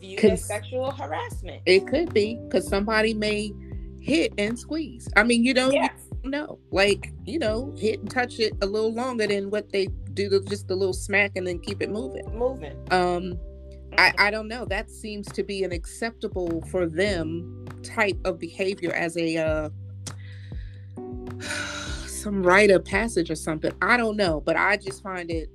viewed 0.00 0.24
as 0.24 0.44
sexual 0.44 0.90
harassment. 0.90 1.62
It 1.66 1.86
could 1.86 2.12
be 2.14 2.36
because 2.44 2.66
somebody 2.66 3.14
may 3.14 3.52
hit 4.00 4.32
and 4.38 4.58
squeeze. 4.58 5.08
I 5.16 5.22
mean, 5.24 5.44
you 5.44 5.52
don't 5.54 5.72
Yes. 5.72 5.92
know, 6.24 6.58
like 6.70 7.12
you 7.26 7.38
know, 7.38 7.74
hit 7.76 8.00
and 8.00 8.10
touch 8.10 8.38
it 8.40 8.52
a 8.62 8.66
little 8.66 8.92
longer 8.92 9.26
than 9.26 9.50
what 9.50 9.70
they 9.72 9.86
do. 10.14 10.28
the- 10.28 10.40
Just 10.40 10.70
a 10.70 10.74
little 10.74 10.92
smack 10.94 11.32
and 11.36 11.46
then 11.46 11.58
keep 11.60 11.80
it 11.82 11.90
moving. 11.90 12.24
Moving. 12.36 12.76
Um, 12.90 13.38
I, 13.96 14.12
I 14.18 14.30
don't 14.30 14.48
know. 14.48 14.64
That 14.64 14.90
seems 14.90 15.26
to 15.28 15.42
be 15.42 15.64
an 15.64 15.72
acceptable 15.72 16.62
for 16.70 16.86
them 16.86 17.64
type 17.82 18.18
of 18.24 18.38
behavior 18.38 18.92
as 18.92 19.16
a 19.16 19.36
uh, 19.36 19.68
some 22.06 22.42
rite 22.42 22.70
of 22.70 22.84
passage 22.84 23.30
or 23.30 23.34
something. 23.36 23.72
I 23.82 23.96
don't 23.96 24.16
know, 24.16 24.40
but 24.40 24.56
I 24.56 24.76
just 24.76 25.02
find 25.02 25.30
it 25.30 25.48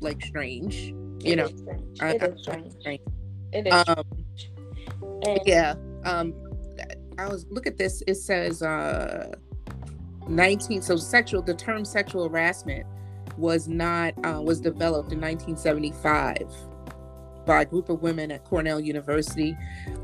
like 0.00 0.22
strange. 0.24 0.94
You 1.20 1.32
It 1.32 1.36
know, 1.36 1.46
strange. 1.48 2.00
I, 2.00 2.10
It 2.10 2.22
I- 2.22 2.26
is 2.26 2.42
strange. 2.42 2.72
strange. 2.80 3.00
It 3.52 3.66
is 3.66 3.72
Um, 3.88 4.04
And- 5.26 5.40
yeah. 5.46 5.74
Um, 6.04 6.34
I 7.18 7.26
was 7.28 7.46
look 7.50 7.66
at 7.66 7.76
this. 7.76 8.02
It 8.06 8.14
says 8.16 8.62
uh, 8.62 9.34
19. 10.28 10.82
So 10.82 10.96
sexual. 10.96 11.42
The 11.42 11.54
term 11.54 11.84
sexual 11.84 12.28
harassment 12.28 12.86
was 13.36 13.66
not 13.68 14.14
uh, 14.24 14.40
was 14.42 14.60
developed 14.60 15.12
in 15.12 15.20
1975 15.20 16.48
by 17.46 17.62
a 17.62 17.64
group 17.64 17.88
of 17.88 18.02
women 18.02 18.30
at 18.30 18.44
Cornell 18.44 18.78
University. 18.78 19.56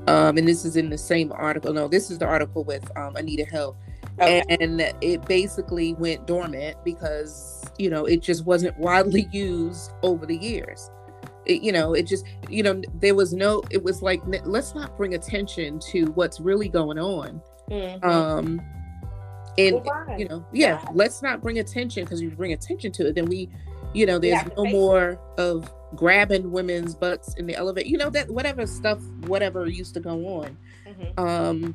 Um, 0.08 0.38
and 0.38 0.48
this 0.48 0.64
is 0.64 0.76
in 0.76 0.88
the 0.90 0.98
same 0.98 1.30
article. 1.32 1.72
No, 1.72 1.86
this 1.88 2.10
is 2.10 2.18
the 2.18 2.26
article 2.26 2.64
with 2.64 2.84
um, 2.96 3.14
Anita 3.16 3.44
Hill. 3.44 3.76
Okay. 4.18 4.42
And 4.48 4.80
it 5.00 5.26
basically 5.26 5.92
went 5.94 6.26
dormant 6.26 6.76
because, 6.84 7.53
you 7.78 7.90
know, 7.90 8.04
it 8.04 8.22
just 8.22 8.44
wasn't 8.44 8.76
widely 8.78 9.28
used 9.32 9.90
over 10.02 10.26
the 10.26 10.36
years. 10.36 10.90
It, 11.46 11.62
you 11.62 11.72
know, 11.72 11.92
it 11.92 12.04
just, 12.06 12.24
you 12.48 12.62
know, 12.62 12.80
there 13.00 13.14
was 13.14 13.34
no, 13.34 13.62
it 13.70 13.82
was 13.82 14.00
like, 14.02 14.22
let's 14.44 14.74
not 14.74 14.96
bring 14.96 15.14
attention 15.14 15.78
to 15.90 16.06
what's 16.12 16.40
really 16.40 16.68
going 16.68 16.98
on. 16.98 17.42
Mhm. 17.70 18.02
Um, 18.04 18.60
and, 19.58 19.82
Well, 19.84 20.18
you 20.18 20.26
know, 20.26 20.44
yeah, 20.52 20.82
Why? 20.84 20.92
let's 20.94 21.22
not 21.22 21.42
bring 21.42 21.58
attention 21.58 22.04
because 22.04 22.22
you 22.22 22.30
bring 22.30 22.52
attention 22.52 22.92
to 22.92 23.08
it, 23.08 23.14
then 23.14 23.26
we, 23.26 23.50
you 23.92 24.06
know, 24.06 24.18
there's 24.18 24.42
to 24.44 24.52
no 24.56 24.64
more 24.64 25.20
of 25.38 25.70
grabbing 25.94 26.50
women's 26.50 26.94
butts 26.94 27.34
in 27.34 27.46
the 27.46 27.54
elevator, 27.54 27.88
you 27.88 27.98
know, 27.98 28.10
that 28.10 28.28
whatever 28.30 28.66
stuff, 28.66 29.00
whatever 29.26 29.66
used 29.66 29.94
to 29.94 30.00
go 30.00 30.26
on. 30.26 30.56
Mhm. 30.86 31.18
Um, 31.20 31.74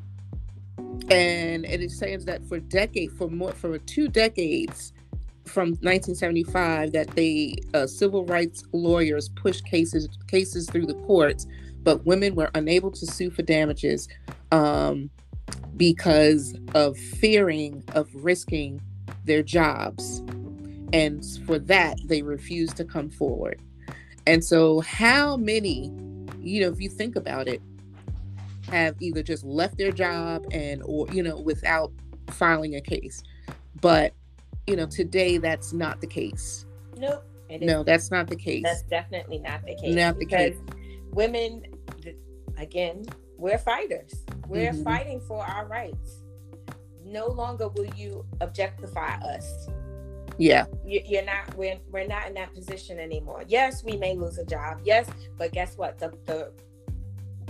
and 1.10 1.66
it 1.66 1.82
is 1.82 1.97
saying 1.97 2.26
that 2.26 2.43
for 2.45 2.60
decade, 2.60 3.12
for 3.12 3.30
more, 3.30 3.52
for 3.52 3.78
two 3.78 4.08
decades, 4.08 4.93
from 5.50 5.70
1975, 5.70 6.91
that 6.93 7.10
the 7.12 7.62
uh, 7.74 7.88
civil 7.88 8.26
rights 8.26 8.64
lawyers 8.72 9.30
pushed 9.30 9.66
cases 9.66 10.08
cases 10.28 10.70
through 10.70 10.86
the 10.86 10.93
courts, 11.06 11.47
but 11.84 12.06
women 12.06 12.36
were 12.36 12.50
unable 12.56 12.91
to 12.91 13.06
sue 13.06 13.30
for 13.30 13.41
damages 13.41 14.08
um, 14.52 15.10
because 15.78 16.56
of 16.76 16.97
fearing 16.97 17.84
of 17.93 18.10
risking 18.14 18.82
their 19.26 19.43
jobs, 19.43 20.20
and 20.93 21.26
for 21.45 21.60
that 21.60 21.97
they 22.06 22.22
refused 22.22 22.78
to 22.78 22.86
come 22.86 23.10
forward. 23.10 23.60
And 24.28 24.43
so, 24.43 24.82
how 24.82 25.38
many, 25.38 25.91
you 26.39 26.62
know, 26.62 26.72
if 26.72 26.80
you 26.80 26.89
think 26.89 27.16
about 27.16 27.47
it, 27.47 27.62
have 28.70 28.95
either 29.00 29.24
just 29.24 29.43
left 29.43 29.78
their 29.78 29.91
job 29.91 30.45
and 30.52 30.82
or 30.86 31.08
you 31.12 31.24
know 31.24 31.39
without 31.39 31.91
filing 32.28 32.76
a 32.76 32.82
case 32.82 33.24
but 33.82 34.14
you 34.70 34.76
know 34.76 34.86
today 34.86 35.38
that's 35.38 35.74
not 35.74 35.99
the 35.99 36.07
case 36.07 36.65
Nope. 36.95 37.26
No 37.61 37.82
that's 37.84 38.11
not 38.11 38.28
the 38.28 38.36
case 38.36 38.61
That's 38.63 38.84
definitely 38.84 39.39
not 39.39 39.65
the 39.65 39.76
case. 39.76 39.95
Not 39.95 40.20
the 40.20 40.26
because 40.26 40.51
case. 40.51 40.59
women, 41.11 41.63
again, 42.57 43.05
we're 43.38 43.57
fighters. 43.57 44.13
We're 44.47 44.72
Mhm. 44.72 44.84
fighting 44.84 45.20
for 45.22 45.43
our 45.43 45.65
rights. 45.65 46.22
No 47.03 47.26
longer 47.28 47.70
will 47.70 47.88
you 47.95 48.24
objectify 48.41 49.15
us. 49.36 49.67
yeah 50.38 50.65
You, 50.86 51.01
you're 51.05 51.26
not. 51.26 51.55
We're 51.55 51.80
we're 51.91 52.05
not 52.05 52.28
in 52.28 52.36
that 52.36 52.53
position 52.53 52.99
anymore. 52.99 53.43
Yes, 53.47 53.84
we 53.84 53.97
may 53.97 54.13
lose 54.15 54.38
a 54.38 54.45
job. 54.45 54.82
Yes, 54.84 55.09
but 55.39 55.51
guess 55.51 55.76
what? 55.76 55.97
The 55.97 56.09
the 56.28 56.51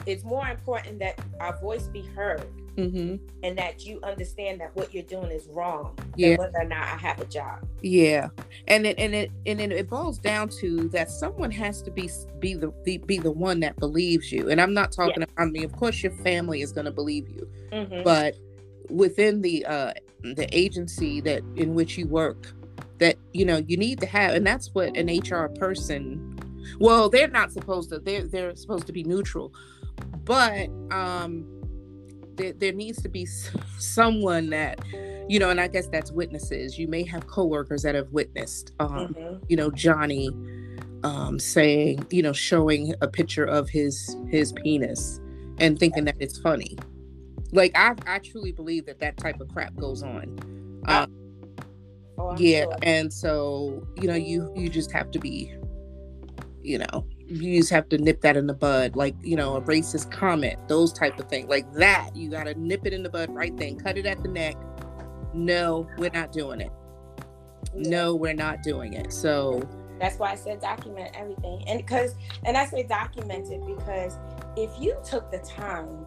it's 0.06 0.24
more 0.24 0.48
important 0.48 1.00
that 1.00 1.20
our 1.42 1.60
voice 1.60 1.88
be 1.90 2.04
heard 2.04 2.46
hmm 2.88 3.16
and 3.44 3.58
that 3.58 3.86
you 3.86 4.00
understand 4.04 4.60
that 4.60 4.76
what 4.76 4.94
you're 4.94 5.04
doing 5.04 5.32
is 5.32 5.48
wrong. 5.48 5.98
Yeah. 6.16 6.30
Yeah. 6.30 6.38
Whether 6.38 6.60
or 6.60 6.66
not 6.66 6.84
I 6.84 6.98
have 6.98 7.20
a 7.20 7.26
job. 7.26 7.66
Yeah, 7.82 8.30
and 8.68 8.86
it 8.86 9.00
and 9.00 9.16
it 9.16 9.32
and 9.46 9.62
it, 9.62 9.72
it 9.72 9.90
boils 9.90 10.18
down 10.18 10.50
to 10.60 10.90
that 10.90 11.10
someone 11.10 11.52
has 11.52 11.82
to 11.84 11.92
be 11.92 12.10
be 12.40 12.54
the, 12.54 12.74
the 12.84 12.98
be 12.98 13.18
the 13.18 13.32
one 13.32 13.60
that 13.62 13.78
believes 13.78 14.32
you. 14.32 14.50
And 14.50 14.60
I'm 14.60 14.74
not 14.74 14.92
talking. 14.92 15.24
I 15.38 15.46
mean, 15.46 15.64
of 15.64 15.74
course, 15.74 16.04
your 16.04 16.12
family 16.12 16.62
is 16.62 16.72
going 16.72 16.86
to 16.86 16.92
believe 16.92 17.30
you, 17.30 17.48
Mhm. 17.72 18.04
but 18.04 18.36
within 18.90 19.42
the 19.42 19.66
uh 19.66 19.94
the 20.22 20.48
agency 20.52 21.22
that 21.22 21.42
in 21.56 21.74
which 21.76 21.98
you 21.98 22.08
work, 22.08 22.54
that 22.98 23.16
you 23.34 23.46
know 23.46 23.64
you 23.68 23.78
need 23.78 24.00
to 24.02 24.06
have, 24.06 24.34
and 24.36 24.46
that's 24.46 24.74
what 24.74 24.96
an 24.98 25.08
HR 25.08 25.48
person. 25.48 26.38
Well, 26.80 27.10
they're 27.10 27.30
not 27.30 27.52
supposed 27.52 27.90
to. 27.92 28.00
They're 28.00 28.28
they're 28.28 28.56
supposed 28.56 28.86
to 28.88 28.94
be 28.94 29.04
neutral, 29.04 29.54
but 30.26 30.68
um, 30.92 31.46
there, 32.40 32.54
there 32.54 32.74
needs 32.74 33.02
to 33.04 33.10
be 33.10 33.28
someone 33.80 34.50
that 34.52 34.80
you 35.30 35.40
know 35.40 35.50
and 35.52 35.62
i 35.62 35.68
guess 35.68 35.88
that's 35.88 36.12
witnesses 36.12 36.80
you 36.80 36.88
may 36.88 37.04
have 37.04 37.28
coworkers 37.28 37.84
that 37.84 37.96
have 37.96 38.10
witnessed 38.12 38.74
um 38.80 39.16
Mhm. 39.20 39.42
you 39.50 39.58
know 39.58 39.70
johnny 39.72 40.30
um 41.04 41.40
saying 41.40 42.06
you 42.10 42.22
know 42.24 42.34
showing 42.34 42.96
a 43.02 43.08
picture 43.08 43.46
of 43.46 43.70
his 43.70 44.16
his 44.32 44.54
penis 44.54 45.20
and 45.60 45.80
thinking 45.80 46.06
that 46.06 46.16
it's 46.20 46.40
funny 46.40 46.78
like 47.52 47.72
i 47.76 47.96
i 48.08 48.20
truly 48.20 48.52
believe 48.52 48.86
that 48.86 49.00
that 49.00 49.18
type 49.18 49.40
of 49.42 49.50
crap 49.50 49.76
goes 49.78 50.04
on 50.04 50.38
um, 50.88 51.08
Oh, 52.18 52.36
yeah 52.38 52.66
sure. 52.66 52.78
and 52.84 53.12
so 53.14 53.88
you 53.96 54.08
know 54.08 54.16
you 54.16 54.52
you 54.56 54.70
just 54.70 54.92
have 54.92 55.12
to 55.12 55.20
be 55.20 55.54
you 56.62 56.78
know 56.80 57.06
you 57.30 57.60
just 57.60 57.72
have 57.72 57.90
to 57.90 57.98
nip 58.00 58.22
that 58.22 58.38
in 58.38 58.48
the 58.48 58.54
bud 58.56 58.96
like 58.96 59.16
you 59.24 59.36
know 59.38 59.58
a 59.58 59.62
racist 59.64 60.12
comment 60.12 60.58
those 60.70 60.94
type 60.94 61.20
of 61.20 61.30
things 61.30 61.50
like 61.50 61.72
that 61.74 62.16
you 62.16 62.30
got 62.30 62.46
to 62.46 62.56
nip 62.56 62.86
it 62.86 62.94
in 62.94 63.04
the 63.04 63.10
bud 63.10 63.30
right 63.32 63.58
then 63.58 63.78
cut 63.78 63.98
it 63.98 64.06
at 64.08 64.22
the 64.24 64.30
neck 64.30 64.56
no 65.34 65.88
we're 65.98 66.12
not 66.12 66.32
doing 66.32 66.62
it 66.62 66.72
no 67.76 68.16
we're 68.16 68.34
not 68.34 68.64
doing 68.64 68.94
it 68.94 69.14
so 69.14 69.62
That's 70.00 70.20
why 70.20 70.32
I 70.32 70.36
said 70.36 70.62
document 70.62 71.12
everything. 71.16 71.64
And 71.68 71.80
because 71.80 72.16
and 72.46 72.58
I 72.58 72.66
say 72.66 72.84
document 72.84 73.52
it 73.52 73.62
because 73.66 74.18
if 74.58 74.72
you 74.80 74.98
took 75.06 75.32
the 75.32 75.40
time, 75.40 76.06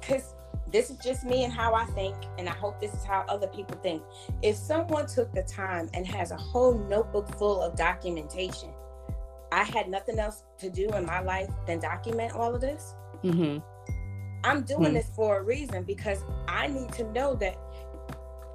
because 0.00 0.34
this 0.72 0.90
is 0.90 0.98
just 0.98 1.24
me 1.24 1.44
and 1.44 1.52
how 1.52 1.74
I 1.74 1.84
think, 1.86 2.16
and 2.38 2.48
I 2.48 2.52
hope 2.54 2.80
this 2.80 2.94
is 2.94 3.04
how 3.04 3.24
other 3.28 3.48
people 3.48 3.76
think. 3.82 4.02
If 4.42 4.56
someone 4.56 5.06
took 5.06 5.32
the 5.34 5.42
time 5.42 5.90
and 5.94 6.06
has 6.06 6.32
a 6.32 6.36
whole 6.36 6.78
notebook 6.78 7.28
full 7.38 7.62
of 7.62 7.76
documentation, 7.76 8.70
I 9.52 9.64
had 9.64 9.88
nothing 9.88 10.18
else 10.18 10.44
to 10.58 10.70
do 10.70 10.88
in 10.90 11.04
my 11.06 11.20
life 11.20 11.50
than 11.66 11.78
document 11.80 12.32
all 12.34 12.54
of 12.54 12.60
this. 12.60 12.94
mhm, 13.24 13.62
I'm 14.44 14.62
doing 14.62 14.86
Hmm. 14.90 14.94
this 14.94 15.10
for 15.14 15.38
a 15.40 15.42
reason 15.42 15.82
because 15.82 16.24
I 16.48 16.68
need 16.68 16.90
to 16.92 17.04
know 17.12 17.34
that 17.34 17.58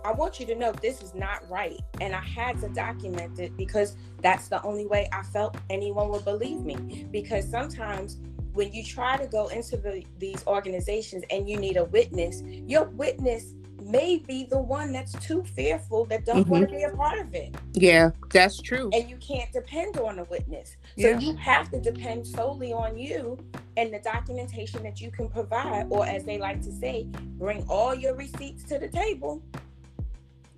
I 0.03 0.11
want 0.11 0.39
you 0.39 0.45
to 0.47 0.55
know 0.55 0.71
this 0.71 1.01
is 1.03 1.13
not 1.15 1.47
right. 1.49 1.79
And 2.01 2.13
I 2.15 2.21
had 2.21 2.59
to 2.61 2.69
document 2.69 3.39
it 3.39 3.55
because 3.57 3.95
that's 4.21 4.47
the 4.47 4.61
only 4.63 4.85
way 4.87 5.07
I 5.11 5.21
felt 5.23 5.57
anyone 5.69 6.09
would 6.09 6.23
believe 6.25 6.61
me. 6.61 7.07
Because 7.11 7.47
sometimes 7.49 8.17
when 8.53 8.71
you 8.71 8.83
try 8.83 9.17
to 9.17 9.25
go 9.27 9.47
into 9.47 9.77
the, 9.77 10.03
these 10.19 10.43
organizations 10.47 11.23
and 11.31 11.49
you 11.49 11.57
need 11.57 11.77
a 11.77 11.85
witness, 11.85 12.41
your 12.43 12.85
witness 12.85 13.53
may 13.83 14.17
be 14.17 14.45
the 14.45 14.57
one 14.59 14.91
that's 14.91 15.11
too 15.13 15.43
fearful 15.43 16.05
that 16.05 16.25
don't 16.25 16.47
want 16.47 16.67
to 16.67 16.75
be 16.75 16.83
a 16.83 16.89
part 16.91 17.19
of 17.19 17.33
it. 17.35 17.53
yeah 17.73 18.09
that's 18.31 18.59
true 18.61 18.89
And 18.93 19.07
you 19.09 19.17
can't 19.17 19.51
depend 19.51 19.97
on 19.97 20.17
a 20.19 20.23
witness. 20.25 20.75
So 20.97 21.09
Yeah. 21.09 21.19
you 21.19 21.35
have 21.35 21.69
to 21.71 21.79
depend 21.81 22.25
solely 22.25 22.71
on 22.71 22.97
you 22.97 23.37
and 23.75 23.93
the 23.93 23.99
documentation 23.99 24.81
that 24.83 25.01
you 25.01 25.11
can 25.11 25.27
provide, 25.27 25.87
or 25.89 26.05
as 26.05 26.23
they 26.23 26.37
like 26.37 26.61
to 26.61 26.71
say, 26.71 27.05
bring 27.37 27.65
all 27.67 27.93
your 27.93 28.15
receipts 28.15 28.63
to 28.65 28.79
the 28.79 28.87
table, 28.87 29.43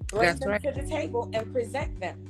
bring 0.07 0.21
That's 0.27 0.39
them 0.39 0.49
right. 0.49 0.61
to 0.63 0.71
the 0.71 0.87
table 0.87 1.29
and 1.33 1.51
present 1.51 1.99
them. 1.99 2.23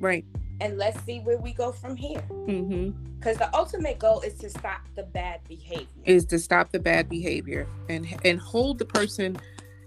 right 0.00 0.24
And 0.60 0.76
let's 0.76 1.02
see 1.04 1.20
where 1.20 1.38
we 1.38 1.52
go 1.54 1.72
from 1.72 1.96
here. 1.96 2.20
hmm 2.20 2.90
Because 3.18 3.38
the 3.38 3.54
ultimate 3.56 3.98
goal 3.98 4.20
is 4.20 4.34
to 4.40 4.50
stop 4.50 4.82
the 4.94 5.04
bad 5.04 5.40
behavior. 5.48 5.86
is 6.04 6.26
to 6.26 6.38
stop 6.38 6.72
the 6.72 6.78
bad 6.78 7.08
behavior 7.08 7.66
and 7.88 8.06
and 8.24 8.38
hold 8.38 8.78
the 8.78 8.84
person 8.84 9.36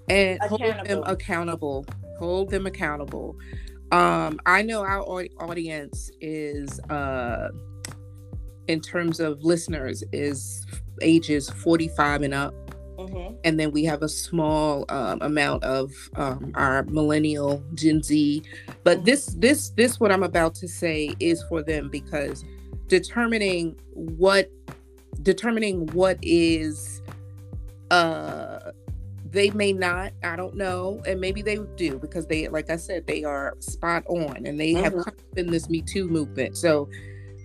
and 0.10 0.42
hold 0.42 0.76
them 0.86 1.04
accountable 1.06 1.86
hold 2.18 2.50
them 2.50 2.66
accountable 2.66 3.36
um 3.92 4.40
i 4.46 4.62
know 4.62 4.82
our 4.82 5.02
audience 5.40 6.12
is 6.22 6.80
uh 6.90 7.50
in 8.68 8.80
terms 8.80 9.20
of 9.20 9.44
listeners 9.44 10.04
is 10.14 10.66
ages 11.02 11.50
45 11.50 12.22
and 12.24 12.34
up. 12.34 12.54
Hmm 12.98 13.30
and 13.46 13.58
then 13.58 13.72
we 13.72 13.86
have 13.86 14.02
a 14.04 14.10
small 14.10 14.84
um, 14.90 15.20
amount 15.22 15.64
of 15.64 15.94
um, 16.18 16.52
our 16.56 16.84
millennial 16.84 17.64
gen 17.74 18.04
z. 18.04 18.44
But 18.84 19.00
Mhm. 19.00 19.06
this 19.06 19.26
this 19.40 19.70
this 19.70 20.00
what 20.00 20.12
i'm 20.12 20.24
about 20.24 20.56
to 20.56 20.68
say 20.68 21.16
is 21.20 21.42
for 21.44 21.64
them 21.64 21.90
because 21.90 22.44
determining 22.88 23.76
what 23.94 24.50
determining 25.22 25.88
what 25.88 26.18
is 26.22 27.02
uh 27.92 28.72
they 29.32 29.50
may 29.52 29.72
not 29.72 30.12
i 30.24 30.36
don't 30.36 30.56
know 30.56 31.02
and 31.06 31.20
maybe 31.22 31.42
they 31.42 31.58
do 31.76 32.00
because 32.00 32.26
they 32.28 32.48
like 32.48 32.70
i 32.70 32.76
said 32.76 33.06
they 33.06 33.24
are 33.24 33.56
spot 33.60 34.04
on 34.08 34.46
and 34.46 34.60
they 34.60 34.74
have 34.74 34.94
Mhm. 34.94 35.04
come 35.06 35.14
in 35.38 35.48
this 35.48 35.70
me 35.70 35.82
too 35.82 36.08
movement 36.08 36.58
so 36.58 36.90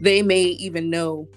they 0.00 0.22
may 0.22 0.42
even 0.42 0.90
know 0.90 1.28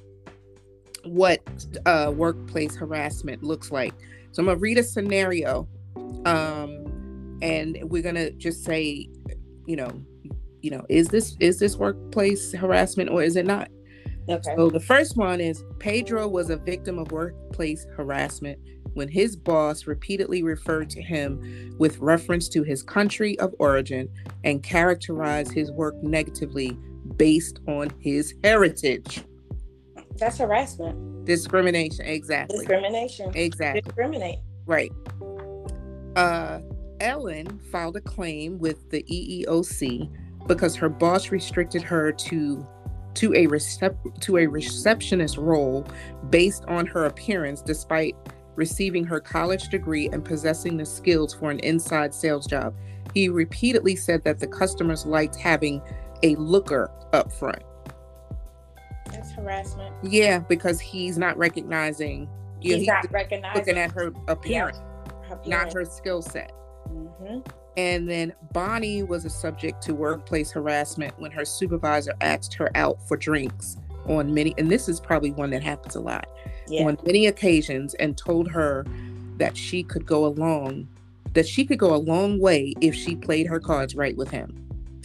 what 1.04 1.42
uh, 1.86 2.12
workplace 2.16 2.76
harassment 2.76 3.44
looks 3.44 3.72
like. 3.72 3.94
So 4.32 4.42
I'm 4.42 4.48
gonna 4.48 4.60
read 4.60 4.78
a 4.78 4.84
scenario, 4.84 5.68
um, 6.26 7.38
and 7.42 7.78
we're 7.84 8.02
gonna 8.04 8.32
just 8.32 8.64
say, 8.64 9.08
you 9.66 9.76
know, 9.76 9.90
you 10.62 10.72
know, 10.72 10.86
is 10.90 11.08
this 11.08 11.38
is 11.40 11.60
this 11.60 11.78
workplace 11.78 12.52
harassment 12.52 13.10
or 13.10 13.24
is 13.24 13.36
it 13.36 13.46
not? 13.46 13.70
Okay. 14.30 14.54
So 14.58 14.70
the 14.70 14.80
first 14.80 15.16
one 15.16 15.40
is 15.40 15.64
Pedro 15.80 16.28
was 16.28 16.50
a 16.50 16.58
victim 16.58 17.00
of 17.00 17.12
workplace 17.12 17.86
harassment 17.96 18.60
when 18.98 19.08
his 19.08 19.36
boss 19.36 19.86
repeatedly 19.86 20.42
referred 20.44 20.90
to 20.90 21.02
him 21.02 21.76
with 21.78 22.00
reference 22.00 22.50
to 22.50 22.64
his 22.64 22.82
country 22.82 23.38
of 23.40 23.54
origin 23.60 24.10
and 24.44 24.64
characterized 24.64 25.52
his 25.54 25.72
work 25.72 25.96
negatively 26.02 26.72
based 27.16 27.60
on 27.68 27.90
his 28.00 28.34
heritage. 28.44 29.24
That's 30.18 30.40
harassment, 30.40 31.26
Discrimination, 31.26 32.06
exactly. 32.08 32.58
discrimination. 32.58 33.32
Exactly. 33.36 33.82
Discriminate. 33.82 34.40
Right. 34.66 34.92
Uh, 36.16 36.62
Ellen 37.00 37.60
filed 37.72 37.98
a 37.98 38.02
claim 38.02 38.58
with 38.58 38.90
the 38.90 39.04
EEOC 39.04 40.10
because 40.48 40.76
her 40.76 40.90
boss 40.90 41.30
restricted 41.30 41.84
her 41.84 42.12
to 42.12 42.68
to 43.14 43.34
a 43.34 43.48
recep- 43.48 44.20
to 44.22 44.38
a 44.38 44.48
receptionist 44.48 45.38
role 45.38 45.86
based 46.30 46.64
on 46.68 46.86
her 46.86 47.06
appearance 47.06 47.62
despite 47.62 48.16
receiving 48.58 49.06
her 49.06 49.22
college 49.22 49.70
degree 49.70 50.10
and 50.12 50.26
possessing 50.26 50.76
the 50.76 50.86
skills 50.86 51.34
for 51.34 51.50
an 51.50 51.60
inside 51.60 52.14
sales 52.14 52.46
job. 52.46 52.76
He 53.14 53.30
repeatedly 53.30 53.96
said 53.96 54.24
that 54.26 54.40
the 54.40 54.48
customers 54.48 55.06
liked 55.06 55.38
having 55.38 55.82
a 56.24 56.36
looker 56.36 56.92
up 57.14 57.32
front. 57.32 57.64
That's 59.12 59.32
harassment. 59.32 59.96
Yeah, 60.04 60.40
because 60.40 60.82
he's 60.82 61.18
not 61.18 61.38
recognizing 61.38 62.28
you 62.62 62.72
know, 62.72 62.78
He's 62.80 62.88
not 62.88 63.12
recognizing 63.12 63.60
looking 63.60 63.78
at 63.78 63.92
her 63.92 64.12
appearance, 64.28 64.80
her 65.30 65.40
not 65.46 65.74
her 65.74 65.86
skill 65.86 66.22
set. 66.22 66.52
hmm 66.88 67.40
And 67.78 68.10
then 68.10 68.34
Bonnie 68.52 69.04
was 69.04 69.26
a 69.26 69.30
subject 69.30 69.82
to 69.84 69.94
workplace 69.94 70.52
harassment 70.52 71.18
when 71.20 71.32
her 71.32 71.46
supervisor 71.46 72.14
asked 72.22 72.56
her 72.56 72.76
out 72.76 73.08
for 73.08 73.16
drinks 73.16 73.78
on 74.08 74.34
many, 74.34 74.56
and 74.58 74.72
this 74.72 74.90
is 74.90 75.00
probably 75.00 75.32
one 75.32 75.52
that 75.52 75.62
happens 75.62 75.96
a 75.96 76.00
lot, 76.00 76.28
Yeah. 76.70 76.86
on 76.86 76.98
many 77.06 77.28
occasions, 77.28 77.94
and 77.96 78.18
told 78.18 78.50
her 78.52 78.86
that 79.38 79.56
she 79.58 79.84
could 79.84 80.06
go 80.06 80.26
along, 80.26 80.88
that 81.34 81.48
she 81.48 81.66
could 81.66 81.78
go 81.80 81.94
a 81.94 81.98
long 81.98 82.40
way 82.40 82.74
if 82.82 82.96
she 82.96 83.16
played 83.16 83.48
her 83.48 83.60
cards 83.60 83.96
right 83.96 84.16
with 84.18 84.30
him. 84.30 84.56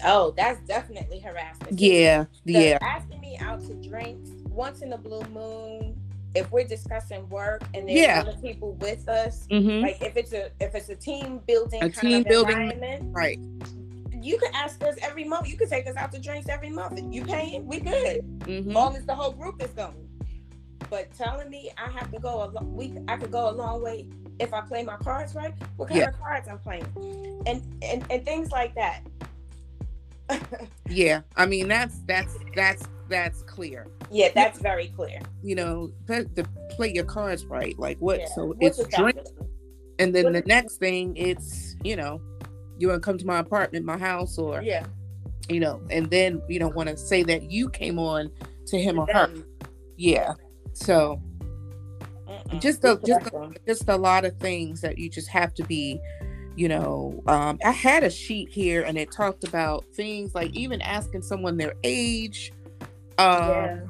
Oh, 0.04 0.32
that's 0.36 0.60
definitely 0.66 1.20
harassment. 1.20 1.78
Yeah, 1.78 2.24
The 2.44 2.52
yeah, 2.52 2.78
Asking 2.80 3.20
me 3.20 3.36
out 3.40 3.60
to 3.66 3.74
drinks 3.74 4.30
once 4.48 4.82
in 4.82 4.92
a 4.92 4.98
blue 4.98 5.22
moon. 5.32 5.96
If 6.34 6.50
we're 6.50 6.64
discussing 6.66 7.28
work 7.28 7.62
and 7.74 7.86
there's 7.86 8.00
Yeah. 8.00 8.20
other 8.26 8.36
people 8.40 8.72
with 8.80 9.06
us, 9.08 9.46
hmm 9.50 9.80
like 9.82 10.00
if 10.00 10.16
it's 10.16 10.32
a 10.32 10.50
if 10.60 10.74
it's 10.74 10.88
a 10.88 10.96
team 10.96 11.40
building 11.46 11.82
A 11.82 11.90
kind 11.90 11.94
team 12.08 12.18
of 12.20 12.24
building- 12.26 12.56
environment, 12.62 13.02
right, 13.14 13.38
you 14.20 14.38
can 14.38 14.50
ask 14.54 14.82
us 14.82 14.96
every 15.02 15.24
month. 15.24 15.46
You 15.48 15.56
can 15.58 15.68
take 15.68 15.86
us 15.86 15.94
out 15.96 16.10
to 16.12 16.18
drinks 16.18 16.48
every 16.48 16.70
month. 16.70 17.00
You 17.12 17.24
paying? 17.24 17.66
We 17.66 17.80
good. 17.80 18.22
hmm 18.46 18.50
As 18.50 18.64
long 18.66 18.96
as 18.96 19.04
the 19.04 19.14
whole 19.14 19.32
group 19.32 19.62
is 19.62 19.70
going. 19.72 20.08
But 20.92 21.10
telling 21.14 21.48
me 21.48 21.70
I 21.78 21.88
have 21.90 22.12
to 22.12 22.18
go 22.18 22.44
a 22.44 22.46
lo- 22.52 22.66
we 22.66 22.92
I 23.08 23.16
could 23.16 23.30
go 23.32 23.48
a 23.48 23.50
long 23.50 23.82
way 23.82 24.08
if 24.38 24.52
I 24.52 24.60
play 24.60 24.84
my 24.84 24.98
cards 24.98 25.34
right. 25.34 25.54
What 25.78 25.88
kind 25.88 26.00
Yeah. 26.02 26.08
of 26.10 26.20
cards 26.20 26.48
I'm 26.48 26.58
playing, 26.58 26.84
and 27.46 27.62
and 27.82 28.04
and 28.10 28.22
things 28.26 28.50
like 28.50 28.74
that. 28.74 29.00
yeah. 30.90 31.22
I 31.34 31.46
mean, 31.46 31.68
that's 31.68 31.98
that's 32.00 32.36
that's 32.54 32.82
that's 33.08 33.42
clear. 33.44 33.86
yeah, 34.10 34.28
that's 34.34 34.58
very 34.58 34.88
clear. 34.88 35.18
You 35.42 35.54
know, 35.54 35.92
that, 36.08 36.36
to 36.36 36.44
play 36.76 36.92
your 36.92 37.04
cards 37.04 37.46
right. 37.46 37.74
Like 37.78 37.96
what? 37.96 38.20
Yeah. 38.20 38.26
So 38.34 38.54
What's 38.58 38.78
it's 38.78 38.94
drink. 38.94 39.16
And 39.98 40.14
then 40.14 40.24
What 40.24 40.32
the 40.34 40.42
next 40.42 40.76
thing, 40.76 41.16
it's 41.16 41.74
you 41.82 41.96
know, 41.96 42.20
you 42.76 42.88
want 42.88 43.02
to 43.02 43.06
come 43.06 43.16
to 43.16 43.24
my 43.26 43.38
apartment, 43.38 43.86
my 43.86 43.96
house, 43.96 44.36
or 44.36 44.60
Yeah. 44.60 44.84
you 45.48 45.58
know, 45.60 45.80
and 45.88 46.10
then 46.10 46.42
you 46.50 46.58
don't 46.58 46.74
want 46.74 46.90
to 46.90 46.98
say 46.98 47.22
that 47.22 47.50
you 47.50 47.70
came 47.70 47.98
on 47.98 48.30
to 48.66 48.78
him 48.78 48.98
or 48.98 49.06
her. 49.14 49.30
Yeah. 49.96 50.34
So 50.82 51.20
Mm-mm. 52.28 52.60
just 52.60 52.84
a 52.84 52.98
just 53.04 53.26
a, 53.28 53.50
just 53.66 53.88
a 53.88 53.96
lot 53.96 54.24
of 54.24 54.36
things 54.38 54.80
that 54.80 54.98
you 54.98 55.08
just 55.08 55.28
have 55.28 55.54
to 55.54 55.64
be 55.64 56.00
you 56.54 56.68
know 56.68 57.22
um 57.26 57.58
i 57.64 57.70
had 57.70 58.04
a 58.04 58.10
sheet 58.10 58.48
here 58.50 58.82
and 58.82 58.98
it 58.98 59.10
talked 59.10 59.42
about 59.44 59.84
things 59.94 60.34
like 60.34 60.50
even 60.54 60.80
asking 60.82 61.22
someone 61.22 61.56
their 61.56 61.74
age 61.82 62.52
um 63.18 63.48
yeah. 63.48 63.86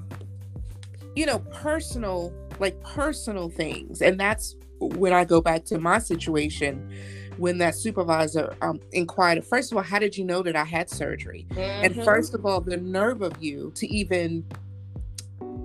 you 1.17 1.27
know 1.27 1.41
personal 1.51 2.33
like 2.61 2.81
personal 2.83 3.49
things 3.49 4.01
and 4.01 4.19
that's 4.19 4.55
when 4.79 5.13
i 5.13 5.25
go 5.25 5.41
back 5.41 5.65
to 5.65 5.79
my 5.79 5.99
situation 5.99 6.89
when 7.37 7.59
that 7.59 7.75
supervisor 7.75 8.55
um 8.63 8.79
inquired 8.93 9.45
first 9.45 9.73
of 9.73 9.77
all 9.79 9.83
how 9.83 9.99
did 9.99 10.17
you 10.17 10.25
know 10.25 10.41
that 10.43 10.55
i 10.55 10.65
had 10.65 10.89
surgery 10.89 11.47
and 11.57 11.95
Mhm. 11.95 12.05
first 12.05 12.33
of 12.35 12.47
all 12.47 12.61
the 12.61 12.77
nerve 12.77 13.23
of 13.23 13.43
you 13.43 13.73
to 13.75 13.87
even 13.89 14.45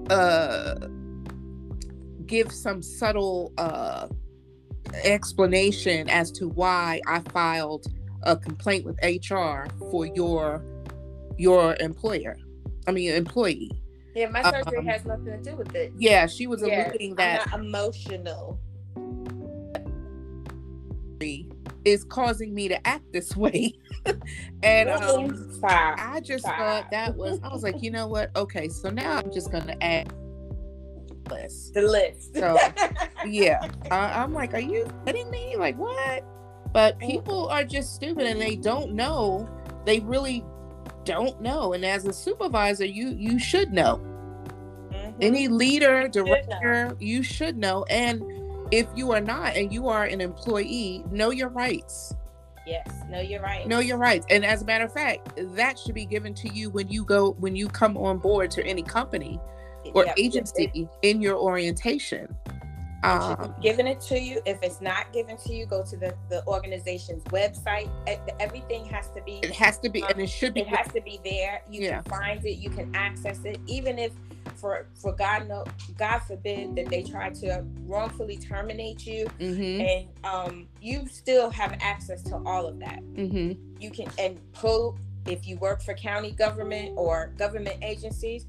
uh 0.10 0.76
give 2.28 2.52
some 2.52 2.82
subtle 2.82 3.52
uh 3.58 4.08
explanation 5.04 6.08
as 6.10 6.32
to 6.32 6.48
why 6.50 7.02
i 7.08 7.20
filed 7.32 7.86
a 8.24 8.36
complaint 8.36 8.86
with 8.86 8.98
hr 9.04 9.66
for 9.92 10.06
your 10.06 10.64
your 11.38 11.76
employer 11.80 12.38
i 12.88 12.92
mean 12.92 13.12
employee 13.12 13.72
yeah, 14.16 14.28
my 14.30 14.42
surgery 14.42 14.80
um, 14.80 14.86
has 14.88 15.06
nothing 15.06 15.26
to 15.26 15.38
do 15.38 15.56
with 15.56 15.76
it. 15.76 15.94
yeah 15.96 16.26
she 16.26 16.48
was 16.48 16.64
Yeah, 16.66 16.90
alluding 16.90 17.16
that 17.18 17.54
emotional. 17.54 18.60
is 21.86 22.04
causing 22.04 22.54
me 22.54 22.68
to 22.68 22.88
act 22.88 23.04
this 23.14 23.36
way 23.36 23.74
and 24.64 24.90
um 24.90 25.58
I 25.64 26.20
just 26.24 26.46
thought 26.46 26.90
that 26.92 27.16
was, 27.16 27.40
I 27.44 27.50
was 27.50 27.64
like, 27.64 27.82
you 27.82 27.92
know 27.92 28.08
what? 28.08 28.36
Okay, 28.36 28.70
so 28.70 28.90
now 28.90 29.18
I'm 29.18 29.32
just 29.32 29.52
going 29.52 29.66
to 29.68 29.84
add 29.84 30.12
list. 31.30 31.74
the 31.74 31.82
list. 31.82 32.36
So, 32.36 32.58
Yeah. 33.26 33.68
I, 33.92 34.22
I'm 34.22 34.34
like, 34.34 34.54
are 34.54 34.60
you 34.60 34.88
kidding 35.06 35.30
me? 35.30 35.56
Like, 35.58 35.78
what? 35.78 36.24
But 36.74 37.00
people 37.00 37.48
are 37.50 37.64
just 37.64 37.96
stupid 37.96 38.26
and 38.26 38.40
they 38.42 38.56
don't 38.56 38.94
know. 38.94 39.50
They 39.86 40.00
really 40.02 40.44
don't 41.06 41.42
know. 41.42 41.74
And 41.74 41.86
as 41.86 42.06
a 42.06 42.14
supervisor, 42.14 42.86
you 42.86 43.10
you 43.18 43.40
should 43.40 43.72
know. 43.72 44.02
Mhm. 44.92 45.16
Any 45.22 45.48
leader, 45.48 46.04
know. 46.04 46.10
director, 46.10 46.96
you 47.00 47.24
should 47.24 47.58
know. 47.58 47.86
And 47.90 48.22
if 48.72 48.88
you 48.96 49.12
are 49.12 49.22
not 49.22 49.56
and 49.56 49.72
you 49.74 49.88
are 49.88 50.04
an 50.04 50.20
employee, 50.22 51.04
know 51.10 51.32
your 51.32 51.50
rights. 51.50 52.14
Yes. 52.68 52.90
No, 53.10 53.22
you're 53.22 53.42
right. 53.42 53.66
know 53.66 53.80
your 53.80 53.98
rights 53.98 54.26
and 54.30 54.44
as 54.44 54.62
a 54.62 54.66
matter 54.66 54.84
of 54.84 54.92
fact 54.92 55.30
that 55.56 55.80
should 55.80 55.96
be 55.96 56.06
given 56.06 56.34
to 56.34 56.50
you 56.54 56.70
when 56.70 56.90
you 56.90 57.06
go 57.06 57.32
when 57.40 57.56
you 57.56 57.70
come 57.70 57.96
on 57.96 58.18
board 58.18 58.52
to 58.52 58.66
any 58.66 58.82
company 58.84 59.40
or 59.94 60.06
Yep. 60.06 60.16
agency 60.18 60.88
in 61.02 61.22
your 61.22 61.38
orientation 61.38 62.36
um, 63.04 63.54
giving 63.62 63.88
it 63.88 64.02
to 64.02 64.20
you. 64.20 64.42
If 64.46 64.60
it's 64.62 64.82
not 64.82 65.14
given 65.14 65.38
to 65.38 65.54
you, 65.54 65.66
go 65.66 65.84
to 65.84 65.98
the, 65.98 66.16
the 66.30 66.46
organization's 66.48 67.24
website. 67.26 67.90
Everything 68.40 68.86
has 68.86 69.10
to 69.12 69.22
be 69.22 69.40
it 69.44 69.52
has 69.52 69.78
to 69.80 69.90
be 69.90 70.04
and 70.04 70.20
it 70.20 70.28
should 70.30 70.54
be 70.54 70.62
it 70.62 70.68
has 70.68 70.92
to 70.94 71.02
be 71.02 71.20
there. 71.24 71.62
You 71.70 71.82
Yeah. 71.84 72.02
can 72.02 72.04
find 72.04 72.46
it, 72.46 72.58
you 72.58 72.70
can 72.70 72.90
access 72.96 73.46
it, 73.46 73.60
even 73.68 74.00
if 74.00 74.12
for 74.56 74.88
for 74.96 75.14
God 75.14 75.48
no 75.48 75.64
God 75.98 76.20
forbid 76.20 76.76
that 76.76 76.90
they 76.90 77.04
try 77.04 77.30
to 77.30 77.64
wrongfully 77.86 78.38
terminate 78.38 79.06
you 79.06 79.28
hmm 79.40 79.82
and 79.82 80.08
um 80.24 80.68
you 80.82 81.08
still 81.08 81.50
have 81.52 81.78
access 81.80 82.24
to 82.24 82.38
all 82.46 82.66
of 82.68 82.80
that. 82.80 83.00
hmm 83.16 83.52
You 83.80 83.92
can 83.92 84.08
and 84.18 84.40
pull 84.54 84.98
if 85.28 85.46
you 85.48 85.58
work 85.58 85.82
for 85.82 85.94
county 85.94 86.32
government 86.32 86.94
or 86.96 87.34
government 87.38 87.78
agencies, 87.84 88.46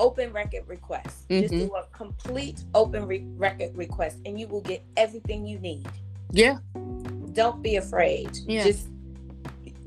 open 0.00 0.32
record 0.32 0.66
request. 0.66 1.28
Just 1.30 1.54
Mhm. 1.54 1.68
do 1.68 1.74
a 1.74 1.84
complete 1.92 2.64
open 2.74 3.06
re- 3.06 3.26
record 3.36 3.76
request 3.76 4.18
and 4.24 4.38
you 4.38 4.46
will 4.48 4.60
get 4.62 4.82
everything 4.96 5.46
you 5.46 5.58
need. 5.58 5.88
yeah 6.32 6.58
Don't 7.32 7.62
be 7.62 7.76
afraid. 7.76 8.30
Yeah. 8.46 8.64
Just 8.64 8.88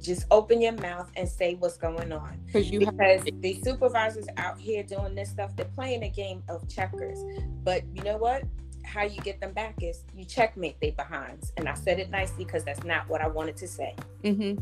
just 0.01 0.25
open 0.31 0.61
your 0.61 0.71
mouth 0.73 1.11
and 1.17 1.27
say 1.27 1.55
what's 1.55 1.75
going 1.77 2.11
on 2.13 2.39
because 2.45 2.71
you 2.71 2.79
have 2.85 2.95
because 2.97 3.23
the 3.41 3.59
supervisors 3.63 4.25
out 4.37 4.57
here 4.57 4.81
doing 4.81 5.13
this 5.13 5.29
stuff 5.29 5.53
they're 5.57 5.65
playing 5.75 6.03
a 6.03 6.09
game 6.09 6.41
of 6.47 6.65
checkers 6.69 7.19
but 7.65 7.83
you 7.93 8.01
know 8.03 8.15
what 8.15 8.43
how 8.85 9.03
you 9.03 9.19
get 9.21 9.41
them 9.41 9.51
back 9.51 9.75
is 9.83 10.05
you 10.15 10.23
checkmate 10.23 10.79
they 10.79 10.91
behinds 10.91 11.51
and 11.57 11.67
i 11.67 11.73
said 11.73 11.99
it 11.99 12.09
nicely 12.09 12.45
because 12.45 12.63
that's 12.63 12.83
not 12.85 13.09
what 13.09 13.19
i 13.19 13.27
wanted 13.27 13.57
to 13.57 13.67
say 13.67 13.93
hmm 14.23 14.53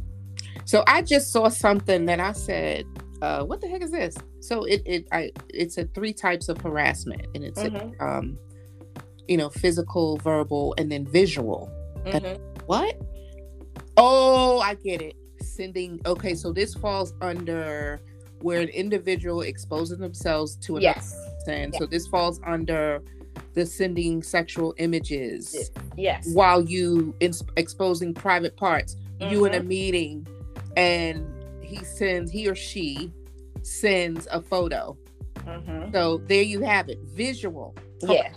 so 0.66 0.84
i 0.88 1.04
just 1.04 1.32
saw 1.32 1.48
something 1.50 2.06
that 2.08 2.20
i 2.20 2.32
said 2.32 2.84
uh 3.22 3.44
what 3.44 3.60
the 3.62 3.68
heck 3.68 3.82
is 3.82 3.92
this 3.92 4.16
so 4.40 4.64
it 4.66 4.82
it 4.86 5.08
i 5.12 5.32
it's 5.50 5.78
a 5.78 5.86
three 5.96 6.14
types 6.14 6.50
of 6.50 6.58
harassment 6.62 7.26
and 7.36 7.44
it's 7.44 7.62
Mhm. 7.64 8.00
um 8.02 8.38
you 9.28 9.38
know 9.38 9.50
physical 9.50 10.18
verbal 10.18 10.76
and 10.78 10.92
then 10.92 11.06
visual 11.06 11.70
Mhm. 12.06 12.40
What? 12.68 12.96
Oh, 13.98 14.60
I 14.60 14.76
get 14.76 15.02
it. 15.02 15.16
Sending. 15.42 16.00
Okay, 16.06 16.36
so 16.36 16.52
this 16.54 16.74
falls 16.76 17.14
under 17.22 18.00
where 18.42 18.62
an 18.62 18.70
individual 18.70 19.42
exposes 19.42 19.98
themselves 19.98 20.56
to 20.58 20.78
another 20.78 20.96
yes 21.00 21.16
person. 21.46 21.74
So 21.74 21.86
this 21.86 22.08
falls 22.08 22.40
under 22.46 23.02
the 23.56 23.66
sending 23.66 24.22
sexual 24.22 24.74
images 24.78 25.72
yes 25.98 26.30
while 26.34 26.62
you 26.62 27.14
in, 27.20 27.34
exposing 27.58 28.14
private 28.14 28.56
parts. 28.56 28.96
You 29.20 29.46
in 29.46 29.54
a 29.56 29.60
Mhm. 29.62 29.68
meeting, 29.68 30.28
and 30.78 31.26
he 31.68 31.84
sends 31.84 32.32
he 32.32 32.48
or 32.48 32.56
she 32.56 33.12
sends 33.64 34.28
a 34.32 34.42
photo. 34.42 34.98
Mhm. 35.46 35.92
So 35.94 36.18
there 36.28 36.44
you 36.44 36.62
have 36.62 36.90
it, 36.90 37.00
visual. 37.16 37.76
yeah 38.02 38.32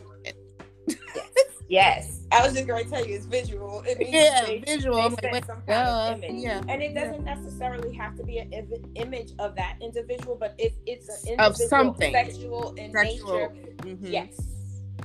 yes 1.68 2.26
i 2.32 2.44
was 2.44 2.52
just 2.54 2.66
going 2.66 2.84
to 2.84 2.90
tell 2.90 3.06
you 3.06 3.14
it's 3.14 3.26
visual 3.26 3.82
it 3.86 3.98
means 3.98 4.10
Yeah, 4.12 4.44
they- 4.44 4.58
visual. 4.58 5.10
they 5.10 5.30
like, 5.30 5.44
some 5.44 5.56
kind 5.58 5.66
duh, 5.68 6.12
of 6.16 6.24
image. 6.24 6.42
yeah. 6.42 6.62
and 6.68 6.82
it 6.82 6.94
doesn't 6.94 7.24
necessarily 7.24 7.94
have 7.94 8.16
to 8.16 8.24
be 8.24 8.38
an 8.38 8.52
Im- 8.52 8.92
image 8.96 9.32
of 9.38 9.54
that 9.56 9.76
individual 9.80 10.34
but 10.34 10.54
if 10.58 10.72
it's 10.86 11.24
an 11.26 11.38
Of 11.38 11.56
something. 11.56 12.12
sexual 12.12 12.72
in 12.74 12.90
Sexual. 12.92 13.32
nature 13.38 13.52
Mhm. 13.82 14.10
yes 14.10 14.40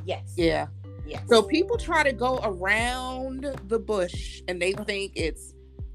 yes 0.05 0.33
Yeah. 0.35 0.67
yes 1.05 1.21
So 1.29 1.43
people 1.43 1.77
try 1.77 2.01
to 2.03 2.13
go 2.13 2.39
around 2.43 3.45
the 3.67 3.77
bush 3.79 4.41
and 4.47 4.59
they 4.59 4.71
think 4.73 5.11
it's 5.15 5.53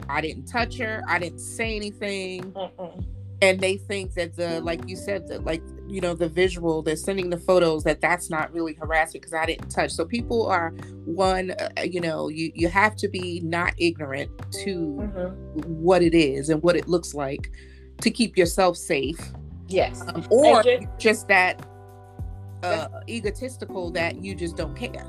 I 0.08 0.20
didn't 0.20 0.46
touch 0.46 0.78
her, 0.78 1.02
I 1.08 1.18
didn't 1.18 1.40
say 1.40 1.76
anything, 1.76 2.52
Mm-mm. 2.52 3.04
and 3.42 3.60
they 3.60 3.76
think 3.76 4.14
that 4.14 4.34
the 4.36 4.60
like 4.60 4.80
you 4.88 4.96
said 4.96 5.28
that 5.28 5.44
like 5.44 5.62
you 5.88 6.00
know 6.00 6.14
the 6.14 6.28
visual 6.28 6.82
they're 6.82 6.94
sending 6.96 7.30
the 7.30 7.38
photos 7.38 7.82
that 7.84 8.00
that's 8.00 8.30
not 8.30 8.52
really 8.52 8.74
harassment 8.74 9.22
because 9.22 9.34
I 9.34 9.46
didn't 9.46 9.68
touch. 9.70 9.90
So 9.92 10.04
people 10.04 10.46
are 10.46 10.70
one 11.04 11.50
uh, 11.52 11.68
you 11.82 12.00
know 12.00 12.28
you 12.28 12.52
you 12.54 12.68
have 12.68 12.96
to 12.96 13.08
be 13.08 13.40
not 13.44 13.74
ignorant 13.78 14.30
to 14.64 14.76
Mhm. 14.76 15.66
what 15.66 16.02
it 16.02 16.14
is 16.14 16.48
and 16.50 16.62
what 16.62 16.76
it 16.76 16.88
looks 16.88 17.14
like 17.14 17.50
to 18.02 18.10
keep 18.10 18.36
yourself 18.36 18.76
safe, 18.76 19.18
Yes. 19.68 20.00
um, 20.08 20.24
or 20.30 20.62
ju- 20.62 20.86
just 20.98 21.28
that 21.28 21.66
uh, 22.62 22.88
egotistical 23.08 23.90
that 23.90 24.22
you 24.22 24.34
just 24.34 24.56
don't 24.56 24.74
care 24.76 25.06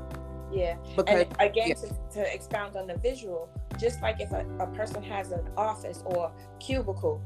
Yeah. 0.52 0.76
because 0.96 1.24
And 1.26 1.36
again, 1.40 1.68
yeah. 1.68 1.74
to, 1.74 1.88
to 2.14 2.34
expound 2.34 2.76
on 2.76 2.86
the 2.86 2.96
visual, 2.96 3.48
just 3.82 4.00
like 4.00 4.20
if 4.20 4.30
a, 4.32 4.46
a 4.60 4.66
person 4.68 5.02
has 5.02 5.32
an 5.32 5.46
office 5.56 6.02
or 6.06 6.32
cubicle, 6.60 7.20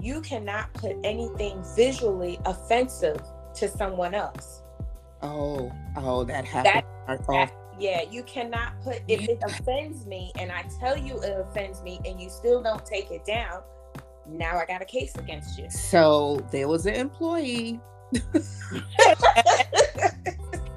you 0.00 0.20
cannot 0.22 0.72
put 0.74 0.96
anything 1.04 1.62
visually 1.74 2.38
offensive 2.46 3.20
to 3.56 3.68
someone 3.68 4.14
else. 4.14 4.62
Oh, 5.22 5.72
oh, 5.96 6.24
that 6.24 6.44
happened. 6.44 6.84
Our- 7.08 7.18
That, 7.18 7.52
yeah, 7.78 8.02
you 8.10 8.22
cannot 8.22 8.80
put, 8.82 9.02
if 9.08 9.28
it 9.28 9.38
offends 9.42 10.06
me 10.06 10.32
and 10.38 10.50
I 10.52 10.64
tell 10.80 10.96
you 10.96 11.20
it 11.20 11.38
offends 11.38 11.82
me 11.82 12.00
and 12.06 12.20
you 12.20 12.30
still 12.30 12.62
don't 12.62 12.86
take 12.86 13.10
it 13.10 13.24
down, 13.26 13.62
now 14.28 14.56
I 14.56 14.64
got 14.64 14.80
a 14.80 14.86
case 14.86 15.14
against 15.16 15.58
you. 15.58 15.68
So 15.70 16.46
there 16.52 16.68
was 16.68 16.86
an 16.86 16.94
employee 16.94 17.80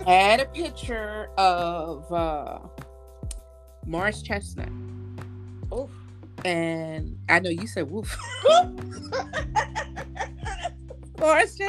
had 0.06 0.40
a 0.40 0.46
picture 0.54 1.30
of 1.38 2.12
uh 2.12 2.60
Morris 3.86 4.22
Chestnut. 4.22 4.70
Oof. 5.74 5.90
And 6.46 7.18
I 7.28 7.40
know 7.40 7.50
you 7.50 7.68
said 7.68 7.90
woof. 7.92 8.16
How 11.20 11.36
was, 11.36 11.60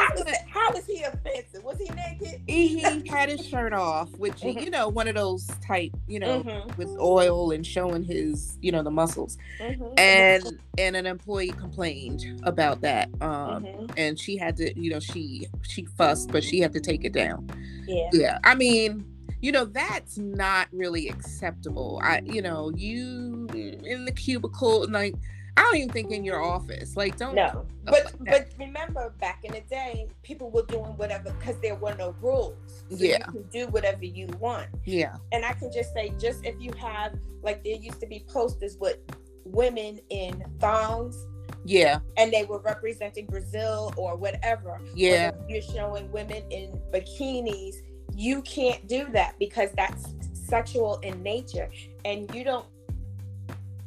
how 0.48 0.72
was 0.72 0.86
he 0.86 1.02
offensive? 1.02 1.64
Was 1.64 1.76
he 1.78 1.88
naked? 1.90 2.40
He 2.46 3.02
had 3.08 3.28
his 3.28 3.44
shirt 3.44 3.72
off, 3.72 4.08
which 4.16 4.40
Mhm. 4.42 4.62
you 4.62 4.70
know, 4.70 4.88
one 4.88 5.08
of 5.08 5.16
those 5.16 5.48
type, 5.66 5.90
you 6.06 6.20
know, 6.20 6.44
Mhm, 6.44 6.76
with 6.76 6.88
oil 7.00 7.50
and 7.50 7.66
showing 7.66 8.04
his, 8.04 8.56
you 8.62 8.70
know, 8.70 8.84
the 8.84 8.92
muscles. 8.92 9.36
mhm, 9.58 9.98
And 9.98 10.58
and 10.78 10.94
an 10.94 11.04
employee 11.06 11.48
complained 11.50 12.24
about 12.44 12.80
that. 12.82 13.08
Um 13.20 13.64
mhm. 13.64 13.90
and 13.96 14.16
she 14.20 14.36
had 14.36 14.56
to, 14.58 14.72
you 14.80 14.90
know, 14.90 15.00
she 15.00 15.48
she 15.62 15.84
fussed, 15.84 16.30
but 16.30 16.44
she 16.44 16.60
had 16.60 16.72
to 16.74 16.80
take 16.80 17.04
it 17.04 17.12
down. 17.12 17.50
yeah. 17.88 18.08
Yeah, 18.12 18.38
I 18.44 18.54
mean, 18.54 19.04
you 19.40 19.52
know 19.52 19.64
that's 19.64 20.18
not 20.18 20.68
really 20.72 21.08
acceptable 21.08 22.00
i 22.02 22.20
you 22.24 22.42
know 22.42 22.70
you 22.76 23.46
in 23.84 24.04
the 24.04 24.12
cubicle 24.12 24.86
like 24.90 25.14
I 25.56 25.62
don't 25.62 25.76
even 25.76 25.90
think 25.90 26.10
in 26.10 26.24
your 26.24 26.42
office. 26.42 26.96
Like, 26.96 27.18
don't. 27.18 27.34
No, 27.34 27.66
but 27.84 28.04
like 28.04 28.14
but 28.20 28.48
remember, 28.58 29.12
back 29.20 29.44
in 29.44 29.52
the 29.52 29.60
day, 29.60 30.08
people 30.22 30.50
were 30.50 30.62
doing 30.62 30.96
whatever 30.96 31.32
because 31.32 31.60
there 31.60 31.74
were 31.74 31.94
no 31.96 32.14
rules. 32.20 32.54
So 32.88 32.96
yeah, 32.96 33.18
you 33.18 33.32
can 33.32 33.42
do 33.50 33.66
whatever 33.66 34.04
you 34.04 34.28
want. 34.38 34.68
Yeah, 34.86 35.16
and 35.32 35.44
I 35.44 35.52
can 35.52 35.70
just 35.70 35.92
say, 35.92 36.14
just 36.18 36.46
if 36.46 36.54
you 36.60 36.72
have 36.78 37.14
like 37.42 37.62
there 37.62 37.74
used 37.74 38.00
to 38.00 38.06
be 38.06 38.24
posters 38.28 38.78
with 38.80 38.98
women 39.44 40.00
in 40.08 40.42
thongs. 40.60 41.26
Yeah, 41.66 41.98
and 42.16 42.32
they 42.32 42.44
were 42.44 42.60
representing 42.60 43.26
Brazil 43.26 43.92
or 43.96 44.16
whatever. 44.16 44.80
Yeah, 44.94 45.32
you're 45.46 45.60
showing 45.60 46.10
women 46.10 46.42
in 46.50 46.80
bikinis. 46.90 47.74
You 48.20 48.42
can't 48.42 48.86
do 48.86 49.06
that 49.12 49.38
because 49.38 49.70
that's 49.74 50.12
sexual 50.34 50.98
in 50.98 51.22
nature, 51.22 51.70
and 52.04 52.32
you 52.34 52.44
don't 52.44 52.66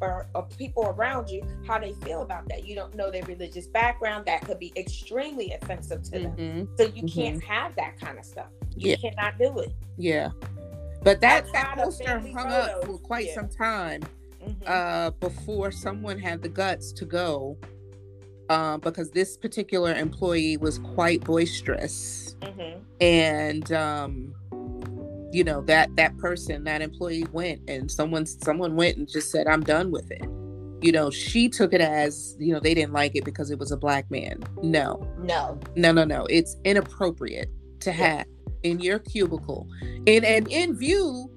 or, 0.01 0.25
or, 0.33 0.47
people 0.57 0.87
around 0.87 1.29
you 1.29 1.45
how 1.67 1.77
they 1.77 1.93
feel 1.93 2.23
about 2.23 2.49
that. 2.49 2.65
You 2.65 2.73
don't 2.73 2.95
know 2.95 3.11
their 3.11 3.21
religious 3.25 3.67
background. 3.67 4.25
That 4.25 4.41
could 4.41 4.57
be 4.57 4.73
extremely 4.75 5.53
offensive 5.53 6.01
to 6.05 6.11
them. 6.11 6.31
Mm-hmm. 6.35 6.75
So 6.77 6.83
you 6.85 7.03
mm-hmm. 7.03 7.21
can't 7.21 7.43
have 7.43 7.75
that 7.75 7.99
kind 7.99 8.17
of 8.17 8.25
stuff. 8.25 8.47
You 8.75 8.89
yeah. 8.89 8.95
cannot 9.11 9.37
do 9.37 9.59
it. 9.59 9.71
Yeah. 9.97 10.31
But 11.03 11.21
that, 11.21 11.45
that 11.53 11.77
poster 11.77 12.19
hung 12.19 12.33
photos. 12.33 12.51
up 12.51 12.85
for 12.85 12.97
quite 12.97 13.27
yeah. 13.27 13.35
some 13.35 13.49
time 13.49 14.01
mm-hmm. 14.43 14.63
uh, 14.65 15.11
before 15.11 15.71
someone 15.71 16.17
had 16.17 16.41
the 16.41 16.49
guts 16.49 16.91
to 16.93 17.05
go 17.05 17.55
uh, 18.53 18.77
because 18.77 19.09
this 19.09 19.35
particular 19.35 19.95
employee 19.95 20.57
was 20.57 20.77
quite 20.77 21.21
boisterous. 21.21 22.35
Mm-hmm. 22.41 22.79
And 23.01 23.71
um, 23.71 24.35
you 25.31 25.43
know 25.43 25.61
that 25.61 25.95
that 25.95 26.15
person 26.17 26.63
that 26.65 26.83
employee 26.83 27.25
went 27.31 27.67
and 27.67 27.89
someone 27.89 28.27
someone 28.27 28.75
went 28.75 28.97
and 28.97 29.09
just 29.09 29.31
said 29.31 29.47
i'm 29.47 29.61
done 29.61 29.89
with 29.89 30.11
it. 30.11 30.23
You 30.85 30.91
know 30.91 31.09
she 31.09 31.49
took 31.49 31.73
it 31.73 31.81
as 31.81 32.35
you 32.39 32.53
know 32.53 32.59
they 32.59 32.75
didn't 32.75 32.93
like 32.93 33.15
it 33.15 33.25
because 33.25 33.49
it 33.49 33.57
was 33.57 33.71
a 33.71 33.77
black 33.77 34.09
man. 34.11 34.43
No. 34.61 35.07
No. 35.17 35.59
No 35.75 35.91
no 35.91 36.03
no. 36.03 36.27
It's 36.29 36.55
inappropriate 36.63 37.49
to 37.79 37.91
have 37.91 38.25
in 38.61 38.79
your 38.79 38.99
cubicle. 38.99 39.67
And 40.05 40.23
and 40.23 40.47
in 40.49 40.77
view 40.77 41.29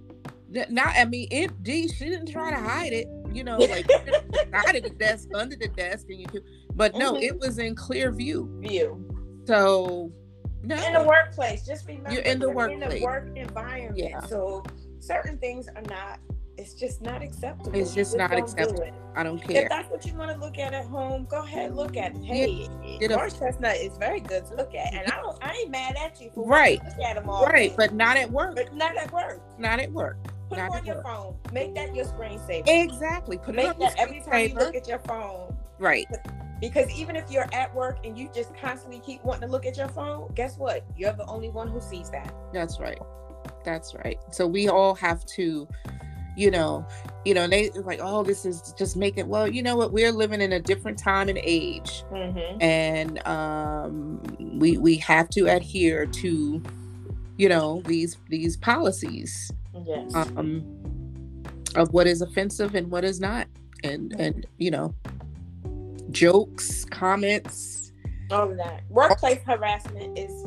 not 0.70 0.94
i 0.96 1.04
mean 1.04 1.26
it 1.30 1.50
d 1.64 1.88
she 1.88 2.04
didn't 2.04 2.30
try 2.30 2.50
to 2.50 2.58
hide 2.58 2.92
it. 2.92 3.08
You 3.32 3.44
know 3.44 3.56
like 3.56 3.90
hide 4.52 4.84
the 4.84 4.94
desk 4.98 5.30
under 5.34 5.56
the 5.56 5.68
desk 5.68 6.06
and 6.10 6.20
you 6.20 6.26
could 6.26 6.42
but 6.76 6.94
no 6.94 7.14
mm-hmm. 7.14 7.22
it 7.22 7.38
was 7.38 7.58
in 7.58 7.74
clear 7.74 8.12
view 8.12 8.48
view 8.60 9.04
so 9.46 10.12
no. 10.66 10.74
In 10.84 10.94
the 10.94 11.04
workplace. 11.04 11.64
Just 11.64 11.86
remember 11.86 12.10
you're 12.12 12.22
in 12.22 12.40
the 12.40 12.50
workplace. 12.50 12.82
In 12.82 12.98
the 12.98 13.04
work 13.04 13.28
environment. 13.36 13.96
Yeah. 13.96 14.20
So 14.20 14.64
certain 14.98 15.38
things 15.38 15.68
are 15.68 15.82
not 15.82 16.18
it's 16.58 16.72
just 16.72 17.02
not 17.02 17.22
acceptable. 17.22 17.78
It's 17.78 17.94
just, 17.94 18.12
just 18.12 18.16
not 18.16 18.32
acceptable. 18.32 18.86
Do 18.86 18.92
I 19.14 19.22
don't 19.22 19.38
care. 19.38 19.64
If 19.64 19.68
that's 19.68 19.90
what 19.90 20.06
you 20.06 20.14
want 20.14 20.30
to 20.32 20.38
look 20.38 20.58
at 20.58 20.72
at 20.72 20.86
home, 20.86 21.26
go 21.30 21.42
ahead, 21.42 21.66
and 21.66 21.76
look 21.76 21.98
at 21.98 22.16
it. 22.16 22.24
Hey, 22.24 22.66
yeah, 22.98 23.08
Morris 23.08 23.38
Chestnut 23.38 23.76
is 23.76 23.96
very 23.98 24.20
good 24.20 24.46
to 24.46 24.54
look 24.54 24.74
at, 24.74 24.94
and 24.94 25.06
I 25.12 25.20
don't, 25.20 25.36
I 25.42 25.52
ain't 25.52 25.70
mad 25.70 25.96
at 26.02 26.18
you 26.18 26.30
for 26.34 26.46
right. 26.46 26.82
look 26.82 27.06
at 27.06 27.16
them 27.16 27.28
all. 27.28 27.44
Right, 27.44 27.70
day. 27.70 27.74
but 27.76 27.92
not 27.92 28.16
at 28.16 28.30
work. 28.30 28.56
But 28.56 28.74
not 28.74 28.96
at 28.96 29.12
work. 29.12 29.42
Not 29.58 29.80
at 29.80 29.92
work. 29.92 30.16
Put 30.48 30.58
not 30.58 30.70
it 30.70 30.78
on 30.78 30.86
your 30.86 30.96
work. 30.96 31.04
phone. 31.04 31.36
Make 31.52 31.74
that 31.74 31.94
your 31.94 32.06
screensaver. 32.06 32.64
Exactly. 32.66 33.36
Put 33.36 33.54
Make 33.54 33.66
it 33.66 33.74
on 33.74 33.78
that 33.80 33.98
every 33.98 34.20
time 34.20 34.48
you 34.48 34.54
look 34.54 34.74
at 34.74 34.88
your 34.88 35.00
phone. 35.00 35.54
Right. 35.78 36.06
Because 36.60 36.90
even 36.90 37.16
if 37.16 37.30
you're 37.30 37.48
at 37.52 37.74
work 37.74 38.04
and 38.04 38.18
you 38.18 38.30
just 38.34 38.54
constantly 38.56 39.00
keep 39.00 39.22
wanting 39.24 39.42
to 39.42 39.48
look 39.48 39.66
at 39.66 39.76
your 39.76 39.88
phone, 39.88 40.32
guess 40.34 40.56
what? 40.56 40.84
You're 40.96 41.12
the 41.12 41.26
only 41.26 41.50
one 41.50 41.68
who 41.68 41.80
sees 41.80 42.10
that. 42.10 42.34
That's 42.52 42.80
right. 42.80 42.98
That's 43.64 43.94
right. 43.94 44.18
So 44.30 44.46
we 44.46 44.68
all 44.68 44.94
have 44.94 45.26
to, 45.26 45.68
you 46.36 46.50
know, 46.50 46.86
you 47.24 47.34
know, 47.34 47.46
they 47.46 47.70
like, 47.70 48.00
oh, 48.02 48.22
this 48.22 48.46
is 48.46 48.72
just 48.78 48.96
making. 48.96 49.28
Well, 49.28 49.48
you 49.48 49.62
know 49.62 49.76
what? 49.76 49.92
We're 49.92 50.12
living 50.12 50.40
in 50.40 50.52
a 50.52 50.60
different 50.60 50.98
time 50.98 51.28
and 51.28 51.38
age, 51.42 52.04
mm-hmm. 52.12 52.62
and 52.62 53.26
um, 53.26 54.22
we 54.58 54.78
we 54.78 54.96
have 54.98 55.28
to 55.30 55.46
adhere 55.46 56.06
to, 56.06 56.62
you 57.36 57.48
know, 57.48 57.82
these 57.84 58.16
these 58.28 58.56
policies. 58.56 59.50
Yes. 59.86 60.14
Um, 60.14 60.64
of 61.74 61.92
what 61.92 62.06
is 62.06 62.22
offensive 62.22 62.74
and 62.74 62.90
what 62.90 63.04
is 63.04 63.20
not, 63.20 63.48
and 63.84 64.14
and 64.18 64.46
you 64.58 64.70
know, 64.70 64.94
jokes, 66.10 66.84
comments. 66.84 67.92
All 68.30 68.50
of 68.50 68.56
that. 68.56 68.82
Workplace 68.88 69.40
harassment 69.46 70.18
is, 70.18 70.46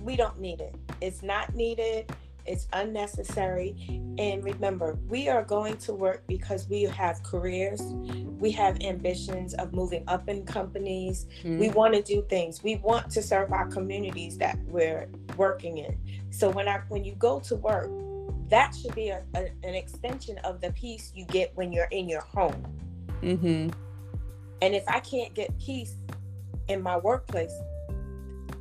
we 0.00 0.16
don't 0.16 0.40
need 0.40 0.60
it. 0.60 0.74
It's 1.00 1.22
not 1.22 1.54
needed. 1.54 2.12
It's 2.46 2.66
unnecessary. 2.72 3.76
And 4.18 4.42
remember, 4.42 4.98
we 5.08 5.28
are 5.28 5.44
going 5.44 5.76
to 5.78 5.92
work 5.92 6.24
because 6.26 6.68
we 6.68 6.82
have 6.82 7.22
careers. 7.22 7.80
We 7.82 8.50
have 8.52 8.80
ambitions 8.80 9.54
of 9.54 9.72
moving 9.72 10.04
up 10.08 10.28
in 10.28 10.44
companies. 10.44 11.26
Mm-hmm. 11.42 11.58
We 11.58 11.68
want 11.70 11.94
to 11.94 12.02
do 12.02 12.24
things. 12.28 12.62
We 12.62 12.76
want 12.76 13.10
to 13.10 13.22
serve 13.22 13.52
our 13.52 13.68
communities 13.68 14.36
that 14.38 14.58
we're 14.66 15.08
working 15.36 15.78
in. 15.78 15.98
So 16.30 16.50
when 16.50 16.66
I 16.66 16.80
when 16.88 17.04
you 17.04 17.14
go 17.16 17.40
to 17.40 17.56
work, 17.56 17.90
that 18.48 18.74
should 18.74 18.94
be 18.94 19.10
a, 19.10 19.22
a, 19.34 19.50
an 19.62 19.74
extension 19.74 20.38
of 20.38 20.60
the 20.60 20.72
peace 20.72 21.12
you 21.14 21.26
get 21.26 21.54
when 21.54 21.72
you're 21.72 21.88
in 21.92 22.08
your 22.08 22.22
home. 22.22 22.64
Mm-hmm. 23.22 23.68
And 24.62 24.74
if 24.74 24.84
I 24.88 25.00
can't 25.00 25.34
get 25.34 25.58
peace 25.58 25.94
in 26.68 26.82
my 26.82 26.96
workplace, 26.96 27.54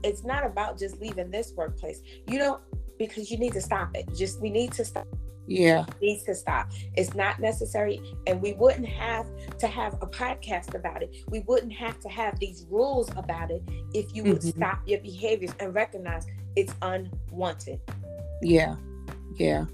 it's 0.04 0.24
not 0.24 0.46
about 0.46 0.78
just 0.80 1.00
leaving 1.00 1.30
this 1.30 1.54
workplace. 1.56 2.02
You 2.28 2.40
know, 2.40 2.60
because 2.98 3.32
you 3.32 3.38
need 3.38 3.54
to 3.54 3.62
stop 3.62 3.96
it. 3.96 4.08
Just 4.16 4.40
we 4.40 4.50
need 4.50 4.72
to 4.74 4.86
stop. 4.86 5.08
Yeah. 5.50 5.86
It 5.88 6.02
needs 6.02 6.24
to 6.24 6.36
stop. 6.36 6.70
It's 6.96 7.16
not 7.16 7.40
necessary. 7.40 8.00
And 8.28 8.40
we 8.40 8.54
wouldn't 8.54 8.88
have 8.88 9.26
to 9.58 9.68
have 9.68 9.96
a 9.96 10.06
podcast 10.06 10.76
about 10.76 11.02
it. 11.02 11.16
We 11.30 11.40
wouldn't 11.40 11.74
have 11.74 12.00
to 12.02 12.10
have 12.10 12.38
these 12.40 12.68
rules 12.70 13.10
about 13.18 13.50
it 13.50 13.64
if 13.94 14.14
you 14.16 14.24
would 14.26 14.42
mm-hmm. 14.42 14.60
stop 14.60 14.82
your 14.86 15.00
behaviors 15.00 15.52
and 15.60 15.74
recognize 15.74 16.28
it's 16.56 16.74
unwanted. 16.84 17.80
Yeah. 18.44 18.76
Yeah. 19.36 19.66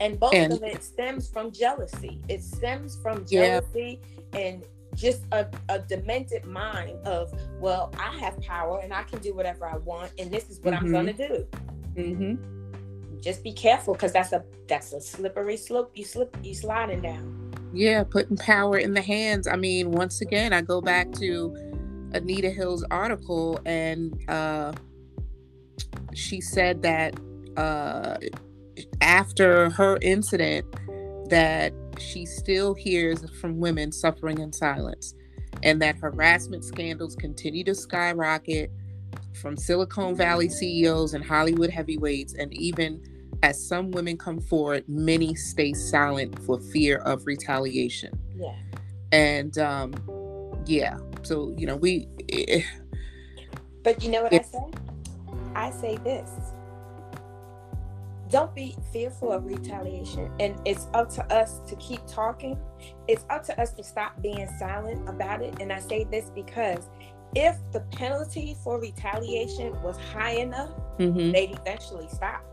And 0.00 0.18
both 0.18 0.34
and, 0.34 0.52
of 0.52 0.62
it 0.64 0.82
stems 0.82 1.28
from 1.28 1.52
jealousy. 1.52 2.20
It 2.28 2.42
stems 2.42 3.00
from 3.00 3.24
jealousy 3.26 4.00
yeah. 4.32 4.40
and 4.40 4.64
just 4.94 5.22
a, 5.32 5.46
a 5.68 5.78
demented 5.80 6.44
mind 6.44 6.98
of 7.06 7.32
well 7.60 7.92
i 7.98 8.16
have 8.18 8.40
power 8.40 8.80
and 8.80 8.92
i 8.92 9.02
can 9.02 9.18
do 9.20 9.34
whatever 9.34 9.66
i 9.66 9.76
want 9.78 10.10
and 10.18 10.30
this 10.30 10.48
is 10.50 10.60
what 10.60 10.74
mm-hmm. 10.74 10.86
i'm 10.86 10.92
going 10.92 11.06
to 11.06 11.12
do 11.12 11.46
mm-hmm. 11.94 13.20
just 13.20 13.42
be 13.42 13.52
careful 13.52 13.94
because 13.94 14.12
that's 14.12 14.32
a 14.32 14.44
that's 14.68 14.92
a 14.92 15.00
slippery 15.00 15.56
slope 15.56 15.90
you 15.94 16.04
slip 16.04 16.36
you 16.42 16.54
sliding 16.54 17.02
down 17.02 17.52
yeah 17.72 18.04
putting 18.04 18.36
power 18.36 18.78
in 18.78 18.94
the 18.94 19.02
hands 19.02 19.46
i 19.46 19.56
mean 19.56 19.90
once 19.90 20.20
again 20.20 20.52
i 20.52 20.60
go 20.60 20.80
back 20.80 21.10
to 21.12 21.54
anita 22.12 22.50
hill's 22.50 22.84
article 22.90 23.60
and 23.64 24.18
uh 24.28 24.72
she 26.14 26.40
said 26.40 26.82
that 26.82 27.18
uh 27.56 28.16
after 29.00 29.70
her 29.70 29.98
incident 30.02 30.64
that 31.28 31.72
she 31.98 32.26
still 32.26 32.74
hears 32.74 33.28
from 33.40 33.58
women 33.58 33.92
suffering 33.92 34.38
in 34.38 34.52
silence 34.52 35.14
and 35.62 35.80
that 35.80 35.96
harassment 35.96 36.64
scandals 36.64 37.16
continue 37.16 37.64
to 37.64 37.74
skyrocket 37.74 38.70
from 39.40 39.56
Silicon 39.56 40.14
Valley 40.14 40.48
CEOs 40.48 41.14
and 41.14 41.24
Hollywood 41.24 41.70
heavyweights. 41.70 42.34
And 42.34 42.52
even 42.54 43.02
as 43.42 43.66
some 43.66 43.90
women 43.90 44.16
come 44.16 44.40
forward, 44.40 44.84
many 44.88 45.34
stay 45.34 45.72
silent 45.72 46.38
for 46.44 46.60
fear 46.60 46.98
of 46.98 47.26
retaliation. 47.26 48.18
Yeah. 48.36 48.56
And 49.12 49.56
um, 49.58 49.94
yeah, 50.66 50.98
so, 51.22 51.54
you 51.56 51.66
know, 51.66 51.76
we. 51.76 52.08
Eh, 52.28 52.62
but 53.82 54.02
you 54.02 54.10
know 54.10 54.22
what 54.22 54.32
it, 54.32 54.42
I 54.42 54.44
say? 54.44 54.64
I 55.54 55.70
say 55.70 55.96
this 55.98 56.30
don't 58.30 58.54
be 58.54 58.76
fearful 58.92 59.32
of 59.32 59.44
retaliation. 59.44 60.30
And 60.40 60.56
it's 60.64 60.86
up 60.94 61.08
to 61.14 61.32
us 61.32 61.60
to 61.68 61.76
keep 61.76 62.00
talking. 62.06 62.58
It's 63.08 63.24
up 63.30 63.44
to 63.44 63.60
us 63.60 63.72
to 63.72 63.84
stop 63.84 64.20
being 64.22 64.48
silent 64.58 65.08
about 65.08 65.42
it. 65.42 65.60
And 65.60 65.72
I 65.72 65.80
say 65.80 66.04
this 66.04 66.30
because 66.34 66.88
if 67.34 67.56
the 67.72 67.80
penalty 67.80 68.56
for 68.62 68.80
retaliation 68.80 69.80
was 69.82 69.96
high 70.12 70.36
enough, 70.36 70.70
mm-hmm. 70.98 71.32
they'd 71.32 71.52
eventually 71.52 72.08
stop. 72.08 72.44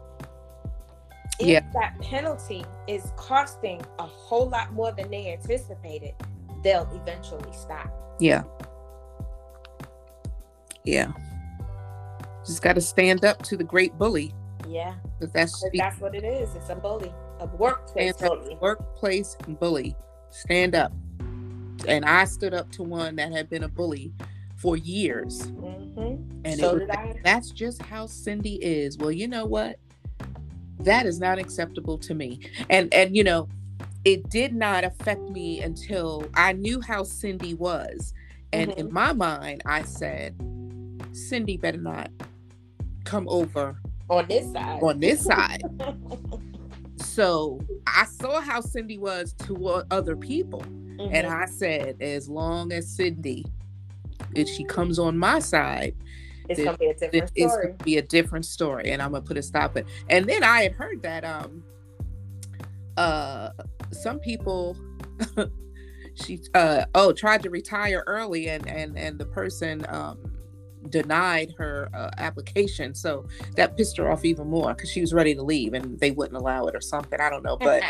If 1.40 1.48
yeah. 1.48 1.62
that 1.74 2.00
penalty 2.02 2.66
is 2.88 3.12
costing 3.16 3.82
a 4.00 4.06
whole 4.06 4.50
lot 4.50 4.74
more 4.74 4.92
than 4.92 5.10
they 5.10 5.34
anticipated, 5.34 6.14
they'll 6.64 6.90
eventually 6.94 7.52
stop. 7.54 7.90
Yeah. 8.20 8.44
Yeah. 10.84 11.12
Just 12.46 12.62
got 12.62 12.74
to 12.74 12.82
stand 12.82 13.24
up 13.24 13.42
to 13.44 13.58
the 13.58 13.64
great 13.64 13.98
bully. 13.98 14.34
Yeah. 14.68 14.96
That's 15.20 15.64
that's 15.74 16.00
what 16.00 16.16
it 16.16 16.24
is. 16.24 16.56
It's 16.56 16.70
a 16.70 16.76
bully, 16.76 17.14
a 17.40 17.48
workplace 17.48 18.14
bully. 18.18 18.58
Workplace 18.62 19.36
bully. 19.60 19.96
Stand 20.30 20.76
up. 20.76 20.94
And 21.88 22.06
I 22.06 22.26
stood 22.26 22.54
up 22.54 22.72
to 22.74 22.84
one 22.84 23.16
that 23.16 23.32
had 23.32 23.50
been 23.50 23.64
a 23.64 23.68
bully 23.68 24.14
for 24.56 24.78
years. 24.78 25.42
Mm-hmm. 25.44 26.42
And 26.46 26.60
so 26.60 26.76
was, 26.76 27.16
that's 27.24 27.50
just 27.50 27.82
how 27.82 28.06
Cindy 28.06 28.56
is. 28.56 28.98
Well, 28.98 29.12
you 29.12 29.28
know 29.28 29.46
what? 29.46 29.80
that 30.86 31.06
is 31.06 31.20
not 31.20 31.40
acceptable 31.40 31.98
to 32.00 32.14
me. 32.14 32.40
And 32.70 32.94
and 32.94 33.16
you 33.16 33.24
know, 33.24 33.48
it 34.06 34.30
did 34.30 34.54
not 34.54 34.84
affect 34.84 35.22
me 35.30 35.62
until 35.62 36.28
I 36.36 36.54
knew 36.54 36.82
how 36.82 37.04
Cindy 37.04 37.54
was. 37.54 38.14
And 38.54 38.72
mm-hmm. 38.72 38.80
in 38.80 38.94
my 38.94 39.14
mind, 39.14 39.62
I 39.66 39.84
said, 39.84 40.36
Cindy 41.14 41.58
better 41.58 41.78
not 41.78 42.10
come 43.06 43.28
over 43.30 43.80
on 44.12 44.28
this 44.28 44.52
side. 44.52 44.84
On 44.84 45.00
this 45.00 45.24
side. 45.24 45.64
so 46.98 47.60
I 47.88 48.06
saw 48.06 48.42
how 48.42 48.62
Cindy 48.62 48.98
was 48.98 49.34
to 49.46 49.84
other 49.90 50.16
people. 50.16 50.62
Mm-hmm. 50.62 51.16
And 51.16 51.28
I 51.28 51.46
said, 51.46 51.98
as 52.02 52.30
long 52.30 52.72
as 52.72 52.88
Cindy, 52.88 53.46
if 54.36 54.48
she 54.48 54.64
comes 54.66 55.00
on 55.00 55.18
my 55.18 55.40
side, 55.40 55.96
it's 56.50 56.64
gonna 56.64 56.78
be 56.78 56.88
a 56.88 56.94
different 56.94 57.30
story. 57.30 57.46
It's 57.46 57.56
gonna 57.56 57.84
be 57.84 57.98
a 57.98 58.02
different 58.02 58.46
story, 58.46 58.92
and 58.92 59.02
I'm 59.02 59.12
gonna 59.12 59.24
put 59.24 59.38
a 59.38 59.42
stop 59.42 59.78
it. 59.78 59.88
And 60.10 60.26
then 60.26 60.44
I 60.44 60.64
had 60.64 60.74
heard 60.74 61.02
that 61.04 61.24
um 61.24 61.64
uh 62.98 63.52
some 63.92 64.20
people 64.20 64.76
she 66.16 66.42
uh 66.54 66.86
oh 66.94 67.14
tried 67.14 67.42
to 67.44 67.50
retire 67.50 68.04
early 68.06 68.50
and 68.50 68.68
and 68.68 68.98
and 68.98 69.18
the 69.18 69.26
person 69.26 69.86
um 69.88 70.18
denied 70.90 71.54
her 71.58 71.90
uh, 71.94 72.10
application 72.18 72.94
so 72.94 73.26
that 73.56 73.78
pissed 73.78 73.98
her 73.98 74.12
off 74.12 74.26
even 74.26 74.48
more 74.48 74.74
because 74.74 74.90
she 74.90 75.02
was 75.02 75.14
ready 75.14 75.36
to 75.36 75.44
leave 75.44 75.74
and 75.74 76.00
they 76.00 76.12
wouldn't 76.12 76.38
allow 76.38 76.66
it 76.66 76.76
or 76.76 76.82
something 76.82 77.20
i 77.20 77.30
don't 77.30 77.44
know 77.44 77.58
but 77.58 77.84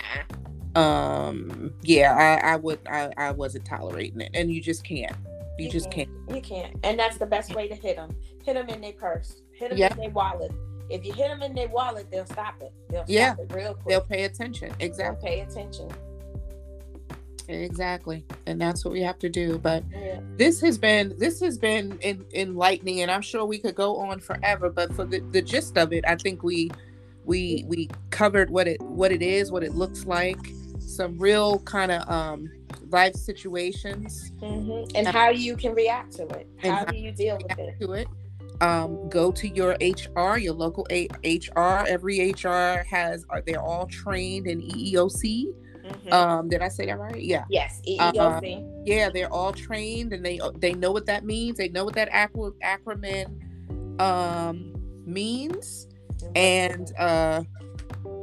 um 0.76 1.74
yeah 1.84 2.14
i 2.14 2.54
i 2.54 2.56
would 2.56 2.80
i 2.88 3.12
i 3.18 3.32
wasn't 3.32 3.64
tolerating 3.66 4.22
it 4.22 4.32
and 4.34 4.52
you 4.52 4.62
just 4.62 4.84
can't 4.84 5.16
you, 5.58 5.66
you 5.66 5.72
just 5.72 5.92
can't. 5.92 6.10
can't. 6.28 6.36
you 6.36 6.42
can't 6.42 6.76
and 6.84 6.98
that's 6.98 7.18
the 7.18 7.26
best 7.26 7.56
way 7.56 7.68
to 7.68 7.76
hit 7.76 7.96
them 7.96 8.16
hit 8.44 8.54
them 8.54 8.70
in 8.70 8.82
their 8.82 8.94
purse 8.94 9.42
hit 9.54 9.70
them 9.72 9.92
in 9.92 9.98
their 9.98 10.10
wallet 10.10 10.52
if 10.92 11.06
you 11.06 11.14
hit 11.14 11.30
them 11.30 11.42
in 11.42 11.56
their 11.56 11.70
wallet, 11.70 12.12
they'll 12.12 12.26
stop 12.26 12.62
it. 12.62 12.74
They'll 12.90 13.06
yeah. 13.08 13.36
It 13.40 13.54
real 13.54 13.74
quick. 13.74 13.88
They'll 13.88 14.02
pay 14.02 14.26
attention. 14.26 14.74
Exactly. 14.80 15.30
They'll 15.30 15.46
pay 15.46 15.50
attention. 15.50 15.90
Exactly. 17.48 18.26
And 18.46 18.60
that's 18.60 18.86
what 18.86 18.94
we 18.94 19.02
have 19.02 19.20
to 19.20 19.30
do. 19.30 19.58
But 19.58 19.84
yeah. 19.92 20.20
this 20.38 20.62
has 20.62 20.78
been 20.78 21.16
this 21.18 21.40
has 21.42 21.58
been 21.58 21.98
in, 22.02 22.26
enlightening 22.34 23.02
and 23.02 23.12
I'm 23.12 23.22
sure 23.22 23.46
we 23.46 23.60
could 23.60 23.76
go 23.76 23.98
on 23.98 24.20
forever. 24.20 24.70
But 24.70 24.94
for 24.94 25.06
the, 25.06 25.20
the 25.32 25.42
gist 25.42 25.78
of 25.78 25.94
it, 25.94 26.04
I 26.08 26.16
think 26.16 26.44
we 26.44 26.72
we 27.26 27.66
we 27.68 27.90
covered 28.10 28.50
what 28.50 28.68
it 28.68 28.82
what 28.82 29.12
it 29.12 29.22
is, 29.22 29.52
what 29.52 29.64
it 29.64 29.74
looks 29.74 30.06
like, 30.06 30.40
some 30.80 31.18
real 31.18 31.60
kind 31.60 31.92
of 31.92 32.10
um 32.10 32.50
life 32.90 33.16
situations 33.16 34.32
mm-hmm. 34.42 34.96
and 34.96 35.08
how 35.08 35.30
you 35.30 35.56
can 35.56 35.74
react 35.74 36.14
to 36.14 36.28
it. 36.28 36.48
How 36.58 36.86
do 36.86 36.98
you 36.98 37.12
deal 37.12 37.38
with 37.38 37.58
it? 37.58 37.80
To 37.80 37.94
it 37.94 38.08
um, 38.62 39.10
go 39.10 39.32
to 39.32 39.48
your 39.48 39.76
HR, 39.82 40.38
your 40.38 40.54
local 40.54 40.88
A- 40.92 41.10
HR. 41.26 41.86
Every 41.88 42.32
HR 42.32 42.86
has, 42.88 43.26
are 43.30 43.42
they're 43.42 43.62
all 43.62 43.88
trained 43.88 44.48
in 44.48 44.62
EEOC. 44.62 45.54
Mm-hmm. 45.84 46.14
Um, 46.14 46.50
did 46.50 46.62
I 46.62 46.68
say 46.68 46.86
that 46.86 47.00
right? 47.00 47.22
Yeah. 47.22 47.46
Yes, 47.50 47.82
EEOC. 47.88 48.18
Uh, 48.18 48.84
yeah, 48.86 49.10
they're 49.10 49.32
all 49.32 49.54
trained 49.54 50.14
and 50.14 50.26
they 50.26 50.40
they 50.58 50.74
know 50.74 50.92
what 50.92 51.06
that 51.08 51.26
means. 51.26 51.58
They 51.58 51.70
know 51.70 51.86
what 51.86 51.96
that 51.96 52.10
acro- 52.12 52.56
acronym 52.64 53.40
um, 54.00 54.74
means, 55.06 55.88
mm-hmm. 56.18 56.32
and 56.36 56.92
uh, 56.98 57.44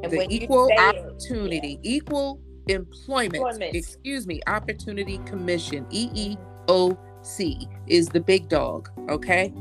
and 0.03 0.13
the 0.13 0.27
equal 0.31 0.71
opportunity, 0.79 1.79
yeah. 1.83 1.97
equal 1.97 2.41
employment, 2.69 3.37
employment, 3.37 3.75
excuse 3.75 4.27
me, 4.27 4.41
opportunity 4.47 5.19
commission, 5.19 5.85
EEOC 5.87 7.69
is 7.87 8.09
the 8.09 8.21
big 8.21 8.49
dog. 8.49 8.91
Okay. 9.09 9.53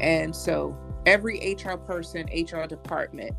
And 0.00 0.34
so 0.34 0.76
every 1.06 1.54
HR 1.54 1.76
person, 1.76 2.26
HR 2.26 2.66
department 2.66 3.34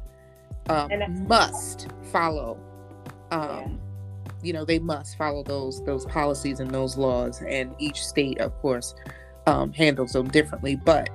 um, 0.70 1.28
must 1.28 1.88
follow. 2.12 2.60
Um. 3.32 3.80
You 4.44 4.54
know, 4.54 4.66
they 4.66 4.80
must 4.80 5.18
follow 5.18 5.44
those 5.44 5.84
those 5.84 6.06
policies 6.06 6.60
and 6.60 6.72
those 6.72 6.98
laws, 6.98 7.42
and 7.42 7.74
each 7.80 8.06
state, 8.06 8.40
of 8.40 8.56
course, 8.62 8.96
um, 9.46 9.74
handles 9.74 10.12
them 10.12 10.28
differently. 10.30 10.76
But 10.76 11.10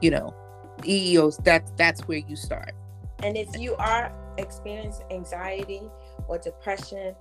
you 0.00 0.10
know, 0.10 0.34
EEOs 0.78 1.42
that 1.44 1.76
that's 1.76 2.02
where 2.08 2.18
you 2.18 2.36
start. 2.36 2.74
And 3.22 3.36
if 3.36 3.56
you 3.58 3.76
are 3.76 4.12
experiencing 4.38 5.06
anxiety 5.10 5.82
or 6.26 6.38
depression 6.38 7.14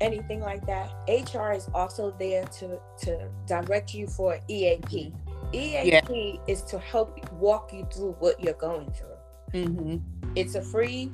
anything 0.00 0.40
like 0.40 0.66
that, 0.66 0.92
HR 1.08 1.52
is 1.52 1.68
also 1.74 2.14
there 2.18 2.44
to 2.44 2.78
to 3.02 3.28
direct 3.46 3.94
you 3.94 4.06
for 4.06 4.38
EAP. 4.48 5.12
EAP 5.52 5.90
yeah. 5.90 6.36
is 6.46 6.62
to 6.62 6.78
help 6.78 7.32
walk 7.34 7.72
you 7.72 7.86
through 7.92 8.12
what 8.18 8.42
you're 8.42 8.54
going 8.54 8.90
through. 8.92 9.62
Mm-hmm. 9.64 9.96
It's 10.34 10.54
a 10.54 10.62
free. 10.62 11.10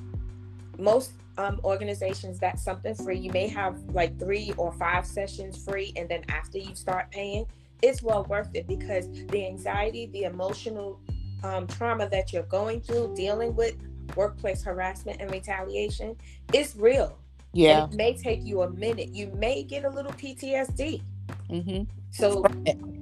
Most 0.78 1.12
um, 1.38 1.60
organizations 1.64 2.38
that's 2.38 2.62
something 2.62 2.94
free. 2.94 3.18
You 3.18 3.32
may 3.32 3.48
have 3.48 3.78
like 3.92 4.18
three 4.18 4.52
or 4.56 4.72
five 4.72 5.06
sessions 5.06 5.62
free, 5.64 5.92
and 5.96 6.08
then 6.08 6.24
after 6.28 6.58
you 6.58 6.74
start 6.74 7.10
paying, 7.10 7.46
it's 7.82 8.02
well 8.02 8.24
worth 8.24 8.50
it 8.54 8.66
because 8.66 9.08
the 9.28 9.46
anxiety, 9.46 10.06
the 10.06 10.24
emotional 10.24 11.00
um, 11.42 11.66
trauma 11.66 12.08
that 12.10 12.32
you're 12.32 12.42
going 12.44 12.80
through, 12.80 13.14
dealing 13.16 13.54
with 13.54 13.76
workplace 14.16 14.62
harassment 14.62 15.20
and 15.20 15.30
retaliation, 15.30 16.16
is 16.52 16.76
real. 16.76 17.18
Yeah. 17.52 17.84
And 17.84 17.92
it 17.92 17.96
may 17.96 18.16
take 18.16 18.44
you 18.44 18.62
a 18.62 18.70
minute. 18.70 19.14
You 19.14 19.28
may 19.28 19.62
get 19.62 19.84
a 19.84 19.90
little 19.90 20.12
PTSD. 20.12 21.02
Mm-hmm. 21.48 21.82
So 22.10 22.44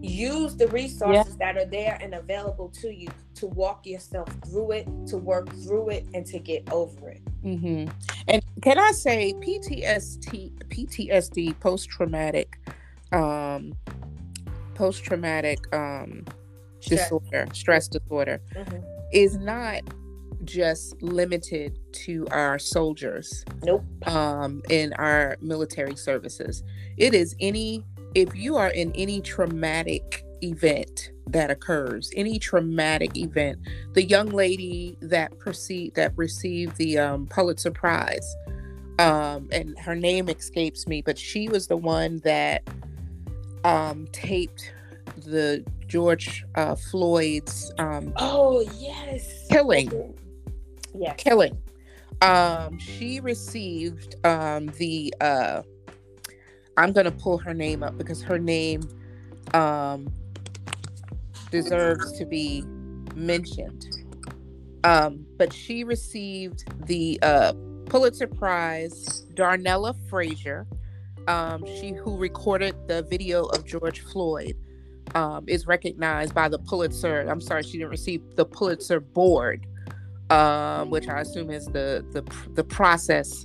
use 0.00 0.56
the 0.56 0.68
resources 0.68 1.36
yeah. 1.40 1.52
that 1.52 1.62
are 1.62 1.68
there 1.68 1.98
and 2.00 2.14
available 2.14 2.68
to 2.80 2.94
you 2.94 3.08
to 3.36 3.46
walk 3.46 3.86
yourself 3.86 4.28
through 4.46 4.72
it, 4.72 4.88
to 5.08 5.16
work 5.16 5.50
through 5.62 5.90
it, 5.90 6.06
and 6.14 6.26
to 6.26 6.38
get 6.38 6.70
over 6.72 7.10
it. 7.10 7.22
Mm-hmm. 7.42 7.90
And 8.28 8.42
can 8.62 8.78
I 8.78 8.92
say 8.92 9.34
PTSD, 9.34 10.52
PTSD, 10.68 11.58
post 11.60 11.88
traumatic, 11.88 12.58
um, 13.12 13.72
post 14.74 15.04
traumatic 15.04 15.58
um, 15.74 16.24
disorder, 16.80 17.46
stress 17.52 17.88
disorder, 17.88 18.40
mm-hmm. 18.54 18.78
is 19.12 19.36
not 19.38 19.82
just 20.44 21.00
limited 21.02 21.78
to 21.92 22.26
our 22.30 22.58
soldiers. 22.58 23.44
Nope. 23.62 23.84
Um, 24.06 24.62
in 24.70 24.92
our 24.94 25.36
military 25.40 25.96
services, 25.96 26.62
it 26.96 27.14
is 27.14 27.34
any. 27.40 27.84
If 28.14 28.34
you 28.34 28.56
are 28.56 28.68
in 28.68 28.92
any 28.94 29.20
traumatic 29.20 30.24
event 30.42 31.10
that 31.26 31.50
occurs, 31.50 32.10
any 32.16 32.38
traumatic 32.38 33.16
event, 33.16 33.58
the 33.92 34.04
young 34.04 34.28
lady 34.28 34.96
that 35.00 35.38
proceed 35.38 35.94
that 35.94 36.16
received 36.16 36.76
the 36.76 36.98
um, 36.98 37.26
Pulitzer 37.26 37.70
Prize, 37.70 38.36
um, 38.98 39.48
and 39.52 39.78
her 39.78 39.94
name 39.94 40.28
escapes 40.28 40.86
me, 40.86 41.02
but 41.02 41.18
she 41.18 41.48
was 41.48 41.66
the 41.66 41.76
one 41.76 42.18
that 42.24 42.68
um, 43.64 44.06
taped 44.12 44.72
the 45.24 45.64
George 45.86 46.44
uh, 46.54 46.74
Floyd's 46.74 47.72
um, 47.78 48.12
oh 48.16 48.60
yes 48.78 49.46
killing 49.50 50.14
yeah. 50.98 51.14
killing. 51.14 51.56
Um, 52.20 52.78
she 52.78 53.20
received 53.20 54.16
um, 54.24 54.66
the. 54.78 55.14
Uh, 55.20 55.62
I'm 56.78 56.92
gonna 56.92 57.10
pull 57.10 57.38
her 57.38 57.54
name 57.54 57.82
up 57.82 57.98
because 57.98 58.22
her 58.22 58.38
name 58.38 58.82
um, 59.54 60.12
deserves 61.50 62.12
to 62.18 62.24
be 62.24 62.62
mentioned. 63.14 63.86
Um, 64.84 65.26
but 65.36 65.52
she 65.52 65.84
received 65.84 66.64
the 66.86 67.18
uh, 67.22 67.52
Pulitzer 67.86 68.26
Prize. 68.26 69.24
Darnella 69.34 69.94
Frazier, 70.08 70.66
um, 71.28 71.64
she 71.64 71.92
who 71.92 72.16
recorded 72.16 72.74
the 72.88 73.02
video 73.04 73.44
of 73.44 73.64
George 73.64 74.00
Floyd, 74.00 74.56
um, 75.14 75.44
is 75.46 75.66
recognized 75.66 76.34
by 76.34 76.48
the 76.48 76.58
Pulitzer. 76.58 77.20
I'm 77.20 77.40
sorry, 77.40 77.62
she 77.62 77.78
didn't 77.78 77.90
receive 77.90 78.22
the 78.34 78.44
Pulitzer 78.44 78.98
Board 78.98 79.64
um, 80.30 80.90
which 80.90 81.08
I 81.08 81.20
assume 81.20 81.50
is 81.50 81.66
the 81.66 82.04
the 82.12 82.22
the 82.54 82.64
process. 82.64 83.44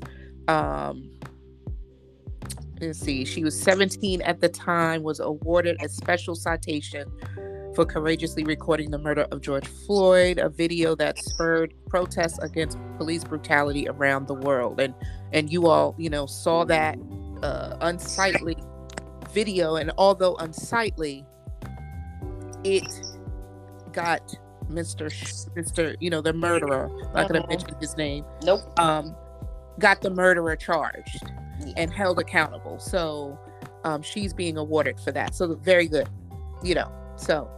Let's 2.81 2.99
see, 2.99 3.23
she 3.23 3.43
was 3.43 3.59
17 3.59 4.21
at 4.23 4.41
the 4.41 4.49
time, 4.49 5.03
was 5.03 5.19
awarded 5.19 5.77
a 5.81 5.89
special 5.89 6.35
citation 6.35 7.11
for 7.75 7.85
courageously 7.85 8.43
recording 8.43 8.91
the 8.91 8.97
murder 8.97 9.27
of 9.31 9.41
George 9.41 9.67
Floyd, 9.67 10.37
a 10.37 10.49
video 10.49 10.95
that 10.95 11.17
spurred 11.17 11.73
protests 11.87 12.39
against 12.39 12.77
police 12.97 13.23
brutality 13.23 13.87
around 13.87 14.27
the 14.27 14.33
world. 14.33 14.79
And 14.79 14.93
and 15.31 15.51
you 15.51 15.67
all, 15.67 15.95
you 15.97 16.09
know, 16.09 16.25
saw 16.25 16.63
that 16.65 16.97
uh, 17.41 17.77
unsightly 17.81 18.57
video, 19.31 19.75
and 19.75 19.91
although 19.97 20.35
unsightly, 20.35 21.25
it 22.63 22.87
got 23.91 24.35
Mr. 24.69 25.09
Mr. 25.55 25.95
You 25.99 26.09
know, 26.09 26.21
the 26.21 26.33
murderer. 26.33 26.89
I'm 26.89 27.13
not 27.13 27.27
gonna 27.27 27.39
uh-huh. 27.39 27.47
mention 27.49 27.75
his 27.79 27.95
name. 27.97 28.25
Nope. 28.43 28.61
Um, 28.79 29.15
got 29.79 30.01
the 30.01 30.09
murderer 30.09 30.55
charged 30.55 31.31
yeah. 31.65 31.73
and 31.77 31.91
held 31.93 32.19
accountable. 32.19 32.79
So, 32.79 33.39
um, 33.83 34.01
she's 34.01 34.33
being 34.33 34.57
awarded 34.57 34.99
for 34.99 35.11
that. 35.11 35.35
So 35.35 35.55
very 35.55 35.87
good. 35.87 36.09
You 36.63 36.75
know. 36.75 36.91
So, 37.15 37.49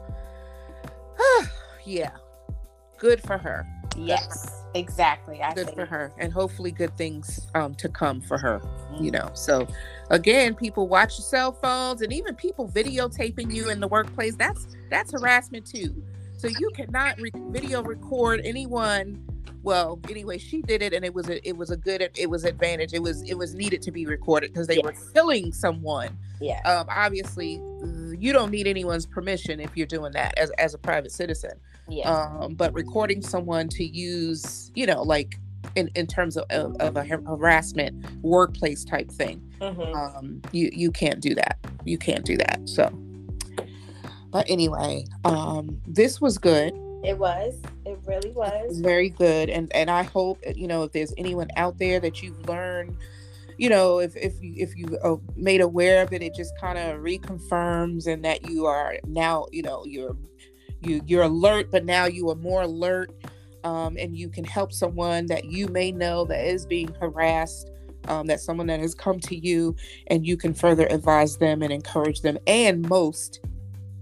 yeah, 1.86 2.12
good 2.98 3.22
for 3.22 3.38
her. 3.38 3.66
Yes. 3.98 4.64
Exactly. 4.74 5.42
I 5.42 5.54
good 5.54 5.68
think. 5.68 5.78
for 5.78 5.86
her, 5.86 6.12
and 6.18 6.34
hopefully 6.34 6.70
good 6.72 6.96
things 6.98 7.48
um, 7.56 7.76
to 7.76 7.88
come 7.88 8.22
for 8.22 8.38
her. 8.38 8.62
You 9.00 9.12
Mm-hmm. 9.12 9.28
know, 9.28 9.32
so 9.34 9.68
again, 10.10 10.54
people 10.54 10.88
watch 10.90 11.18
your 11.18 11.24
cell 11.26 11.54
phones, 11.54 12.02
and 12.02 12.12
even 12.12 12.36
people 12.36 12.68
videotaping 12.68 13.54
you 13.54 13.70
in 13.70 13.80
the 13.80 13.88
workplace. 13.88 14.36
That's 14.36 14.68
that's 14.90 15.12
harassment 15.14 15.66
too. 15.66 16.04
So 16.38 16.48
you 16.50 16.70
cannot 16.76 17.20
re- 17.22 17.32
video 17.50 17.82
record 17.84 18.42
anyone. 18.44 19.26
Well, 19.66 20.00
anyway, 20.10 20.38
she 20.38 20.62
did 20.62 20.82
it, 20.82 20.94
and 20.94 21.04
it 21.04 21.14
was 21.14 21.28
a 21.28 21.46
it 21.48 21.58
was 21.58 21.72
a 21.72 21.78
good 21.78 22.10
it 22.16 22.30
was 22.30 22.46
advantage. 22.46 22.94
It 22.94 23.02
was 23.02 23.22
it 23.24 23.34
was 23.38 23.54
needed 23.54 23.82
to 23.82 23.92
be 23.92 24.06
recorded 24.06 24.54
because 24.54 24.68
they 24.68 24.80
were 24.80 24.94
killing 25.14 25.52
someone. 25.52 26.18
Yeah. 26.40 26.62
Um, 26.64 26.88
obviously, 26.90 27.62
you 28.18 28.32
don't 28.32 28.52
need 28.52 28.68
anyone's 28.68 29.06
permission 29.06 29.60
if 29.60 29.76
you're 29.76 29.88
doing 29.88 30.14
that 30.14 30.38
as 30.38 30.52
as 30.52 30.74
a 30.74 30.78
private 30.78 31.12
citizen 31.12 31.60
yeah. 31.88 32.10
um, 32.10 32.56
but 32.56 32.74
recording 32.74 33.22
someone 33.22 33.68
to 33.70 33.84
use, 33.84 34.72
you 34.76 34.86
know, 34.86 35.02
like 35.04 35.40
in, 35.76 35.90
in 35.96 36.08
terms 36.08 36.38
of, 36.38 36.46
of, 36.50 36.76
of 36.78 36.98
a 36.98 37.04
harassment 37.04 38.06
workplace 38.22 38.84
type 38.84 39.10
thing, 39.10 39.42
Mhm. 39.62 39.96
um, 39.96 40.42
you 40.52 40.70
you 40.74 40.92
can't 40.92 41.22
do 41.22 41.36
that. 41.36 41.58
You 41.84 41.98
can't 41.98 42.26
do 42.26 42.38
that. 42.38 42.62
So, 42.66 42.90
but 44.32 44.46
anyway, 44.50 45.06
um, 45.24 45.82
this 45.88 46.20
was 46.20 46.38
good, 46.38 46.74
It 47.06 47.18
was. 47.18 47.60
It 47.86 48.00
really 48.06 48.32
was. 48.32 48.80
very 48.80 49.10
good, 49.10 49.50
and 49.50 49.74
and 49.76 49.90
I 49.90 50.04
hope 50.04 50.40
you 50.56 50.68
know 50.68 50.84
if 50.84 50.92
there's 50.92 51.14
anyone 51.18 51.50
out 51.56 51.78
there 51.78 52.00
that 52.00 52.22
you've 52.22 52.48
learned. 52.48 52.98
You 53.58 53.70
know, 53.70 54.00
if 54.00 54.16
if 54.18 54.42
you 54.42 54.54
if 54.58 54.76
you 54.76 54.98
are 55.02 55.18
made 55.38 55.62
aware 55.62 56.02
of 56.02 56.12
it, 56.12 56.22
it 56.22 56.36
just 56.36 56.58
kind 56.60 56.78
of 56.78 57.00
reconfirms, 57.00 58.08
and 58.08 58.26
that 58.26 58.50
you 58.50 58.66
are 58.66 58.98
now, 59.06 59.46
you 59.52 59.62
know, 59.62 59.86
you're 59.86 60.18
you 60.86 61.02
you're 61.06 61.24
alert 61.24 61.72
but 61.72 61.86
now 61.86 62.06
you 62.06 62.30
are 62.30 62.36
more 62.36 62.64
alert 62.64 63.12
um, 63.64 63.98
and 63.98 64.16
you 64.16 64.30
can 64.30 64.44
help 64.44 64.72
someone 64.72 65.26
that 65.26 65.46
you 65.46 65.68
may 65.68 65.92
know 65.92 66.26
that 66.26 66.46
is 66.46 66.66
being 66.66 66.94
harassed 67.00 67.72
um, 68.08 68.28
that 68.28 68.40
someone 68.40 68.68
that 68.68 68.80
has 68.80 68.94
come 68.94 69.20
to 69.20 69.36
you 69.36 69.76
and 70.08 70.26
you 70.26 70.38
can 70.38 70.54
further 70.54 70.86
advise 70.88 71.38
them 71.38 71.62
and 71.62 71.74
encourage 71.74 72.22
them 72.22 72.38
and 72.48 72.88
most 72.88 73.42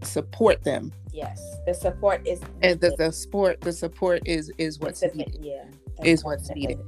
support 0.01 0.63
them 0.63 0.91
Yes. 1.13 1.39
The 1.65 1.73
support 1.73 2.25
is. 2.27 2.41
and 2.61 2.79
the, 2.81 2.95
the 2.97 3.11
support 3.11 3.61
the 3.61 3.71
support 3.71 4.21
is 4.25 4.51
is 4.57 4.79
what's 4.79 5.01
needed 5.03 5.37
Yeah. 5.41 5.63
is 6.03 6.23
what's 6.23 6.49
needed 6.49 6.79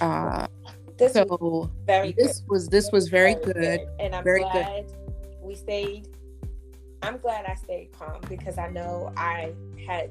uh 0.00 0.46
This 0.96 1.14
was 1.14 1.28
so 1.28 1.70
very 1.84 2.12
good. 2.12 2.24
this 2.24 2.42
was 2.48 2.68
this 2.68 2.90
was 2.92 3.08
very 3.08 3.34
good 3.34 3.80
And 3.98 4.14
I'm 4.14 4.22
Very 4.24 4.42
good. 4.42 4.52
glad 4.52 4.92
we 5.42 5.54
stayed. 5.54 6.08
I'm 7.02 7.18
glad 7.18 7.44
I 7.46 7.54
stayed 7.54 7.92
calm 7.92 8.20
because 8.28 8.56
I 8.56 8.68
know 8.70 9.12
I 9.16 9.52
had 9.86 10.10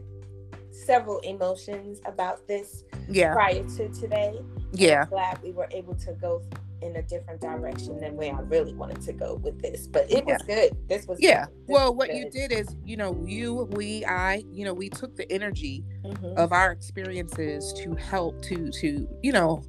several 0.72 1.20
emotions 1.20 2.02
about 2.06 2.46
this 2.48 2.84
yeah 3.10 3.34
prior 3.34 3.64
to 3.78 3.90
today. 3.90 4.40
yeah 4.74 5.04
I'm 5.04 5.10
glad 5.10 5.42
we 5.42 5.52
were 5.52 5.70
able 5.72 5.96
to 5.96 6.12
go 6.14 6.42
in 6.84 6.96
a 6.98 7.02
different 7.04 7.42
direction 7.42 7.98
than 7.98 8.16
where 8.16 8.34
I 8.36 8.42
really 8.42 8.74
wanted 8.74 9.02
to 9.04 9.14
go 9.14 9.36
with 9.36 9.62
this. 9.62 9.88
But 9.88 10.12
it 10.12 10.26
was 10.26 10.42
good. 10.44 10.76
This 10.88 11.08
was 11.08 11.20
yeah. 11.22 11.46
This 11.46 11.54
well 11.68 11.94
was 11.96 12.08
what 12.10 12.16
you 12.16 12.30
did 12.30 12.52
is 12.52 12.76
you 12.86 12.98
know 12.98 13.22
you 13.26 13.64
we 13.72 14.04
i 14.06 14.44
you 14.52 14.66
know 14.66 14.74
we 14.74 14.90
took 14.90 15.16
the 15.16 15.32
energy 15.32 15.84
Mhm. 16.06 16.36
of 16.36 16.52
our 16.52 16.72
experiences 16.72 17.74
to 17.84 17.96
help 17.96 18.42
to 18.44 18.70
to 18.72 19.08
you 19.22 19.32
know 19.32 19.64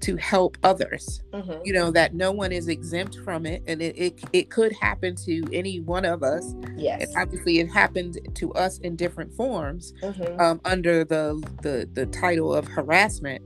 to 0.00 0.16
help 0.16 0.58
others 0.62 1.22
Mhm. 1.32 1.60
you 1.64 1.72
know 1.72 1.90
that 1.90 2.14
no 2.14 2.30
one 2.30 2.52
is 2.52 2.68
exempt 2.68 3.18
from 3.24 3.46
it 3.46 3.62
and 3.66 3.80
it 3.82 3.96
it, 3.98 4.20
it 4.32 4.50
could 4.50 4.72
happen 4.72 5.14
to 5.16 5.42
any 5.52 5.80
one 5.80 6.04
of 6.04 6.22
us 6.22 6.54
Yes. 6.76 7.02
and 7.08 7.16
obviously 7.16 7.58
it 7.58 7.68
happened 7.68 8.18
to 8.34 8.52
us 8.52 8.78
in 8.80 8.96
different 8.96 9.32
forms 9.34 9.92
Mhm. 10.02 10.40
um, 10.40 10.60
under 10.64 11.04
the 11.04 11.42
the 11.62 11.88
the 11.94 12.06
title 12.06 12.54
of 12.54 12.68
harassment 12.68 13.42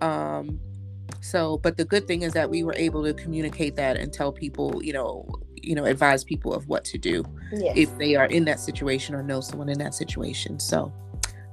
um 0.00 0.58
so 1.20 1.58
but 1.58 1.76
the 1.76 1.84
good 1.84 2.06
thing 2.06 2.22
is 2.22 2.32
that 2.32 2.48
we 2.48 2.62
were 2.62 2.74
able 2.76 3.02
to 3.04 3.12
communicate 3.14 3.76
that 3.76 3.96
and 3.96 4.12
tell 4.12 4.32
people 4.32 4.80
you 4.82 4.92
know 4.92 5.26
you 5.56 5.74
know 5.74 5.84
advise 5.84 6.24
people 6.24 6.54
of 6.54 6.66
what 6.68 6.84
to 6.84 6.98
do 6.98 7.24
Yes. 7.52 7.74
if 7.76 7.98
they 7.98 8.14
are 8.16 8.26
in 8.26 8.44
that 8.44 8.60
situation 8.60 9.14
or 9.14 9.22
know 9.22 9.40
someone 9.40 9.68
in 9.68 9.78
that 9.78 9.94
situation 9.94 10.58
so 10.60 10.92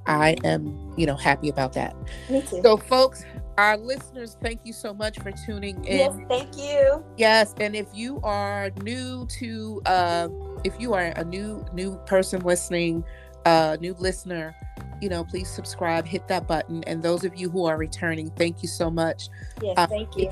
i 0.06 0.36
am 0.44 0.94
you 0.96 1.06
know 1.06 1.16
happy 1.16 1.48
about 1.48 1.72
that 1.74 1.94
Me 2.30 2.40
too. 2.42 2.60
so 2.62 2.76
folks 2.76 3.24
our 3.58 3.76
listeners 3.76 4.36
thank 4.40 4.60
you 4.64 4.72
so 4.72 4.94
much 4.94 5.18
for 5.18 5.32
tuning 5.44 5.84
in 5.84 5.98
yes. 5.98 6.16
Thank 6.28 6.56
you. 6.56 7.04
yes 7.16 7.54
and 7.60 7.74
if 7.74 7.88
you 7.92 8.20
are 8.22 8.70
new 8.82 9.26
to 9.40 9.82
uh 9.86 10.28
if 10.64 10.78
you 10.80 10.94
are 10.94 11.12
a 11.16 11.24
new 11.24 11.64
new 11.72 11.96
person 12.06 12.40
listening 12.42 13.02
uh 13.48 13.76
new 13.80 13.94
listener 13.94 14.54
you 15.00 15.08
know 15.08 15.24
please 15.24 15.48
subscribe 15.48 16.04
hit 16.06 16.26
that 16.28 16.46
button 16.46 16.82
and 16.84 17.02
those 17.02 17.24
of 17.24 17.34
you 17.36 17.48
who 17.48 17.64
are 17.64 17.76
returning 17.78 18.30
thank 18.32 18.62
you 18.62 18.68
so 18.68 18.90
much 18.90 19.28
Yes. 19.62 19.74
Uh, 19.78 19.86
thank 19.86 20.16
you. 20.16 20.30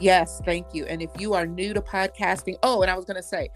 yes 0.00 0.40
thank 0.44 0.66
you 0.74 0.84
and 0.86 1.00
if 1.02 1.10
you 1.18 1.34
are 1.34 1.46
new 1.46 1.72
to 1.74 1.80
podcasting 1.80 2.56
oh 2.62 2.82
and 2.82 2.90
i 2.90 2.96
was 2.96 3.04
gonna 3.04 3.22
say 3.22 3.48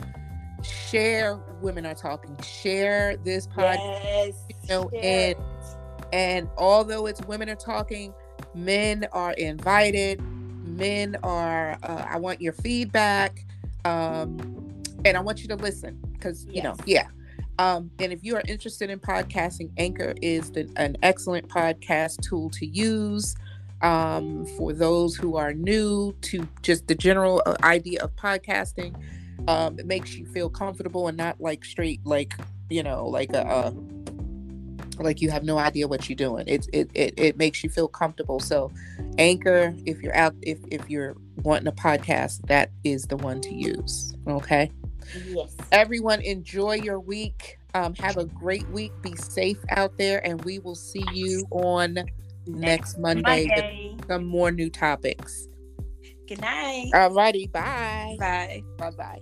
share 0.62 1.36
women 1.60 1.86
are 1.86 1.94
talking 1.94 2.36
share 2.42 3.16
this 3.24 3.46
podcast 3.46 3.78
Yes. 4.04 4.34
know, 4.68 4.90
share 4.92 5.34
and- 5.34 5.36
and 6.12 6.48
although 6.58 7.06
it's 7.06 7.22
women 7.22 7.48
are 7.48 7.54
talking 7.54 8.12
men 8.54 9.06
are 9.12 9.32
invited 9.34 10.20
men 10.64 11.16
are 11.22 11.78
uh, 11.84 12.04
i 12.08 12.16
want 12.16 12.40
your 12.40 12.52
feedback 12.52 13.44
um 13.84 14.36
and 15.04 15.16
i 15.16 15.20
want 15.20 15.40
you 15.40 15.48
to 15.48 15.56
listen 15.56 15.98
because 16.12 16.44
you 16.46 16.62
know 16.62 16.74
yeah 16.84 17.06
um 17.60 17.90
and 17.98 18.12
if 18.12 18.24
you 18.24 18.34
are 18.34 18.42
interested 18.48 18.90
in 18.90 18.98
podcasting 18.98 19.70
anchor 19.76 20.14
is 20.22 20.50
the, 20.52 20.68
an 20.76 20.96
excellent 21.02 21.46
podcast 21.48 22.20
tool 22.26 22.48
to 22.50 22.66
use 22.66 23.36
um 23.82 24.46
for 24.56 24.72
those 24.72 25.14
who 25.14 25.36
are 25.36 25.52
new 25.52 26.12
to 26.22 26.48
just 26.62 26.86
the 26.88 26.94
general 26.94 27.42
uh, 27.46 27.54
idea 27.62 28.02
of 28.02 28.14
podcasting 28.16 28.94
um 29.48 29.78
it 29.78 29.86
makes 29.86 30.14
you 30.14 30.26
feel 30.26 30.48
comfortable 30.48 31.06
and 31.08 31.16
not 31.16 31.40
like 31.40 31.64
straight 31.64 32.00
like 32.04 32.34
you 32.70 32.82
know 32.82 33.06
like 33.06 33.32
a, 33.32 33.42
a 33.42 33.74
like 35.02 35.20
you 35.20 35.30
have 35.30 35.44
no 35.44 35.58
idea 35.58 35.88
what 35.88 36.08
you're 36.08 36.16
doing. 36.16 36.46
It, 36.46 36.66
it 36.72 36.90
it 36.94 37.14
it 37.16 37.36
makes 37.38 37.64
you 37.64 37.70
feel 37.70 37.88
comfortable. 37.88 38.38
So 38.40 38.70
Anchor, 39.18 39.74
if 39.86 40.02
you're 40.02 40.14
out 40.14 40.34
if 40.42 40.58
if 40.70 40.88
you're 40.90 41.16
wanting 41.42 41.68
a 41.68 41.72
podcast, 41.72 42.46
that 42.48 42.70
is 42.84 43.04
the 43.04 43.16
one 43.16 43.40
to 43.42 43.54
use. 43.54 44.14
Okay. 44.28 44.70
Yes. 45.26 45.56
Everyone 45.72 46.20
enjoy 46.22 46.74
your 46.74 47.00
week. 47.00 47.58
Um, 47.74 47.94
have 47.94 48.16
a 48.16 48.24
great 48.24 48.68
week. 48.70 48.92
Be 49.02 49.14
safe 49.16 49.58
out 49.70 49.96
there, 49.96 50.24
and 50.26 50.44
we 50.44 50.58
will 50.58 50.74
see 50.74 51.04
you 51.12 51.46
on 51.50 51.98
next 52.46 52.98
Monday 52.98 53.46
Monday. 53.46 53.94
with 53.96 54.08
some 54.08 54.24
more 54.24 54.50
new 54.50 54.70
topics. 54.70 55.48
Good 56.26 56.40
night. 56.40 56.90
All 56.94 57.12
righty. 57.12 57.46
Bye. 57.46 58.16
Bye. 58.18 58.62
Bye 58.78 58.90
bye. 58.90 59.20